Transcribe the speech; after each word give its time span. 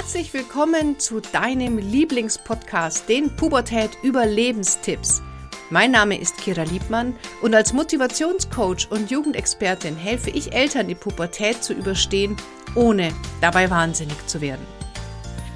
Herzlich 0.00 0.32
willkommen 0.32 0.98
zu 0.98 1.20
deinem 1.20 1.76
Lieblingspodcast, 1.76 3.06
den 3.06 3.36
Pubertät 3.36 3.90
Überlebenstipps. 4.02 5.20
Mein 5.68 5.90
Name 5.90 6.18
ist 6.18 6.38
Kira 6.38 6.62
Liebmann 6.62 7.14
und 7.42 7.54
als 7.54 7.74
Motivationscoach 7.74 8.90
und 8.90 9.10
Jugendexpertin 9.10 9.94
helfe 9.94 10.30
ich 10.30 10.54
Eltern, 10.54 10.88
die 10.88 10.94
Pubertät 10.94 11.62
zu 11.62 11.74
überstehen, 11.74 12.34
ohne 12.74 13.12
dabei 13.42 13.68
wahnsinnig 13.68 14.26
zu 14.26 14.40
werden. 14.40 14.66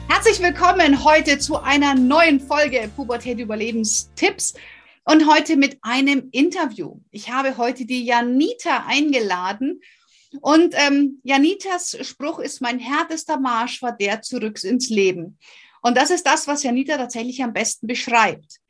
Herzlich 0.08 0.42
willkommen 0.42 1.02
heute 1.02 1.38
zu 1.38 1.56
einer 1.56 1.94
neuen 1.94 2.38
Folge 2.38 2.90
Pubertät 2.94 3.38
Überlebenstipps 3.38 4.52
und 5.04 5.26
heute 5.26 5.56
mit 5.56 5.78
einem 5.80 6.28
Interview. 6.32 6.98
Ich 7.10 7.30
habe 7.30 7.56
heute 7.56 7.86
die 7.86 8.04
Janita 8.04 8.84
eingeladen 8.86 9.80
und 10.40 10.74
ähm, 10.76 11.20
Janitas 11.22 11.96
Spruch 12.02 12.38
ist, 12.38 12.60
mein 12.60 12.78
härtester 12.78 13.38
Marsch 13.38 13.82
war 13.82 13.92
der 13.92 14.22
zurück 14.22 14.62
ins 14.64 14.88
Leben. 14.88 15.38
Und 15.82 15.96
das 15.96 16.10
ist 16.10 16.26
das, 16.26 16.48
was 16.48 16.62
Janita 16.62 16.96
tatsächlich 16.96 17.42
am 17.42 17.52
besten 17.52 17.86
beschreibt. 17.86 18.60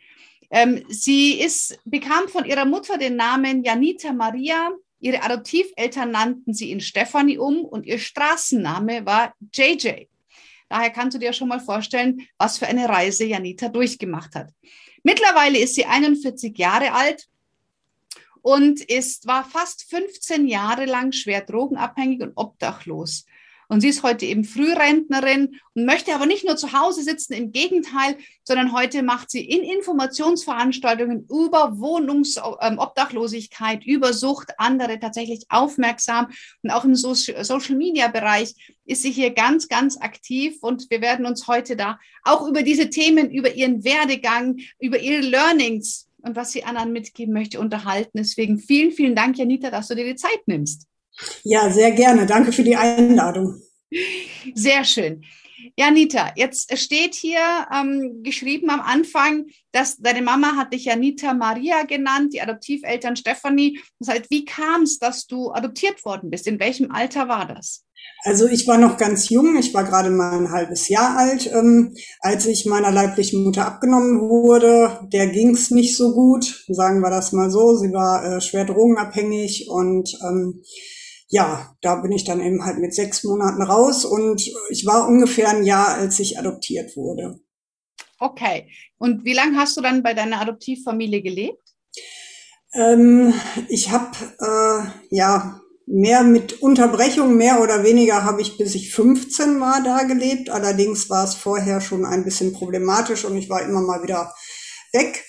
Ähm, 0.50 0.84
sie 0.88 1.40
ist, 1.40 1.78
bekam 1.84 2.28
von 2.28 2.44
ihrer 2.44 2.64
Mutter 2.64 2.98
den 2.98 3.16
Namen 3.16 3.64
Janita 3.64 4.12
Maria. 4.12 4.70
Ihre 5.00 5.22
Adoptiveltern 5.22 6.10
nannten 6.10 6.54
sie 6.54 6.70
in 6.70 6.80
Stefanie 6.80 7.38
um 7.38 7.64
und 7.64 7.86
ihr 7.86 7.98
Straßenname 7.98 9.06
war 9.06 9.34
JJ. 9.52 10.06
Daher 10.68 10.90
kannst 10.90 11.14
du 11.14 11.18
dir 11.18 11.32
schon 11.32 11.48
mal 11.48 11.60
vorstellen, 11.60 12.26
was 12.38 12.58
für 12.58 12.66
eine 12.66 12.88
Reise 12.88 13.24
Janita 13.24 13.68
durchgemacht 13.68 14.34
hat. 14.34 14.50
Mittlerweile 15.02 15.58
ist 15.58 15.74
sie 15.74 15.84
41 15.84 16.56
Jahre 16.56 16.92
alt 16.92 17.28
und 18.44 18.80
ist, 18.82 19.26
war 19.26 19.42
fast 19.42 19.88
15 19.88 20.46
Jahre 20.46 20.84
lang 20.84 21.12
schwer 21.12 21.40
drogenabhängig 21.40 22.20
und 22.20 22.32
obdachlos. 22.34 23.24
Und 23.68 23.80
sie 23.80 23.88
ist 23.88 24.02
heute 24.02 24.26
eben 24.26 24.44
Frührentnerin 24.44 25.58
und 25.72 25.86
möchte 25.86 26.14
aber 26.14 26.26
nicht 26.26 26.44
nur 26.44 26.58
zu 26.58 26.74
Hause 26.74 27.02
sitzen, 27.02 27.32
im 27.32 27.52
Gegenteil, 27.52 28.18
sondern 28.42 28.74
heute 28.74 29.02
macht 29.02 29.30
sie 29.30 29.42
in 29.42 29.62
Informationsveranstaltungen 29.62 31.26
über 31.30 31.78
Wohnungsobdachlosigkeit, 31.78 33.80
ähm, 33.86 33.94
über 33.94 34.12
Sucht 34.12 34.52
andere 34.58 35.00
tatsächlich 35.00 35.46
aufmerksam. 35.48 36.26
Und 36.62 36.70
auch 36.70 36.84
im 36.84 36.94
Social-Media-Bereich 36.94 38.74
ist 38.84 39.00
sie 39.00 39.10
hier 39.10 39.30
ganz, 39.30 39.68
ganz 39.68 39.96
aktiv. 39.96 40.58
Und 40.60 40.90
wir 40.90 41.00
werden 41.00 41.24
uns 41.24 41.48
heute 41.48 41.76
da 41.76 41.98
auch 42.24 42.46
über 42.46 42.62
diese 42.62 42.90
Themen, 42.90 43.30
über 43.30 43.54
ihren 43.54 43.84
Werdegang, 43.84 44.58
über 44.78 44.98
ihre 44.98 45.22
Learnings 45.22 46.10
und 46.24 46.36
was 46.36 46.52
sie 46.52 46.64
anderen 46.64 46.92
mitgeben 46.92 47.32
möchte, 47.32 47.60
unterhalten. 47.60 48.18
Deswegen 48.18 48.58
vielen, 48.58 48.92
vielen 48.92 49.14
Dank, 49.14 49.38
Janita, 49.38 49.70
dass 49.70 49.88
du 49.88 49.94
dir 49.94 50.04
die 50.04 50.16
Zeit 50.16 50.40
nimmst. 50.46 50.86
Ja, 51.44 51.70
sehr 51.70 51.92
gerne. 51.92 52.26
Danke 52.26 52.52
für 52.52 52.64
die 52.64 52.76
Einladung. 52.76 53.60
Sehr 54.54 54.84
schön. 54.84 55.24
Janita, 55.76 56.32
jetzt 56.36 56.76
steht 56.78 57.14
hier 57.14 57.40
ähm, 57.72 58.20
geschrieben 58.22 58.70
am 58.70 58.80
Anfang, 58.80 59.46
dass 59.72 59.96
deine 59.96 60.22
Mama 60.22 60.56
hat 60.56 60.72
dich 60.72 60.84
Janita 60.84 61.34
Maria 61.34 61.84
genannt, 61.84 62.32
die 62.32 62.40
Adoptiveltern 62.40 63.16
Stefanie. 63.16 63.80
Das 63.98 64.08
heißt, 64.08 64.30
wie 64.30 64.44
kam 64.44 64.82
es, 64.82 64.98
dass 64.98 65.26
du 65.26 65.50
adoptiert 65.52 66.04
worden 66.04 66.30
bist? 66.30 66.46
In 66.46 66.60
welchem 66.60 66.90
Alter 66.90 67.28
war 67.28 67.46
das? 67.46 67.84
Also 68.22 68.46
ich 68.46 68.66
war 68.66 68.78
noch 68.78 68.96
ganz 68.96 69.28
jung, 69.28 69.56
ich 69.58 69.74
war 69.74 69.84
gerade 69.84 70.10
mal 70.10 70.38
ein 70.38 70.50
halbes 70.50 70.88
Jahr 70.88 71.16
alt, 71.16 71.50
ähm, 71.52 71.94
als 72.20 72.46
ich 72.46 72.64
meiner 72.64 72.90
leiblichen 72.90 73.44
Mutter 73.44 73.66
abgenommen 73.66 74.20
wurde. 74.20 75.08
Der 75.12 75.26
ging's 75.26 75.70
nicht 75.70 75.96
so 75.96 76.12
gut, 76.14 76.64
sagen 76.68 77.00
wir 77.00 77.10
das 77.10 77.32
mal 77.32 77.50
so. 77.50 77.76
Sie 77.76 77.92
war 77.92 78.24
äh, 78.24 78.40
schwer 78.40 78.64
drogenabhängig 78.64 79.68
und 79.68 80.18
ähm, 80.22 80.62
ja, 81.28 81.74
da 81.80 81.96
bin 81.96 82.12
ich 82.12 82.24
dann 82.24 82.40
eben 82.40 82.64
halt 82.64 82.78
mit 82.78 82.94
sechs 82.94 83.24
Monaten 83.24 83.62
raus 83.62 84.04
und 84.04 84.42
ich 84.70 84.86
war 84.86 85.08
ungefähr 85.08 85.48
ein 85.48 85.64
Jahr, 85.64 85.94
als 85.94 86.18
ich 86.18 86.38
adoptiert 86.38 86.96
wurde. 86.96 87.40
Okay. 88.18 88.70
Und 88.98 89.24
wie 89.24 89.32
lange 89.32 89.58
hast 89.58 89.76
du 89.76 89.80
dann 89.80 90.02
bei 90.02 90.14
deiner 90.14 90.40
Adoptivfamilie 90.40 91.22
gelebt? 91.22 91.62
Ähm, 92.74 93.32
ich 93.68 93.90
habe 93.90 94.16
äh, 94.40 95.14
ja 95.14 95.60
mehr 95.86 96.22
mit 96.22 96.62
Unterbrechung, 96.62 97.36
mehr 97.36 97.60
oder 97.60 97.84
weniger 97.84 98.24
habe 98.24 98.40
ich 98.40 98.56
bis 98.56 98.74
ich 98.74 98.94
15 98.94 99.60
war 99.60 99.82
da 99.82 100.04
gelebt. 100.04 100.50
Allerdings 100.50 101.10
war 101.10 101.24
es 101.24 101.34
vorher 101.34 101.80
schon 101.80 102.04
ein 102.04 102.24
bisschen 102.24 102.52
problematisch 102.52 103.24
und 103.24 103.36
ich 103.36 103.50
war 103.50 103.62
immer 103.62 103.82
mal 103.82 104.02
wieder 104.02 104.34
weg. 104.92 105.24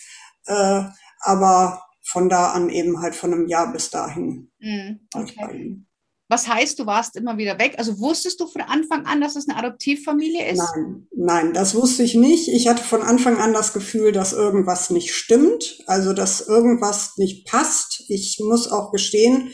Äh, 0.46 0.84
aber 1.20 1.85
von 2.06 2.30
da 2.30 2.52
an 2.52 2.70
eben 2.70 3.02
halt 3.02 3.16
von 3.16 3.34
einem 3.34 3.48
Jahr 3.48 3.72
bis 3.74 3.90
dahin. 3.90 4.52
Mm, 4.60 5.00
okay. 5.14 5.86
Was 6.28 6.48
heißt, 6.48 6.80
du 6.80 6.88
warst 6.88 7.16
immer 7.16 7.38
wieder 7.38 7.60
weg? 7.60 7.76
Also 7.78 8.00
wusstest 8.00 8.40
du 8.40 8.48
von 8.48 8.62
Anfang 8.62 9.06
an, 9.06 9.22
dass 9.22 9.36
es 9.36 9.48
eine 9.48 9.60
Adoptivfamilie 9.60 10.50
ist? 10.50 10.58
Nein, 10.58 11.08
nein, 11.16 11.54
das 11.54 11.76
wusste 11.76 12.02
ich 12.02 12.16
nicht. 12.16 12.48
Ich 12.48 12.68
hatte 12.68 12.84
von 12.84 13.04
Anfang 13.04 13.38
an 13.38 13.54
das 13.54 13.74
Gefühl, 13.74 14.12
dass 14.12 14.34
irgendwas 14.34 14.90
nicht 14.90 15.14
stimmt, 15.14 15.84
also 15.86 16.14
dass 16.14 16.48
irgendwas 16.48 17.18
nicht 17.18 17.46
passt. 17.46 18.04
Ich 18.08 18.40
muss 18.44 18.72
auch 18.72 18.92
gestehen, 18.92 19.52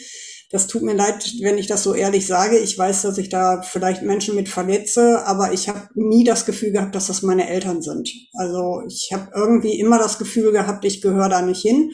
das 0.49 0.67
tut 0.67 0.81
mir 0.81 0.93
leid, 0.93 1.33
wenn 1.41 1.57
ich 1.57 1.67
das 1.67 1.83
so 1.83 1.93
ehrlich 1.93 2.27
sage. 2.27 2.57
Ich 2.57 2.77
weiß, 2.77 3.01
dass 3.03 3.17
ich 3.17 3.29
da 3.29 3.61
vielleicht 3.61 4.03
Menschen 4.03 4.35
mit 4.35 4.49
verletze, 4.49 5.25
aber 5.25 5.53
ich 5.53 5.69
habe 5.69 5.89
nie 5.95 6.25
das 6.25 6.45
Gefühl 6.45 6.71
gehabt, 6.71 6.93
dass 6.93 7.07
das 7.07 7.21
meine 7.21 7.49
Eltern 7.49 7.81
sind. 7.81 8.09
Also 8.33 8.81
ich 8.87 9.11
habe 9.13 9.29
irgendwie 9.33 9.79
immer 9.79 9.97
das 9.97 10.19
Gefühl 10.19 10.51
gehabt, 10.51 10.83
ich 10.83 11.01
gehöre 11.01 11.29
da 11.29 11.41
nicht 11.41 11.61
hin. 11.61 11.91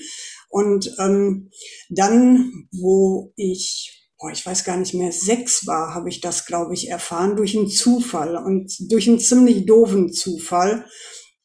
Und 0.50 0.96
ähm, 1.00 1.50
dann, 1.90 2.68
wo 2.72 3.34
ich 3.36 3.94
boah, 4.20 4.32
ich 4.32 4.46
weiß 4.46 4.64
gar 4.64 4.78
nicht 4.78 4.94
mehr, 4.94 5.12
sechs 5.12 5.68
war, 5.68 5.94
habe 5.94 6.10
ich 6.10 6.22
das, 6.22 6.46
glaube 6.46 6.74
ich, 6.74 6.90
erfahren, 6.90 7.36
durch 7.36 7.56
einen 7.56 7.70
Zufall 7.70 8.36
und 8.36 8.74
durch 8.92 9.08
einen 9.08 9.20
ziemlich 9.20 9.66
doofen 9.66 10.12
Zufall. 10.12 10.86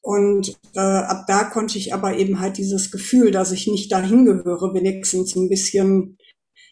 Und 0.01 0.57
äh, 0.75 0.81
ab 0.81 1.27
da 1.29 1.45
konnte 1.45 1.79
ich 1.79 1.95
aber 1.95 2.17
eben 2.17 2.41
halt 2.41 2.57
dieses 2.57 2.91
Gefühl, 2.91 3.31
dass 3.31 3.53
ich 3.53 3.67
nicht 3.69 3.93
dahin 3.93 4.25
gehöre, 4.25 4.75
wenigstens 4.75 5.37
ein 5.37 5.49
bisschen 5.49 6.19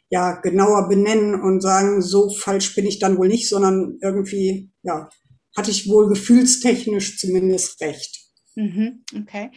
ja 0.09 0.41
genauer 0.41 0.89
benennen 0.89 1.41
und 1.41 1.61
sagen, 1.61 2.03
so 2.03 2.31
falsch 2.31 2.75
bin 2.75 2.87
ich 2.87 2.99
dann 2.99 3.17
wohl 3.17 3.29
nicht, 3.29 3.49
sondern 3.49 3.99
irgendwie 4.03 4.73
ja 4.83 5.09
hatte 5.57 5.71
ich 5.71 5.89
wohl 5.89 6.09
gefühlstechnisch 6.09 7.19
zumindest 7.19 7.81
recht. 7.81 8.20
Mhm, 8.61 9.05
okay. 9.23 9.51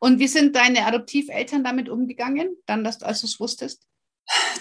Und 0.00 0.18
wie 0.18 0.28
sind 0.28 0.54
deine 0.54 0.84
Adoptiveltern 0.84 1.64
damit 1.64 1.88
umgegangen, 1.88 2.56
dann, 2.66 2.84
dass, 2.84 2.98
du 2.98 3.06
es 3.06 3.40
wusstest? 3.40 3.86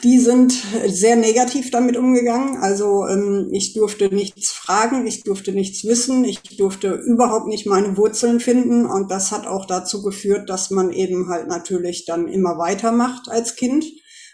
Die 0.03 0.19
sind 0.19 0.53
sehr 0.87 1.17
negativ 1.17 1.69
damit 1.69 1.97
umgegangen. 1.97 2.57
Also 2.57 3.05
ähm, 3.07 3.49
ich 3.51 3.73
durfte 3.73 4.07
nichts 4.07 4.51
fragen, 4.51 5.05
ich 5.05 5.23
durfte 5.23 5.51
nichts 5.51 5.83
wissen, 5.83 6.23
ich 6.23 6.41
durfte 6.55 6.93
überhaupt 6.93 7.47
nicht 7.47 7.65
meine 7.65 7.97
Wurzeln 7.97 8.39
finden. 8.39 8.85
Und 8.85 9.11
das 9.11 9.33
hat 9.33 9.45
auch 9.45 9.65
dazu 9.65 10.01
geführt, 10.01 10.49
dass 10.49 10.71
man 10.71 10.93
eben 10.93 11.27
halt 11.27 11.47
natürlich 11.47 12.05
dann 12.05 12.29
immer 12.29 12.57
weitermacht 12.57 13.29
als 13.29 13.57
Kind 13.57 13.85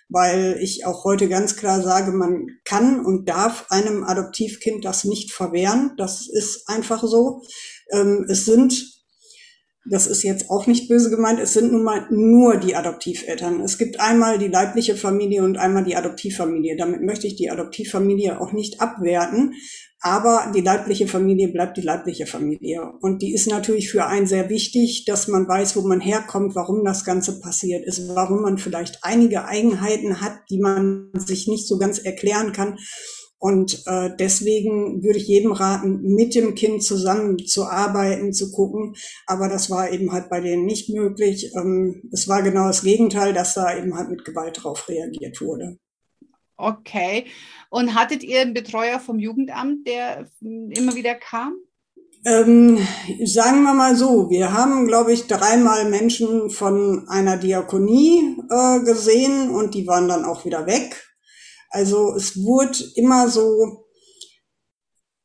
weil 0.10 0.58
ich 0.62 0.86
auch 0.86 1.04
heute 1.04 1.28
ganz 1.28 1.56
klar 1.56 1.82
sage, 1.82 2.12
man 2.12 2.48
kann 2.64 3.04
und 3.04 3.28
darf 3.28 3.66
einem 3.70 4.04
Adoptivkind 4.04 4.86
das 4.86 5.04
nicht 5.04 5.32
verwehren. 5.32 5.94
Das 5.98 6.28
ist 6.28 6.70
einfach 6.70 7.04
so. 7.04 7.42
Ähm, 7.92 8.26
es 8.30 8.46
sind, 8.46 8.95
das 9.88 10.08
ist 10.08 10.24
jetzt 10.24 10.50
auch 10.50 10.66
nicht 10.66 10.90
böse 10.90 11.10
gemeint, 11.10 11.40
es 11.40 11.54
sind 11.54 11.72
nun 11.72 11.84
mal 11.84 12.08
nur 12.10 12.58
die 12.58 12.76
Adoptiveltern. 12.76 13.62
Es 13.62 13.78
gibt 13.78 14.00
einmal 14.00 14.40
die 14.40 14.48
leibliche 14.48 14.96
Familie 14.96 15.44
und 15.44 15.58
einmal 15.58 15.84
die 15.84 15.96
Adoptivfamilie. 15.96 16.76
Damit 16.76 17.02
möchte 17.02 17.28
ich 17.28 17.36
die 17.36 17.52
Adoptivfamilie 17.52 18.42
auch 18.42 18.52
nicht 18.52 18.82
abwerten. 18.82 19.54
Aber 20.02 20.52
die 20.54 20.62
leibliche 20.62 21.08
Familie 21.08 21.48
bleibt 21.48 21.78
die 21.78 21.82
leibliche 21.82 22.28
Familie. 22.28 22.94
Und 23.02 23.22
die 23.22 23.34
ist 23.34 23.48
natürlich 23.48 23.90
für 23.90 24.06
einen 24.06 24.28
sehr 24.28 24.50
wichtig, 24.50 25.06
dass 25.06 25.28
man 25.28 25.48
weiß, 25.48 25.76
wo 25.76 25.82
man 25.82 26.00
herkommt, 26.00 26.56
warum 26.56 26.84
das 26.84 27.06
Ganze 27.06 27.40
passiert 27.40 27.86
ist, 27.86 28.08
warum 28.10 28.42
man 28.44 28.60
vielleicht 28.60 29.00
einige 29.04 29.46
Eigenheiten 29.46 30.22
hat, 30.22 30.34
die 30.52 30.60
man 30.60 31.10
sich 31.14 31.48
nicht 31.48 31.68
so 31.68 31.80
ganz 31.80 31.98
erklären 31.98 32.52
kann. 32.52 32.78
Und 33.46 33.84
äh, 33.86 34.10
deswegen 34.18 35.04
würde 35.04 35.20
ich 35.20 35.28
jedem 35.28 35.52
raten, 35.52 36.02
mit 36.02 36.34
dem 36.34 36.56
Kind 36.56 36.82
zusammen 36.82 37.38
zu 37.38 37.66
arbeiten, 37.66 38.34
zu 38.34 38.52
gucken. 38.52 38.96
Aber 39.28 39.48
das 39.50 39.70
war 39.70 39.92
eben 39.92 40.12
halt 40.12 40.32
bei 40.32 40.42
denen 40.42 40.66
nicht 40.66 40.90
möglich. 40.90 41.52
Ähm, 41.56 42.10
es 42.12 42.28
war 42.28 42.42
genau 42.42 42.66
das 42.66 42.82
Gegenteil, 42.82 43.34
dass 43.34 43.54
da 43.54 43.78
eben 43.78 43.96
halt 43.96 44.10
mit 44.10 44.26
Gewalt 44.26 44.64
drauf 44.64 44.90
reagiert 44.90 45.40
wurde. 45.42 45.78
Okay. 46.58 47.26
Und 47.70 47.94
hattet 47.94 48.24
ihr 48.24 48.42
einen 48.42 48.56
Betreuer 48.56 49.00
vom 49.00 49.20
Jugendamt, 49.20 49.88
der 49.88 50.28
immer 50.42 50.96
wieder 50.96 51.14
kam? 51.14 51.54
Ähm, 52.26 52.80
sagen 53.26 53.62
wir 53.62 53.76
mal 53.76 53.96
so, 53.96 54.32
wir 54.32 54.54
haben, 54.54 54.88
glaube 54.88 55.14
ich, 55.14 55.28
dreimal 55.28 55.88
Menschen 55.88 56.50
von 56.50 57.08
einer 57.10 57.38
Diakonie 57.38 58.38
äh, 58.50 58.80
gesehen 58.80 59.52
und 59.52 59.76
die 59.76 59.86
waren 59.86 60.08
dann 60.08 60.26
auch 60.26 60.46
wieder 60.46 60.66
weg. 60.66 61.15
Also 61.70 62.14
es 62.16 62.42
wurde 62.44 62.78
immer 62.96 63.30
so, 63.30 63.86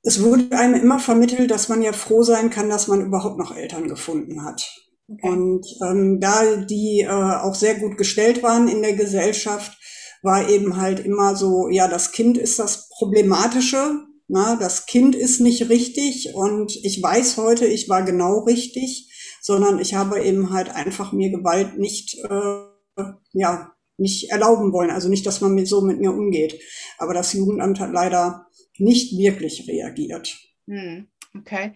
es 0.02 0.22
wurde 0.22 0.56
einem 0.56 0.80
immer 0.80 0.98
vermittelt, 0.98 1.50
dass 1.50 1.68
man 1.68 1.82
ja 1.82 1.92
froh 1.92 2.22
sein 2.22 2.50
kann, 2.50 2.68
dass 2.68 2.88
man 2.88 3.04
überhaupt 3.04 3.38
noch 3.38 3.54
Eltern 3.54 3.88
gefunden 3.88 4.44
hat. 4.44 4.62
Okay. 5.08 5.28
Und 5.28 5.66
ähm, 5.82 6.20
da 6.20 6.56
die 6.56 7.00
äh, 7.00 7.08
auch 7.08 7.54
sehr 7.54 7.74
gut 7.74 7.96
gestellt 7.96 8.42
waren 8.42 8.68
in 8.68 8.82
der 8.82 8.94
Gesellschaft, 8.94 9.76
war 10.22 10.48
eben 10.48 10.76
halt 10.76 11.00
immer 11.00 11.34
so, 11.36 11.68
ja, 11.68 11.88
das 11.88 12.12
Kind 12.12 12.38
ist 12.38 12.58
das 12.58 12.88
Problematische, 12.90 14.06
Na, 14.28 14.56
das 14.56 14.86
Kind 14.86 15.16
ist 15.16 15.40
nicht 15.40 15.68
richtig 15.68 16.34
und 16.34 16.76
ich 16.84 17.02
weiß 17.02 17.36
heute, 17.36 17.66
ich 17.66 17.88
war 17.88 18.02
genau 18.04 18.40
richtig, 18.40 19.10
sondern 19.42 19.80
ich 19.80 19.94
habe 19.94 20.22
eben 20.22 20.52
halt 20.52 20.70
einfach 20.70 21.12
mir 21.12 21.30
Gewalt 21.30 21.78
nicht, 21.78 22.16
äh, 22.28 23.02
ja, 23.32 23.72
nicht 24.00 24.30
erlauben 24.30 24.72
wollen. 24.72 24.90
Also 24.90 25.08
nicht, 25.08 25.26
dass 25.26 25.40
man 25.40 25.54
mit, 25.54 25.68
so 25.68 25.80
mit 25.82 26.00
mir 26.00 26.12
umgeht. 26.12 26.60
Aber 26.98 27.14
das 27.14 27.32
Jugendamt 27.32 27.78
hat 27.80 27.92
leider 27.92 28.46
nicht 28.78 29.16
wirklich 29.16 29.68
reagiert. 29.68 30.36
Hm, 30.66 31.08
okay. 31.38 31.74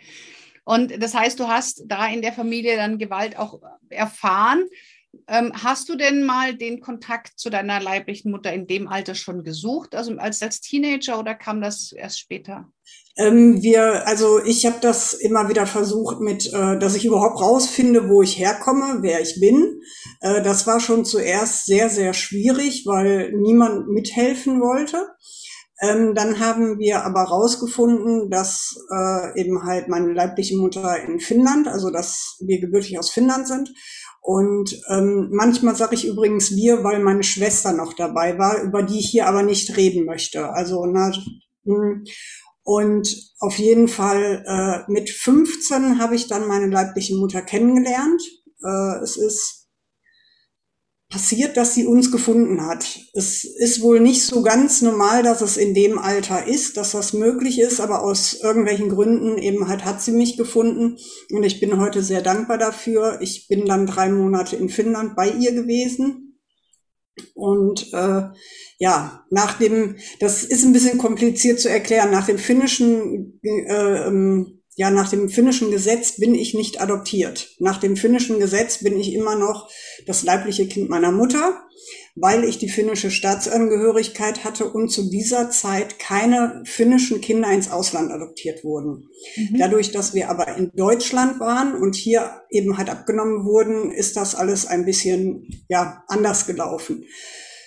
Und 0.64 1.02
das 1.02 1.14
heißt, 1.14 1.38
du 1.38 1.48
hast 1.48 1.82
da 1.86 2.06
in 2.06 2.22
der 2.22 2.32
Familie 2.32 2.76
dann 2.76 2.98
Gewalt 2.98 3.38
auch 3.38 3.60
erfahren. 3.90 4.64
Ähm, 5.28 5.52
hast 5.54 5.88
du 5.88 5.96
denn 5.96 6.24
mal 6.24 6.56
den 6.56 6.80
Kontakt 6.80 7.38
zu 7.38 7.50
deiner 7.50 7.80
leiblichen 7.80 8.30
Mutter 8.30 8.52
in 8.52 8.66
dem 8.66 8.88
Alter 8.88 9.14
schon 9.14 9.44
gesucht, 9.44 9.94
also 9.94 10.16
als, 10.16 10.42
als 10.42 10.60
Teenager 10.60 11.20
oder 11.20 11.34
kam 11.34 11.60
das 11.60 11.92
erst 11.92 12.18
später? 12.18 12.68
Ähm, 13.16 13.62
wir, 13.62 14.06
also 14.08 14.42
ich 14.44 14.66
habe 14.66 14.76
das 14.80 15.14
immer 15.14 15.48
wieder 15.48 15.66
versucht 15.66 16.20
mit, 16.20 16.52
äh, 16.52 16.78
dass 16.78 16.96
ich 16.96 17.04
überhaupt 17.04 17.40
rausfinde, 17.40 18.08
wo 18.08 18.22
ich 18.22 18.38
herkomme, 18.38 18.98
wer 19.02 19.20
ich 19.20 19.38
bin. 19.40 19.80
Äh, 20.20 20.42
das 20.42 20.66
war 20.66 20.80
schon 20.80 21.04
zuerst 21.04 21.66
sehr, 21.66 21.88
sehr 21.88 22.12
schwierig, 22.12 22.84
weil 22.86 23.32
niemand 23.32 23.88
mithelfen 23.88 24.60
wollte. 24.60 25.06
Ähm, 25.80 26.14
dann 26.14 26.40
haben 26.40 26.78
wir 26.78 27.04
aber 27.04 27.22
rausgefunden, 27.22 28.30
dass 28.30 28.76
äh, 28.92 29.40
eben 29.40 29.62
halt 29.64 29.88
meine 29.88 30.12
leibliche 30.12 30.56
Mutter 30.56 31.00
in 31.02 31.20
Finnland, 31.20 31.68
also 31.68 31.90
dass 31.90 32.36
wir 32.40 32.60
gebürtig 32.60 32.98
aus 32.98 33.10
Finnland 33.10 33.46
sind. 33.46 33.72
Und 34.20 34.80
ähm, 34.90 35.28
manchmal 35.32 35.76
sage 35.76 35.94
ich 35.94 36.06
übrigens 36.06 36.56
wir, 36.56 36.82
weil 36.82 37.00
meine 37.00 37.22
Schwester 37.22 37.72
noch 37.72 37.92
dabei 37.92 38.38
war, 38.38 38.62
über 38.62 38.82
die 38.82 38.98
ich 38.98 39.10
hier 39.10 39.26
aber 39.26 39.42
nicht 39.42 39.76
reden 39.76 40.06
möchte. 40.06 40.50
Also 40.50 40.86
na, 40.86 41.12
hm. 41.64 42.04
Und 42.64 43.32
auf 43.40 43.58
jeden 43.58 43.88
Fall 43.88 44.42
äh, 44.46 44.90
mit 44.90 45.10
15 45.10 46.00
habe 46.00 46.16
ich 46.16 46.28
dann 46.28 46.48
meine 46.48 46.66
leibliche 46.66 47.14
Mutter 47.14 47.42
kennengelernt. 47.42 48.22
Äh, 48.64 49.02
es 49.02 49.18
ist 49.18 49.68
passiert, 51.10 51.58
dass 51.58 51.74
sie 51.74 51.86
uns 51.86 52.10
gefunden 52.10 52.66
hat. 52.66 52.98
Es 53.12 53.44
ist 53.44 53.82
wohl 53.82 54.00
nicht 54.00 54.24
so 54.24 54.42
ganz 54.42 54.80
normal, 54.80 55.22
dass 55.22 55.42
es 55.42 55.58
in 55.58 55.74
dem 55.74 55.98
Alter 55.98 56.48
ist, 56.48 56.78
dass 56.78 56.92
das 56.92 57.12
möglich 57.12 57.60
ist, 57.60 57.80
aber 57.80 58.02
aus 58.02 58.32
irgendwelchen 58.42 58.88
Gründen 58.88 59.36
eben 59.38 59.68
halt 59.68 59.84
hat 59.84 60.02
sie 60.02 60.12
mich 60.12 60.38
gefunden 60.38 60.96
und 61.30 61.44
ich 61.44 61.60
bin 61.60 61.78
heute 61.78 62.02
sehr 62.02 62.22
dankbar 62.22 62.56
dafür. 62.56 63.18
Ich 63.20 63.46
bin 63.46 63.66
dann 63.66 63.86
drei 63.86 64.08
Monate 64.08 64.56
in 64.56 64.70
Finnland 64.70 65.14
bei 65.14 65.28
ihr 65.28 65.52
gewesen 65.52 66.23
und 67.34 67.92
äh, 67.92 68.22
ja, 68.78 69.24
nach 69.30 69.58
dem, 69.58 69.96
das 70.20 70.44
ist 70.44 70.64
ein 70.64 70.72
bisschen 70.72 70.98
kompliziert 70.98 71.60
zu 71.60 71.68
erklären, 71.68 72.10
nach 72.10 72.26
dem 72.26 72.38
finnischen 72.38 73.40
äh, 73.42 74.06
ähm, 74.06 74.60
ja, 74.76 74.90
nach 74.90 75.08
dem 75.08 75.28
finnischen 75.28 75.70
Gesetz 75.70 76.16
bin 76.16 76.34
ich 76.34 76.54
nicht 76.54 76.80
adoptiert. 76.80 77.54
Nach 77.60 77.78
dem 77.78 77.96
finnischen 77.96 78.40
Gesetz 78.40 78.82
bin 78.82 78.98
ich 78.98 79.12
immer 79.14 79.36
noch 79.36 79.70
das 80.06 80.24
leibliche 80.24 80.66
Kind 80.66 80.90
meiner 80.90 81.12
Mutter, 81.12 81.62
weil 82.16 82.44
ich 82.44 82.58
die 82.58 82.68
finnische 82.68 83.10
Staatsangehörigkeit 83.10 84.44
hatte 84.44 84.70
und 84.70 84.88
zu 84.88 85.10
dieser 85.10 85.50
Zeit 85.50 85.98
keine 85.98 86.62
finnischen 86.64 87.20
Kinder 87.20 87.50
ins 87.50 87.70
Ausland 87.70 88.12
adoptiert 88.12 88.62
wurden. 88.62 89.08
Mhm. 89.36 89.58
Dadurch, 89.58 89.90
dass 89.90 90.14
wir 90.14 90.30
aber 90.30 90.56
in 90.56 90.70
Deutschland 90.74 91.40
waren 91.40 91.74
und 91.74 91.96
hier 91.96 92.42
eben 92.50 92.78
halt 92.78 92.88
abgenommen 92.88 93.44
wurden, 93.44 93.90
ist 93.90 94.16
das 94.16 94.34
alles 94.34 94.66
ein 94.66 94.84
bisschen, 94.84 95.64
ja, 95.68 96.04
anders 96.06 96.46
gelaufen. 96.46 97.04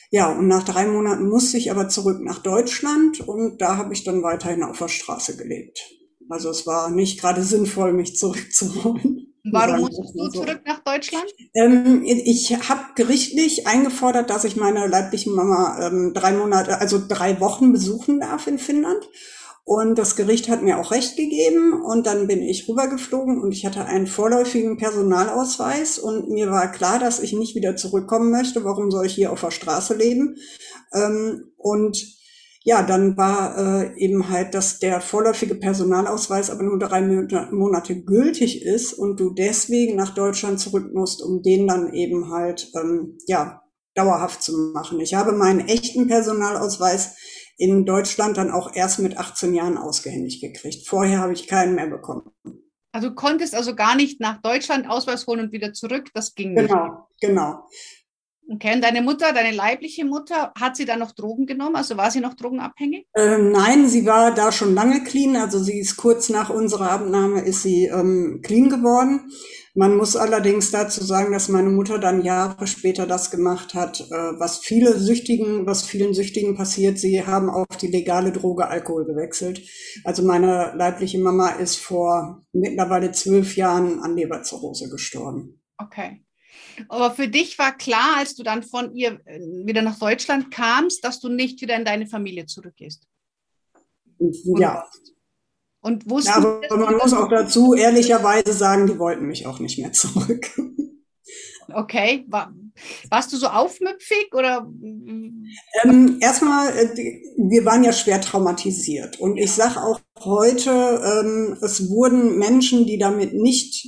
Ja, 0.09 0.31
und 0.31 0.47
nach 0.47 0.63
drei 0.63 0.87
Monaten 0.87 1.27
musste 1.27 1.57
ich 1.57 1.69
aber 1.69 1.89
zurück 1.89 2.21
nach 2.21 2.41
Deutschland 2.41 3.19
und 3.19 3.61
da 3.61 3.75
habe 3.75 3.93
ich 3.93 4.05
dann 4.05 4.23
weiterhin 4.23 4.63
auf 4.63 4.77
der 4.77 4.87
Straße 4.87 5.35
gelebt. 5.35 5.81
Also 6.29 6.49
es 6.49 6.65
war 6.65 6.89
nicht 6.89 7.19
gerade 7.19 7.43
sinnvoll, 7.43 7.91
mich 7.91 8.15
zurückzuholen. 8.15 9.26
Warum 9.51 9.81
musstest 9.81 10.15
du 10.15 10.25
so. 10.25 10.43
zurück 10.43 10.61
nach 10.65 10.79
Deutschland? 10.79 11.25
Ähm, 11.53 12.03
ich 12.03 12.51
habe 12.69 12.81
gerichtlich 12.95 13.67
eingefordert, 13.67 14.29
dass 14.29 14.43
ich 14.43 14.55
meine 14.55 14.87
leibliche 14.87 15.29
Mama 15.29 15.79
ähm, 15.87 16.13
drei 16.13 16.31
Monate, 16.33 16.79
also 16.79 17.01
drei 17.05 17.39
Wochen 17.39 17.71
besuchen 17.71 18.19
darf 18.19 18.47
in 18.47 18.59
Finnland. 18.59 19.07
Und 19.63 19.99
das 19.99 20.15
Gericht 20.15 20.47
hat 20.47 20.63
mir 20.63 20.79
auch 20.79 20.91
recht 20.91 21.17
gegeben 21.17 21.81
und 21.83 22.07
dann 22.07 22.27
bin 22.27 22.41
ich 22.41 22.69
rübergeflogen 22.69 23.41
und 23.41 23.51
ich 23.51 23.65
hatte 23.65 23.83
einen 23.83 24.07
vorläufigen 24.07 24.77
Personalausweis 24.77 25.99
und 25.99 26.29
mir 26.29 26.49
war 26.49 26.71
klar, 26.71 26.99
dass 26.99 27.19
ich 27.19 27.33
nicht 27.33 27.53
wieder 27.53 27.75
zurückkommen 27.75 28.31
möchte. 28.31 28.63
Warum 28.63 28.91
soll 28.91 29.05
ich 29.05 29.15
hier 29.15 29.29
auf 29.29 29.41
der 29.41 29.51
Straße 29.51 29.93
leben? 29.93 30.37
Ähm, 30.93 31.51
und 31.57 32.01
ja, 32.67 32.83
dann 32.83 33.15
war 33.15 33.57
äh, 33.57 33.97
eben 33.97 34.27
halt, 34.27 34.53
dass 34.53 34.79
der 34.79 34.99
vorläufige 34.99 35.55
Personalausweis 35.55 36.49
aber 36.49 36.63
nur 36.63 36.77
drei 36.77 36.99
Monate 36.99 38.03
gültig 38.03 38.61
ist 38.61 38.91
und 38.91 39.21
du 39.21 39.29
deswegen 39.29 39.95
nach 39.95 40.13
Deutschland 40.13 40.59
zurück 40.59 40.93
musst, 40.93 41.23
um 41.23 41.41
den 41.41 41.65
dann 41.65 41.93
eben 41.93 42.29
halt 42.29 42.69
ähm, 42.75 43.19
ja 43.25 43.61
dauerhaft 43.95 44.43
zu 44.43 44.51
machen. 44.73 44.99
Ich 44.99 45.13
habe 45.13 45.31
meinen 45.31 45.61
echten 45.61 46.07
Personalausweis 46.07 47.15
in 47.55 47.85
Deutschland 47.85 48.35
dann 48.35 48.51
auch 48.51 48.75
erst 48.75 48.99
mit 48.99 49.17
18 49.17 49.53
Jahren 49.53 49.77
ausgehändigt 49.77 50.41
gekriegt. 50.41 50.89
Vorher 50.89 51.19
habe 51.19 51.31
ich 51.31 51.47
keinen 51.47 51.75
mehr 51.75 51.87
bekommen. 51.87 52.33
Also 52.91 53.09
du 53.09 53.15
konntest 53.15 53.55
also 53.55 53.75
gar 53.75 53.95
nicht 53.95 54.19
nach 54.19 54.41
Deutschland 54.41 54.89
Ausweis 54.89 55.25
holen 55.25 55.39
und 55.39 55.51
wieder 55.53 55.71
zurück, 55.71 56.09
das 56.13 56.35
ging 56.35 56.53
nicht. 56.53 56.67
Genau, 56.67 57.07
genau. 57.21 57.63
Okay, 58.49 58.73
und 58.73 58.81
deine 58.81 59.01
Mutter, 59.01 59.33
deine 59.33 59.55
leibliche 59.55 60.05
Mutter, 60.05 60.53
hat 60.57 60.77
sie 60.77 60.85
da 60.85 60.95
noch 60.95 61.11
Drogen 61.11 61.47
genommen? 61.47 61.75
Also 61.75 61.97
war 61.97 62.11
sie 62.11 62.21
noch 62.21 62.33
drogenabhängig? 62.33 63.05
Ähm, 63.13 63.51
nein, 63.51 63.89
sie 63.89 64.05
war 64.05 64.33
da 64.33 64.53
schon 64.53 64.73
lange 64.73 65.03
clean. 65.03 65.35
Also 65.35 65.59
sie 65.59 65.79
ist 65.79 65.97
kurz 65.97 66.29
nach 66.29 66.49
unserer 66.49 66.91
Abnahme 66.91 67.41
ist 67.41 67.63
sie 67.63 67.85
ähm, 67.85 68.39
clean 68.43 68.69
geworden. 68.69 69.31
Man 69.75 69.97
muss 69.97 70.15
allerdings 70.15 70.71
dazu 70.71 71.03
sagen, 71.03 71.33
dass 71.33 71.49
meine 71.49 71.69
Mutter 71.69 71.99
dann 71.99 72.23
Jahre 72.23 72.65
später 72.67 73.05
das 73.05 73.31
gemacht 73.31 73.73
hat, 73.73 73.99
äh, 73.99 74.39
was 74.39 74.59
viele 74.59 74.97
Süchtigen, 74.97 75.67
was 75.67 75.83
vielen 75.83 76.13
Süchtigen 76.13 76.55
passiert. 76.55 76.97
Sie 76.97 77.25
haben 77.25 77.49
auf 77.49 77.67
die 77.79 77.87
legale 77.87 78.31
Droge 78.31 78.69
Alkohol 78.69 79.05
gewechselt. 79.05 79.61
Also 80.05 80.23
meine 80.23 80.73
leibliche 80.75 81.19
Mama 81.19 81.49
ist 81.49 81.75
vor 81.75 82.43
mittlerweile 82.53 83.11
zwölf 83.11 83.57
Jahren 83.57 83.99
an 83.99 84.15
Leberzirrhose 84.15 84.89
gestorben. 84.89 85.61
Okay. 85.77 86.23
Aber 86.89 87.11
für 87.11 87.27
dich 87.27 87.57
war 87.57 87.75
klar, 87.75 88.17
als 88.17 88.35
du 88.35 88.43
dann 88.43 88.63
von 88.63 88.95
ihr 88.95 89.19
äh, 89.25 89.39
wieder 89.65 89.81
nach 89.81 89.99
Deutschland 89.99 90.51
kamst, 90.51 91.03
dass 91.03 91.19
du 91.19 91.29
nicht 91.29 91.61
wieder 91.61 91.75
in 91.75 91.85
deine 91.85 92.07
Familie 92.07 92.45
zurückgehst. 92.45 93.03
Ja. 94.57 94.87
Und 95.81 96.09
wussten 96.09 96.29
ja, 96.29 96.37
aber 96.37 96.77
man 96.77 96.97
muss 96.97 97.13
auch 97.13 97.29
dazu 97.29 97.73
ehrlicherweise 97.73 98.51
sagen, 98.51 98.87
die 98.87 98.99
wollten 98.99 99.25
mich 99.25 99.45
auch 99.45 99.59
nicht 99.59 99.77
mehr 99.77 99.91
zurück. 99.91 100.51
Okay, 101.73 102.23
War, 102.29 102.53
warst 103.09 103.33
du 103.33 103.37
so 103.37 103.47
aufmüpfig 103.47 104.33
oder? 104.33 104.65
Ähm, 105.83 106.17
erstmal, 106.21 106.69
äh, 106.69 107.21
wir 107.37 107.65
waren 107.65 107.83
ja 107.83 107.91
schwer 107.91 108.21
traumatisiert 108.21 109.19
und 109.19 109.35
ich 109.37 109.51
sage 109.51 109.81
auch 109.81 109.99
heute, 110.19 110.71
ähm, 110.71 111.57
es 111.61 111.89
wurden 111.89 112.37
Menschen, 112.37 112.85
die 112.85 112.97
damit 112.97 113.33
nicht 113.33 113.85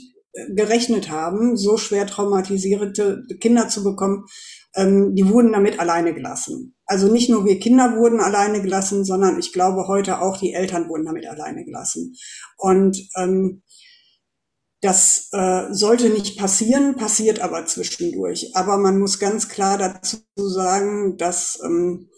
gerechnet 0.49 1.09
haben, 1.09 1.57
so 1.57 1.77
schwer 1.77 2.05
traumatisierte 2.05 3.25
Kinder 3.39 3.67
zu 3.67 3.83
bekommen, 3.83 4.25
ähm, 4.75 5.15
die 5.15 5.27
wurden 5.27 5.51
damit 5.51 5.79
alleine 5.79 6.13
gelassen. 6.13 6.75
Also 6.85 7.11
nicht 7.11 7.29
nur 7.29 7.45
wir 7.45 7.59
Kinder 7.59 7.97
wurden 7.97 8.19
alleine 8.19 8.61
gelassen, 8.61 9.03
sondern 9.03 9.39
ich 9.39 9.53
glaube 9.53 9.87
heute 9.87 10.21
auch 10.21 10.37
die 10.37 10.53
Eltern 10.53 10.87
wurden 10.89 11.05
damit 11.05 11.27
alleine 11.27 11.65
gelassen. 11.65 12.15
Und 12.57 12.97
ähm, 13.17 13.63
das 14.81 15.29
äh, 15.33 15.65
sollte 15.71 16.09
nicht 16.09 16.37
passieren, 16.37 16.95
passiert 16.95 17.41
aber 17.41 17.65
zwischendurch. 17.65 18.51
Aber 18.53 18.77
man 18.77 18.97
muss 18.99 19.19
ganz 19.19 19.49
klar 19.49 19.77
dazu 19.77 20.19
sagen, 20.35 21.17
dass 21.17 21.59
ähm, 21.65 22.09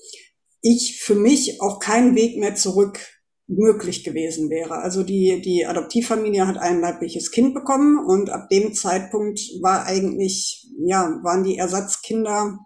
ich 0.61 0.99
für 1.01 1.15
mich 1.15 1.59
auch 1.61 1.79
keinen 1.79 2.15
Weg 2.15 2.37
mehr 2.37 2.55
zurück 2.55 2.99
möglich 3.47 4.03
gewesen 4.03 4.49
wäre. 4.49 4.79
Also 4.79 5.03
die, 5.03 5.41
die 5.41 5.65
Adoptivfamilie 5.65 6.47
hat 6.47 6.57
ein 6.57 6.79
leibliches 6.79 7.31
Kind 7.31 7.53
bekommen 7.53 7.97
und 8.05 8.29
ab 8.29 8.49
dem 8.49 8.73
Zeitpunkt 8.73 9.39
war 9.61 9.85
eigentlich, 9.85 10.67
ja, 10.85 11.19
waren 11.23 11.43
die 11.43 11.57
Ersatzkinder, 11.57 12.59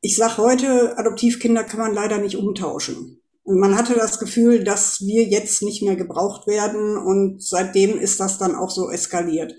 ich 0.00 0.16
sag 0.16 0.36
heute, 0.36 0.98
Adoptivkinder 0.98 1.64
kann 1.64 1.80
man 1.80 1.94
leider 1.94 2.18
nicht 2.18 2.36
umtauschen. 2.36 3.22
Und 3.42 3.58
man 3.58 3.76
hatte 3.76 3.94
das 3.94 4.18
Gefühl, 4.18 4.64
dass 4.64 5.00
wir 5.00 5.24
jetzt 5.24 5.62
nicht 5.62 5.82
mehr 5.82 5.96
gebraucht 5.96 6.46
werden 6.46 6.96
und 6.96 7.42
seitdem 7.42 7.98
ist 7.98 8.20
das 8.20 8.38
dann 8.38 8.54
auch 8.54 8.70
so 8.70 8.90
eskaliert. 8.90 9.54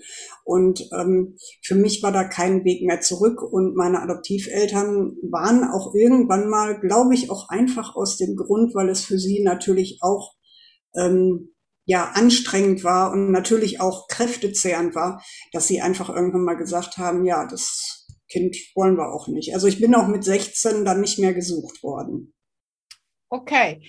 Und 0.46 0.88
ähm, 0.96 1.36
für 1.60 1.74
mich 1.74 2.04
war 2.04 2.12
da 2.12 2.22
kein 2.22 2.64
Weg 2.64 2.86
mehr 2.86 3.00
zurück. 3.00 3.42
Und 3.42 3.74
meine 3.74 4.00
Adoptiveltern 4.00 5.16
waren 5.28 5.64
auch 5.64 5.92
irgendwann 5.92 6.48
mal, 6.48 6.78
glaube 6.78 7.14
ich, 7.14 7.30
auch 7.30 7.48
einfach 7.48 7.96
aus 7.96 8.16
dem 8.16 8.36
Grund, 8.36 8.72
weil 8.72 8.88
es 8.88 9.04
für 9.04 9.18
sie 9.18 9.42
natürlich 9.42 9.98
auch 10.02 10.34
ähm, 10.94 11.52
ja 11.84 12.12
anstrengend 12.14 12.84
war 12.84 13.10
und 13.10 13.32
natürlich 13.32 13.80
auch 13.80 14.06
kräftezehrend 14.06 14.94
war, 14.94 15.20
dass 15.52 15.66
sie 15.66 15.80
einfach 15.80 16.10
irgendwann 16.10 16.44
mal 16.44 16.56
gesagt 16.56 16.96
haben, 16.96 17.24
ja, 17.24 17.44
das 17.48 18.06
Kind 18.30 18.56
wollen 18.76 18.96
wir 18.96 19.12
auch 19.12 19.26
nicht. 19.26 19.52
Also 19.52 19.66
ich 19.66 19.80
bin 19.80 19.96
auch 19.96 20.06
mit 20.06 20.22
16 20.22 20.84
dann 20.84 21.00
nicht 21.00 21.18
mehr 21.18 21.34
gesucht 21.34 21.82
worden. 21.82 22.34
Okay. 23.28 23.82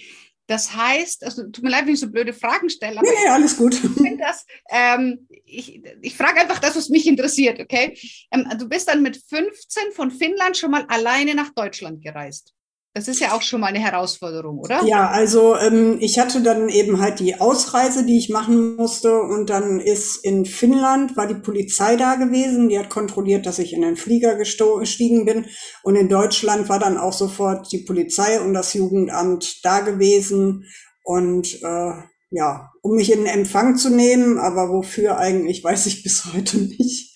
Das 0.48 0.76
heißt, 0.76 1.24
also 1.26 1.44
tut 1.44 1.64
mir 1.64 1.70
leid, 1.70 1.86
wenn 1.86 1.94
ich 1.94 2.00
so 2.00 2.10
blöde 2.10 2.34
Fragen 2.34 2.70
stelle. 2.70 3.00
Aber 3.00 3.08
nee, 3.08 3.28
alles 3.28 3.58
gut. 3.58 3.76
Ich, 3.76 4.18
das, 4.18 4.46
ähm, 4.70 5.28
ich, 5.46 5.82
ich 6.02 6.16
frage 6.16 6.40
einfach 6.40 6.60
das, 6.60 6.76
was 6.76 6.90
mich 6.90 7.06
interessiert, 7.06 7.60
okay? 7.60 7.98
Ähm, 8.32 8.48
du 8.58 8.68
bist 8.68 8.88
dann 8.88 9.04
mit 9.04 9.22
15 9.30 9.92
von 9.92 10.10
Finnland 10.10 10.58
schon 10.58 10.72
mal 10.72 10.86
alleine 10.88 11.36
nach 11.36 11.54
Deutschland 11.54 12.02
gereist. 12.02 12.54
Das 12.98 13.08
ist 13.08 13.20
ja 13.20 13.34
auch 13.34 13.44
schon 13.44 13.62
mal 13.62 13.68
eine 13.68 13.78
Herausforderung, 13.78 14.58
oder? 14.58 14.84
Ja, 14.84 15.08
also 15.08 15.56
ähm, 15.56 15.98
ich 16.00 16.18
hatte 16.18 16.42
dann 16.42 16.68
eben 16.68 17.00
halt 17.00 17.20
die 17.20 17.40
Ausreise, 17.40 18.04
die 18.04 18.18
ich 18.18 18.30
machen 18.30 18.76
musste. 18.76 19.20
Und 19.20 19.52
dann 19.52 19.80
ist 19.80 20.26
in 20.26 20.48
Finnland, 20.48 21.16
war 21.16 21.28
die 21.28 21.36
Polizei 21.36 21.96
da 21.96 22.16
gewesen. 22.16 22.70
Die 22.70 22.80
hat 22.80 22.90
kontrolliert, 22.90 23.46
dass 23.46 23.60
ich 23.60 23.74
in 23.74 23.84
den 23.84 23.98
Flieger 23.98 24.36
gestiegen 24.36 25.26
bin. 25.26 25.46
Und 25.84 25.96
in 25.96 26.10
Deutschland 26.10 26.70
war 26.70 26.80
dann 26.80 26.98
auch 26.98 27.14
sofort 27.14 27.72
die 27.72 27.84
Polizei 27.84 28.42
und 28.42 28.56
das 28.56 28.74
Jugendamt 28.74 29.64
da 29.64 29.82
gewesen. 29.82 30.66
Und 31.04 31.62
äh, 31.62 31.92
ja, 32.32 32.72
um 32.82 32.96
mich 32.96 33.14
in 33.14 33.28
Empfang 33.28 33.78
zu 33.78 33.92
nehmen. 33.92 34.40
Aber 34.40 34.70
wofür 34.70 35.20
eigentlich, 35.20 35.64
weiß 35.64 35.86
ich 35.86 36.02
bis 36.02 36.34
heute 36.34 36.58
nicht. 36.58 37.16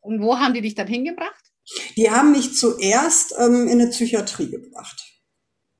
Und 0.00 0.22
wo 0.22 0.38
haben 0.38 0.54
die 0.54 0.62
dich 0.62 0.74
dann 0.74 0.86
hingebracht? 0.86 1.44
Die 1.98 2.10
haben 2.10 2.32
mich 2.32 2.54
zuerst 2.54 3.34
ähm, 3.38 3.68
in 3.68 3.80
eine 3.80 3.90
Psychiatrie 3.90 4.50
gebracht. 4.50 5.07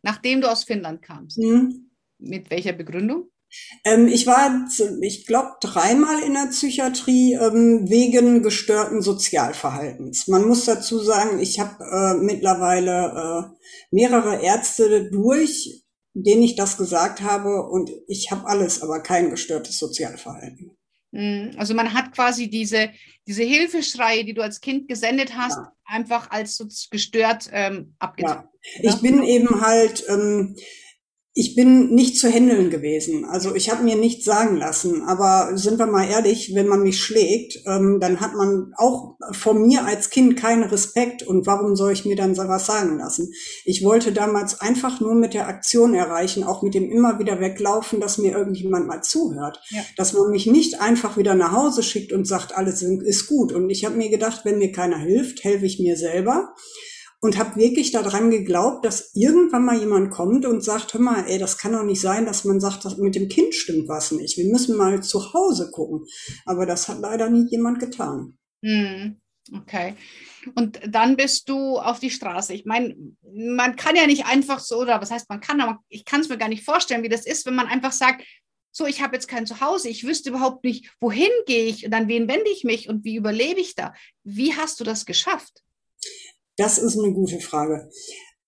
Nachdem 0.02 0.40
du 0.40 0.50
aus 0.50 0.64
Finnland 0.64 1.02
kamst. 1.02 1.38
Mhm. 1.38 1.90
Mit 2.18 2.50
welcher 2.50 2.72
Begründung? 2.72 3.30
Ähm, 3.84 4.08
ich 4.08 4.26
war, 4.26 4.68
ich 5.00 5.26
glaube, 5.26 5.52
dreimal 5.60 6.22
in 6.22 6.34
der 6.34 6.48
Psychiatrie 6.50 7.34
ähm, 7.34 7.88
wegen 7.88 8.42
gestörten 8.42 9.00
Sozialverhaltens. 9.00 10.28
Man 10.28 10.46
muss 10.46 10.66
dazu 10.66 10.98
sagen, 10.98 11.38
ich 11.38 11.58
habe 11.58 11.82
äh, 11.84 12.22
mittlerweile 12.22 13.48
äh, 13.50 13.64
mehrere 13.90 14.42
Ärzte 14.42 15.10
durch, 15.10 15.82
denen 16.12 16.42
ich 16.42 16.56
das 16.56 16.76
gesagt 16.76 17.22
habe, 17.22 17.68
und 17.70 17.90
ich 18.06 18.30
habe 18.30 18.46
alles, 18.46 18.82
aber 18.82 19.00
kein 19.00 19.30
gestörtes 19.30 19.78
Sozialverhalten. 19.78 20.76
Mhm. 21.10 21.52
Also 21.56 21.74
man 21.74 21.94
hat 21.94 22.12
quasi 22.12 22.50
diese, 22.50 22.90
diese 23.26 23.44
Hilfeschreie, 23.44 24.24
die 24.24 24.34
du 24.34 24.42
als 24.42 24.60
Kind 24.60 24.88
gesendet 24.88 25.36
hast, 25.36 25.56
ja. 25.56 25.72
einfach 25.86 26.30
als 26.30 26.56
so 26.56 26.66
gestört 26.90 27.48
ähm, 27.52 27.94
abgetan. 27.98 28.44
Ja. 28.44 28.50
Ich 28.82 29.00
bin 29.00 29.22
eben 29.22 29.60
halt 29.60 30.04
ähm, 30.08 30.56
ich 31.40 31.54
bin 31.54 31.94
nicht 31.94 32.18
zu 32.18 32.28
handeln 32.28 32.68
gewesen. 32.68 33.24
Also 33.24 33.54
ich 33.54 33.70
habe 33.70 33.84
mir 33.84 33.94
nichts 33.94 34.24
sagen 34.24 34.56
lassen. 34.56 35.02
Aber 35.02 35.56
sind 35.56 35.78
wir 35.78 35.86
mal 35.86 36.10
ehrlich, 36.10 36.52
wenn 36.56 36.66
man 36.66 36.82
mich 36.82 36.98
schlägt, 37.00 37.62
ähm, 37.64 38.00
dann 38.00 38.18
hat 38.20 38.34
man 38.34 38.72
auch 38.76 39.14
vor 39.30 39.54
mir 39.54 39.84
als 39.84 40.10
Kind 40.10 40.36
keinen 40.36 40.64
Respekt. 40.64 41.22
Und 41.22 41.46
warum 41.46 41.76
soll 41.76 41.92
ich 41.92 42.04
mir 42.04 42.16
dann 42.16 42.34
sowas 42.34 42.66
sagen 42.66 42.98
lassen? 42.98 43.32
Ich 43.64 43.84
wollte 43.84 44.10
damals 44.10 44.60
einfach 44.60 44.98
nur 44.98 45.14
mit 45.14 45.32
der 45.32 45.46
Aktion 45.46 45.94
erreichen, 45.94 46.42
auch 46.42 46.62
mit 46.62 46.74
dem 46.74 46.90
immer 46.90 47.20
wieder 47.20 47.38
weglaufen, 47.38 48.00
dass 48.00 48.18
mir 48.18 48.32
irgendjemand 48.32 48.88
mal 48.88 49.02
zuhört. 49.02 49.60
Ja. 49.68 49.82
Dass 49.96 50.14
man 50.14 50.32
mich 50.32 50.46
nicht 50.46 50.80
einfach 50.80 51.16
wieder 51.16 51.36
nach 51.36 51.52
Hause 51.52 51.84
schickt 51.84 52.12
und 52.12 52.26
sagt, 52.26 52.56
alles 52.56 52.82
ist 52.82 53.28
gut. 53.28 53.52
Und 53.52 53.70
ich 53.70 53.84
habe 53.84 53.94
mir 53.94 54.10
gedacht, 54.10 54.40
wenn 54.42 54.58
mir 54.58 54.72
keiner 54.72 54.98
hilft, 54.98 55.44
helfe 55.44 55.66
ich 55.66 55.78
mir 55.78 55.96
selber 55.96 56.52
und 57.20 57.36
habe 57.36 57.56
wirklich 57.56 57.90
daran 57.90 58.30
geglaubt, 58.30 58.84
dass 58.84 59.14
irgendwann 59.14 59.64
mal 59.64 59.78
jemand 59.78 60.10
kommt 60.10 60.46
und 60.46 60.62
sagt, 60.62 60.94
hör 60.94 61.00
mal, 61.00 61.24
ey, 61.26 61.38
das 61.38 61.58
kann 61.58 61.72
doch 61.72 61.82
nicht 61.82 62.00
sein, 62.00 62.26
dass 62.26 62.44
man 62.44 62.60
sagt, 62.60 62.84
dass 62.84 62.96
mit 62.96 63.14
dem 63.14 63.28
Kind 63.28 63.54
stimmt 63.54 63.88
was 63.88 64.12
nicht. 64.12 64.36
Wir 64.36 64.46
müssen 64.46 64.76
mal 64.76 65.02
zu 65.02 65.32
Hause 65.32 65.70
gucken. 65.72 66.06
Aber 66.46 66.64
das 66.64 66.88
hat 66.88 67.00
leider 67.00 67.28
nie 67.28 67.48
jemand 67.50 67.80
getan. 67.80 68.38
Hm, 68.64 69.20
okay. 69.52 69.94
Und 70.54 70.80
dann 70.86 71.16
bist 71.16 71.48
du 71.48 71.78
auf 71.78 71.98
die 71.98 72.10
Straße. 72.10 72.54
Ich 72.54 72.64
meine, 72.64 72.94
man 73.34 73.74
kann 73.74 73.96
ja 73.96 74.06
nicht 74.06 74.26
einfach 74.26 74.60
so, 74.60 74.78
oder 74.78 75.00
was 75.00 75.10
heißt 75.10 75.28
man 75.28 75.40
kann, 75.40 75.60
aber 75.60 75.80
ich 75.88 76.04
kann 76.04 76.20
es 76.20 76.28
mir 76.28 76.38
gar 76.38 76.48
nicht 76.48 76.64
vorstellen, 76.64 77.02
wie 77.02 77.08
das 77.08 77.26
ist, 77.26 77.46
wenn 77.46 77.56
man 77.56 77.66
einfach 77.66 77.92
sagt, 77.92 78.24
so, 78.70 78.86
ich 78.86 79.02
habe 79.02 79.16
jetzt 79.16 79.26
kein 79.26 79.46
Zuhause, 79.46 79.88
ich 79.88 80.04
wüsste 80.04 80.28
überhaupt 80.28 80.62
nicht, 80.62 80.94
wohin 81.00 81.30
gehe 81.46 81.64
ich 81.64 81.84
und 81.84 81.92
an 81.94 82.06
wen 82.06 82.28
wende 82.28 82.48
ich 82.50 82.62
mich 82.62 82.88
und 82.88 83.04
wie 83.04 83.16
überlebe 83.16 83.60
ich 83.60 83.74
da. 83.74 83.92
Wie 84.22 84.54
hast 84.54 84.78
du 84.78 84.84
das 84.84 85.04
geschafft? 85.04 85.64
Das 86.58 86.76
ist 86.76 86.98
eine 86.98 87.12
gute 87.12 87.40
Frage. 87.40 87.88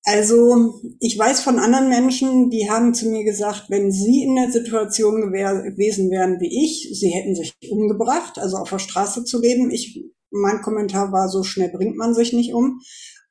Also 0.02 0.80
ich 0.98 1.16
weiß 1.16 1.40
von 1.42 1.58
anderen 1.58 1.88
Menschen, 1.88 2.50
die 2.50 2.68
haben 2.68 2.92
zu 2.92 3.08
mir 3.08 3.22
gesagt, 3.22 3.66
wenn 3.68 3.92
sie 3.92 4.24
in 4.24 4.34
der 4.34 4.50
Situation 4.50 5.20
gewesen 5.20 6.10
wären 6.10 6.40
wie 6.40 6.64
ich, 6.64 6.90
sie 6.98 7.10
hätten 7.10 7.36
sich 7.36 7.54
umgebracht, 7.70 8.38
also 8.38 8.56
auf 8.56 8.70
der 8.70 8.78
Straße 8.78 9.24
zu 9.24 9.40
leben. 9.40 9.70
Ich, 9.70 10.04
mein 10.30 10.62
Kommentar 10.62 11.12
war, 11.12 11.28
so 11.28 11.42
schnell 11.44 11.70
bringt 11.70 11.96
man 11.96 12.14
sich 12.14 12.32
nicht 12.32 12.52
um. 12.52 12.80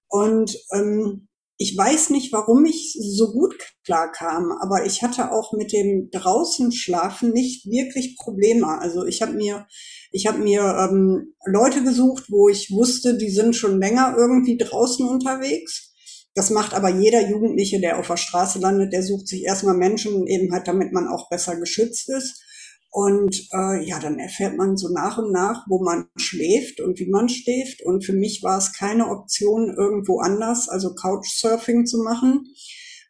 Und 0.07 0.57
ähm, 0.73 1.27
ich 1.61 1.77
weiß 1.77 2.11
nicht, 2.11 2.31
warum 2.31 2.65
ich 2.65 2.97
so 3.01 3.33
gut 3.33 3.53
klar 3.83 4.09
kam, 4.13 4.53
aber 4.61 4.85
ich 4.85 5.03
hatte 5.03 5.33
auch 5.33 5.51
mit 5.51 5.73
dem 5.73 6.09
draußen 6.09 6.71
schlafen 6.71 7.33
nicht 7.33 7.65
wirklich 7.65 8.15
Probleme. 8.17 8.79
Also 8.79 9.05
ich 9.05 9.21
habe 9.21 9.33
mir, 9.33 9.67
ich 10.13 10.25
habe 10.25 10.37
mir 10.37 10.61
ähm, 10.61 11.35
Leute 11.45 11.83
gesucht, 11.83 12.27
wo 12.29 12.47
ich 12.47 12.71
wusste, 12.71 13.17
die 13.17 13.29
sind 13.29 13.57
schon 13.57 13.77
länger 13.77 14.15
irgendwie 14.17 14.55
draußen 14.55 15.05
unterwegs. 15.05 15.93
Das 16.33 16.49
macht 16.49 16.73
aber 16.73 16.87
jeder 16.87 17.29
Jugendliche, 17.29 17.81
der 17.81 17.99
auf 17.99 18.07
der 18.07 18.15
Straße 18.15 18.59
landet, 18.59 18.93
der 18.93 19.03
sucht 19.03 19.27
sich 19.27 19.43
erstmal 19.43 19.75
Menschen, 19.75 20.27
eben 20.27 20.53
halt, 20.53 20.65
damit 20.65 20.93
man 20.93 21.09
auch 21.09 21.27
besser 21.27 21.57
geschützt 21.57 22.07
ist. 22.07 22.41
Und 22.91 23.47
äh, 23.53 23.85
ja, 23.85 23.99
dann 23.99 24.17
erfährt 24.17 24.57
man 24.57 24.75
so 24.75 24.89
nach 24.89 25.19
und 25.19 25.31
nach, 25.31 25.65
wo 25.67 25.83
man 25.83 26.07
schläft 26.15 26.81
und 26.81 26.99
wie 26.99 27.09
man 27.09 27.29
schläft. 27.29 27.83
Und 27.83 28.03
für 28.03 28.13
mich 28.13 28.41
war 28.41 28.57
es 28.57 28.73
keine 28.73 29.09
Option, 29.09 29.75
irgendwo 29.77 30.19
anders, 30.19 30.67
also 30.69 30.95
Couchsurfing 30.95 31.85
zu 31.85 31.99
machen, 31.99 32.45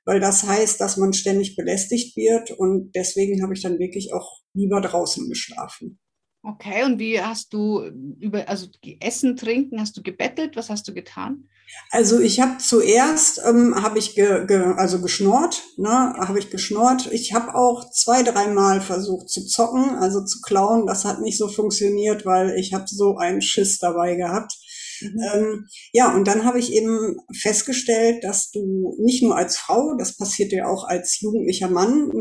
weil 0.03 0.19
das 0.19 0.43
heißt, 0.43 0.81
dass 0.81 0.97
man 0.97 1.13
ständig 1.13 1.55
belästigt 1.55 2.17
wird. 2.17 2.51
Und 2.51 2.91
deswegen 2.93 3.41
habe 3.41 3.53
ich 3.53 3.61
dann 3.61 3.79
wirklich 3.79 4.13
auch 4.13 4.41
lieber 4.53 4.81
draußen 4.81 5.29
geschlafen. 5.29 5.99
Okay, 6.41 6.83
und 6.85 6.99
wie 6.99 7.21
hast 7.21 7.53
du 7.53 7.83
über, 8.19 8.47
also 8.47 8.67
Essen, 9.01 9.35
Trinken, 9.35 9.79
hast 9.79 9.97
du 9.97 10.01
gebettelt? 10.01 10.55
Was 10.55 10.69
hast 10.69 10.87
du 10.87 10.93
getan? 10.93 11.49
Also 11.91 12.19
ich 12.19 12.39
habe 12.39 12.57
zuerst 12.57 13.41
ähm, 13.45 13.75
habe 13.81 13.99
ich 13.99 14.15
ge, 14.15 14.45
ge, 14.47 14.73
also 14.77 15.01
geschnort, 15.01 15.61
ne, 15.77 16.15
habe 16.17 16.39
ich 16.39 16.49
geschnort. 16.49 17.11
Ich 17.11 17.33
habe 17.33 17.53
auch 17.55 17.91
zwei, 17.91 18.23
dreimal 18.23 18.81
versucht 18.81 19.29
zu 19.29 19.45
zocken, 19.45 19.95
also 19.95 20.23
zu 20.23 20.41
klauen. 20.41 20.87
Das 20.87 21.05
hat 21.05 21.21
nicht 21.21 21.37
so 21.37 21.47
funktioniert, 21.47 22.25
weil 22.25 22.57
ich 22.57 22.73
habe 22.73 22.85
so 22.87 23.17
einen 23.17 23.41
Schiss 23.41 23.77
dabei 23.77 24.15
gehabt. 24.15 24.57
Mhm. 25.01 25.19
Ähm, 25.33 25.65
ja, 25.93 26.15
und 26.15 26.27
dann 26.27 26.43
habe 26.43 26.59
ich 26.59 26.73
eben 26.73 27.17
festgestellt, 27.33 28.23
dass 28.23 28.51
du 28.51 28.95
nicht 28.99 29.23
nur 29.23 29.35
als 29.35 29.57
Frau, 29.57 29.95
das 29.97 30.17
passiert 30.17 30.51
dir 30.51 30.67
auch 30.67 30.85
als 30.85 31.19
jugendlicher 31.19 31.69
Mann, 31.69 32.11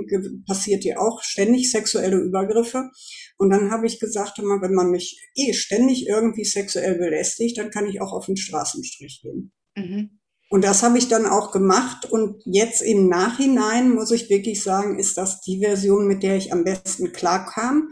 passiert 0.46 0.84
dir 0.84 1.00
auch 1.00 1.22
ständig 1.22 1.70
sexuelle 1.70 2.18
Übergriffe. 2.18 2.90
Und 3.38 3.50
dann 3.50 3.70
habe 3.70 3.86
ich 3.86 4.00
gesagt, 4.00 4.38
immer, 4.38 4.60
wenn 4.60 4.74
man 4.74 4.90
mich 4.90 5.20
eh 5.36 5.52
ständig 5.52 6.06
irgendwie 6.06 6.44
sexuell 6.44 6.98
belästigt, 6.98 7.58
dann 7.58 7.70
kann 7.70 7.86
ich 7.86 8.00
auch 8.00 8.12
auf 8.12 8.26
den 8.26 8.36
Straßenstrich 8.36 9.20
gehen. 9.22 9.52
Mhm. 9.76 10.18
Und 10.50 10.64
das 10.64 10.82
habe 10.82 10.96
ich 10.96 11.08
dann 11.08 11.26
auch 11.26 11.52
gemacht. 11.52 12.10
Und 12.10 12.42
jetzt 12.46 12.80
im 12.80 13.08
Nachhinein 13.08 13.90
muss 13.90 14.10
ich 14.10 14.30
wirklich 14.30 14.62
sagen, 14.62 14.98
ist 14.98 15.18
das 15.18 15.40
die 15.42 15.60
Version, 15.60 16.06
mit 16.06 16.22
der 16.22 16.36
ich 16.36 16.52
am 16.52 16.64
besten 16.64 17.12
klarkam, 17.12 17.90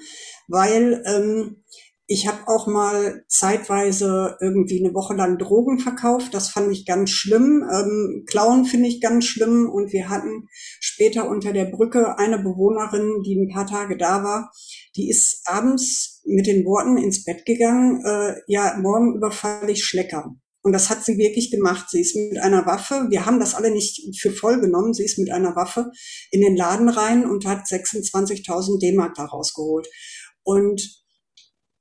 weil 0.49 1.03
ähm, 1.07 1.65
ich 2.09 2.29
habe 2.29 2.47
auch 2.47 2.69
mal 2.69 3.25
zeitweise 3.29 4.37
irgendwie 4.41 4.85
eine 4.85 4.95
Woche 4.95 5.15
lang 5.15 5.39
Drogen 5.39 5.81
verkauft. 5.81 6.35
Das 6.35 6.51
fand 6.51 6.71
ich 6.71 6.87
ganz 6.87 7.11
schlimm. 7.11 7.69
Ähm, 7.69 8.25
Klauen 8.27 8.65
finde 8.65 8.89
ich 8.89 9.01
ganz 9.01 9.25
schlimm. 9.25 9.69
Und 9.69 9.93
wir 9.93 10.09
hatten 10.09 10.47
später 10.81 11.29
unter 11.29 11.53
der 11.53 11.65
Brücke 11.65 12.17
eine 12.19 12.39
Bewohnerin, 12.39 13.23
die 13.25 13.35
ein 13.35 13.53
paar 13.53 13.67
Tage 13.67 13.97
da 13.97 14.23
war. 14.23 14.53
Die 14.95 15.11
ist 15.11 15.43
abends 15.47 16.23
mit 16.25 16.47
den 16.47 16.65
Worten 16.65 16.97
ins 16.97 17.25
Bett 17.25 17.45
gegangen. 17.45 18.05
Äh, 18.05 18.35
ja, 18.47 18.79
morgen 18.81 19.17
überfalle 19.17 19.73
ich 19.73 19.85
Schlecker. 19.85 20.31
Und 20.63 20.73
das 20.73 20.91
hat 20.91 21.05
sie 21.05 21.19
wirklich 21.19 21.51
gemacht. 21.51 21.91
Sie 21.91 22.01
ist 22.01 22.15
mit 22.15 22.39
einer 22.39 22.67
Waffe, 22.67 23.07
wir 23.09 23.27
haben 23.27 23.41
das 23.41 23.55
alle 23.55 23.71
nicht 23.71 24.17
für 24.19 24.33
voll 24.33 24.61
genommen, 24.61 24.95
sie 24.95 25.05
ist 25.05 25.17
mit 25.17 25.31
einer 25.31 25.55
Waffe 25.55 25.91
in 26.33 26.41
den 26.41 26.57
Laden 26.57 26.89
rein 26.89 27.25
und 27.25 27.47
hat 27.47 27.67
26.000 27.67 28.81
D-Mark 28.81 29.15
da 29.15 29.27
rausgeholt. 29.27 29.87
Und 30.43 31.06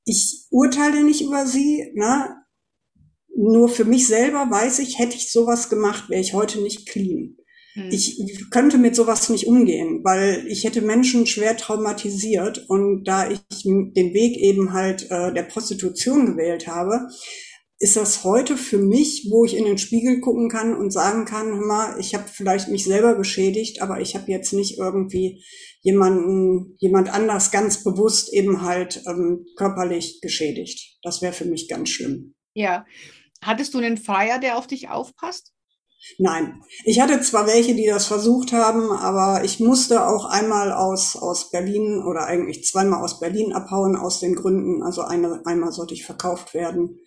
ich 0.05 0.45
urteile 0.51 1.03
nicht 1.03 1.21
über 1.21 1.45
sie, 1.45 1.91
ne? 1.95 2.35
Nur 3.35 3.67
für 3.67 3.83
mich 3.83 4.07
selber 4.07 4.47
weiß 4.49 4.79
ich, 4.79 4.97
hätte 4.97 5.17
ich 5.17 5.31
sowas 5.31 5.69
gemacht, 5.69 6.09
wäre 6.09 6.21
ich 6.21 6.33
heute 6.33 6.61
nicht 6.61 6.87
clean. 6.87 7.35
Hm. 7.73 7.89
Ich 7.91 8.49
könnte 8.49 8.77
mit 8.77 8.95
sowas 8.95 9.27
nicht 9.29 9.47
umgehen, 9.47 9.99
weil 10.03 10.45
ich 10.47 10.63
hätte 10.63 10.81
Menschen 10.81 11.25
schwer 11.25 11.57
traumatisiert 11.57 12.69
und 12.69 13.03
da 13.03 13.29
ich 13.29 13.41
den 13.63 14.13
Weg 14.13 14.37
eben 14.37 14.71
halt 14.71 15.11
äh, 15.11 15.33
der 15.33 15.43
Prostitution 15.43 16.25
gewählt 16.25 16.67
habe, 16.67 17.09
ist 17.77 17.97
das 17.97 18.23
heute 18.23 18.55
für 18.55 18.77
mich, 18.77 19.27
wo 19.29 19.43
ich 19.43 19.55
in 19.55 19.65
den 19.65 19.77
Spiegel 19.77 20.21
gucken 20.21 20.49
kann 20.49 20.75
und 20.75 20.91
sagen 20.91 21.25
kann, 21.25 21.47
hör 21.47 21.65
mal, 21.65 21.99
ich 21.99 22.15
habe 22.15 22.25
vielleicht 22.27 22.69
mich 22.69 22.85
selber 22.85 23.15
geschädigt, 23.15 23.81
aber 23.81 23.99
ich 23.99 24.15
habe 24.15 24.31
jetzt 24.31 24.53
nicht 24.53 24.77
irgendwie 24.77 25.43
jemanden, 25.81 26.75
jemand 26.79 27.13
anders 27.13 27.51
ganz 27.51 27.83
bewusst 27.83 28.33
eben 28.33 28.61
halt 28.61 29.03
ähm, 29.07 29.45
körperlich 29.57 30.19
geschädigt. 30.21 30.97
Das 31.03 31.21
wäre 31.21 31.33
für 31.33 31.45
mich 31.45 31.67
ganz 31.67 31.89
schlimm. 31.89 32.33
Ja. 32.53 32.85
Hattest 33.41 33.73
du 33.73 33.79
einen 33.79 33.97
Freier, 33.97 34.39
der 34.39 34.57
auf 34.57 34.67
dich 34.67 34.89
aufpasst? 34.89 35.51
Nein. 36.17 36.61
Ich 36.83 37.01
hatte 37.01 37.19
zwar 37.21 37.47
welche, 37.47 37.75
die 37.75 37.87
das 37.87 38.05
versucht 38.05 38.53
haben, 38.53 38.91
aber 38.91 39.43
ich 39.43 39.59
musste 39.59 40.07
auch 40.07 40.25
einmal 40.25 40.71
aus, 40.71 41.15
aus 41.15 41.49
Berlin 41.49 42.03
oder 42.07 42.25
eigentlich 42.25 42.63
zweimal 42.63 43.03
aus 43.03 43.19
Berlin 43.19 43.53
abhauen 43.53 43.95
aus 43.95 44.19
den 44.19 44.35
Gründen. 44.35 44.83
Also 44.83 45.01
eine, 45.01 45.41
einmal 45.45 45.71
sollte 45.71 45.93
ich 45.93 46.05
verkauft 46.05 46.53
werden. 46.53 46.99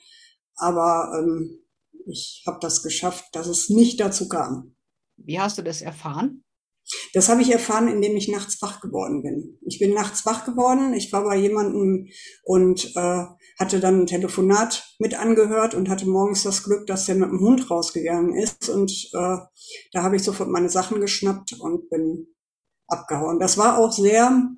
Aber 0.58 1.12
ähm, 1.18 1.60
ich 2.06 2.44
habe 2.46 2.58
das 2.60 2.82
geschafft, 2.82 3.24
dass 3.32 3.46
es 3.46 3.68
nicht 3.68 4.00
dazu 4.00 4.28
kam. 4.28 4.74
Wie 5.16 5.40
hast 5.40 5.58
du 5.58 5.62
das 5.62 5.82
erfahren? 5.82 6.44
Das 7.12 7.28
habe 7.28 7.42
ich 7.42 7.50
erfahren, 7.52 7.88
indem 7.88 8.16
ich 8.16 8.28
nachts 8.28 8.62
wach 8.62 8.80
geworden 8.80 9.22
bin. 9.22 9.58
Ich 9.66 9.78
bin 9.78 9.92
nachts 9.92 10.24
wach 10.24 10.46
geworden. 10.46 10.94
Ich 10.94 11.12
war 11.12 11.22
bei 11.24 11.36
jemandem 11.36 12.08
und 12.44 12.96
äh, 12.96 13.24
hatte 13.58 13.80
dann 13.80 14.02
ein 14.02 14.06
Telefonat 14.06 14.84
mit 14.98 15.18
angehört 15.18 15.74
und 15.74 15.90
hatte 15.90 16.08
morgens 16.08 16.44
das 16.44 16.62
Glück, 16.62 16.86
dass 16.86 17.04
der 17.04 17.16
mit 17.16 17.30
dem 17.30 17.40
Hund 17.40 17.70
rausgegangen 17.70 18.34
ist. 18.34 18.70
Und 18.70 18.90
äh, 19.12 19.36
da 19.92 20.02
habe 20.02 20.16
ich 20.16 20.22
sofort 20.22 20.48
meine 20.48 20.70
Sachen 20.70 21.00
geschnappt 21.00 21.54
und 21.60 21.90
bin 21.90 22.28
abgehauen. 22.86 23.38
Das 23.38 23.58
war 23.58 23.78
auch 23.78 23.92
sehr, 23.92 24.48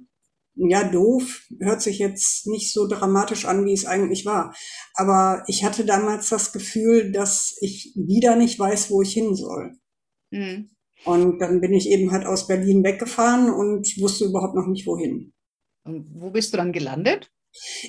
ja, 0.55 0.85
doof. 0.85 1.47
Hört 1.61 1.83
sich 1.83 1.99
jetzt 1.99 2.47
nicht 2.47 2.73
so 2.73 2.87
dramatisch 2.87 3.45
an, 3.47 3.65
wie 3.65 3.73
es 3.73 3.87
eigentlich 3.87 4.27
war. 4.27 4.55
Aber 4.95 5.43
ich 5.47 5.65
hatte 5.65 5.85
damals 5.85 6.29
das 6.29 6.53
Gefühl, 6.53 7.13
dass 7.13 7.57
ich 7.61 7.93
wieder 7.97 8.37
nicht 8.37 8.59
weiß, 8.59 8.91
wo 8.91 9.03
ich 9.03 9.13
hin 9.13 9.35
soll. 9.35 9.73
Mhm. 10.31 10.71
Und 11.05 11.39
dann 11.39 11.61
bin 11.61 11.73
ich 11.73 11.89
eben 11.89 12.13
halt 12.13 12.27
aus 12.27 12.47
Berlin 12.47 12.85
weggefahren 12.85 13.51
und 13.51 13.89
wusste 14.01 14.27
überhaupt 14.27 14.55
noch 14.55 14.67
nicht 14.67 14.87
wohin. 14.87 15.33
Und 15.85 16.07
wo 16.21 16.31
bist 16.31 16.53
du 16.53 16.59
dann 16.59 16.73
gelandet? 16.73 17.33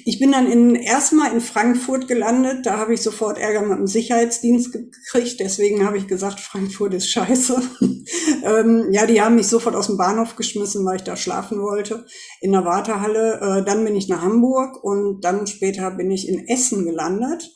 Ich 0.05 0.19
bin 0.19 0.31
dann 0.31 0.51
in, 0.51 0.75
erstmal 0.75 1.31
in 1.31 1.41
Frankfurt 1.41 2.07
gelandet. 2.07 2.65
Da 2.65 2.77
habe 2.77 2.93
ich 2.93 3.01
sofort 3.01 3.37
Ärger 3.37 3.61
mit 3.61 3.77
dem 3.77 3.87
Sicherheitsdienst 3.87 4.71
gekriegt. 4.71 5.39
Deswegen 5.39 5.85
habe 5.85 5.97
ich 5.97 6.07
gesagt, 6.07 6.39
Frankfurt 6.39 6.93
ist 6.95 7.09
scheiße. 7.09 7.61
ähm, 8.43 8.87
ja, 8.91 9.05
die 9.05 9.21
haben 9.21 9.35
mich 9.35 9.47
sofort 9.47 9.75
aus 9.75 9.87
dem 9.87 9.97
Bahnhof 9.97 10.35
geschmissen, 10.35 10.85
weil 10.85 10.97
ich 10.97 11.03
da 11.03 11.15
schlafen 11.15 11.61
wollte, 11.61 12.05
in 12.41 12.51
der 12.51 12.65
Wartehalle. 12.65 13.39
Äh, 13.39 13.65
dann 13.65 13.85
bin 13.85 13.95
ich 13.95 14.07
nach 14.07 14.21
Hamburg 14.21 14.83
und 14.83 15.21
dann 15.23 15.45
später 15.45 15.91
bin 15.91 16.09
ich 16.09 16.27
in 16.27 16.47
Essen 16.47 16.85
gelandet. 16.85 17.51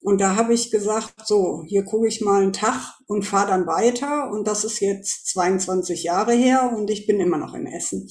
Und 0.00 0.20
da 0.20 0.36
habe 0.36 0.52
ich 0.52 0.70
gesagt, 0.70 1.26
so, 1.26 1.62
hier 1.66 1.84
gucke 1.84 2.08
ich 2.08 2.20
mal 2.20 2.42
einen 2.42 2.52
Tag 2.52 2.98
und 3.06 3.24
fahre 3.24 3.48
dann 3.48 3.66
weiter. 3.66 4.30
Und 4.30 4.46
das 4.46 4.64
ist 4.64 4.80
jetzt 4.80 5.28
22 5.28 6.02
Jahre 6.02 6.34
her 6.34 6.74
und 6.76 6.90
ich 6.90 7.06
bin 7.06 7.20
immer 7.20 7.38
noch 7.38 7.54
in 7.54 7.66
Essen. 7.66 8.06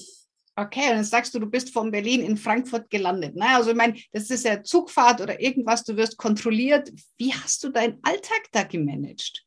Okay, 0.56 0.90
und 0.90 0.98
dann 0.98 1.04
sagst 1.04 1.34
du, 1.34 1.40
du 1.40 1.48
bist 1.48 1.74
von 1.74 1.90
Berlin 1.90 2.22
in 2.22 2.38
Frankfurt 2.38 2.90
gelandet. 2.92 3.36
Ne? 3.36 3.48
Also 3.56 3.72
ich 3.72 3.76
meine, 3.76 3.96
das 4.12 4.30
ist 4.30 4.46
ja 4.46 4.62
Zugfahrt 4.62 5.20
oder 5.20 5.42
irgendwas, 5.42 5.84
du 5.84 5.98
wirst 5.98 6.18
kontrolliert. 6.18 6.92
Wie 7.18 7.34
hast 7.34 7.64
du 7.64 7.70
deinen 7.70 7.98
Alltag 8.04 8.44
da 8.52 8.64
gemanagt? 8.64 9.46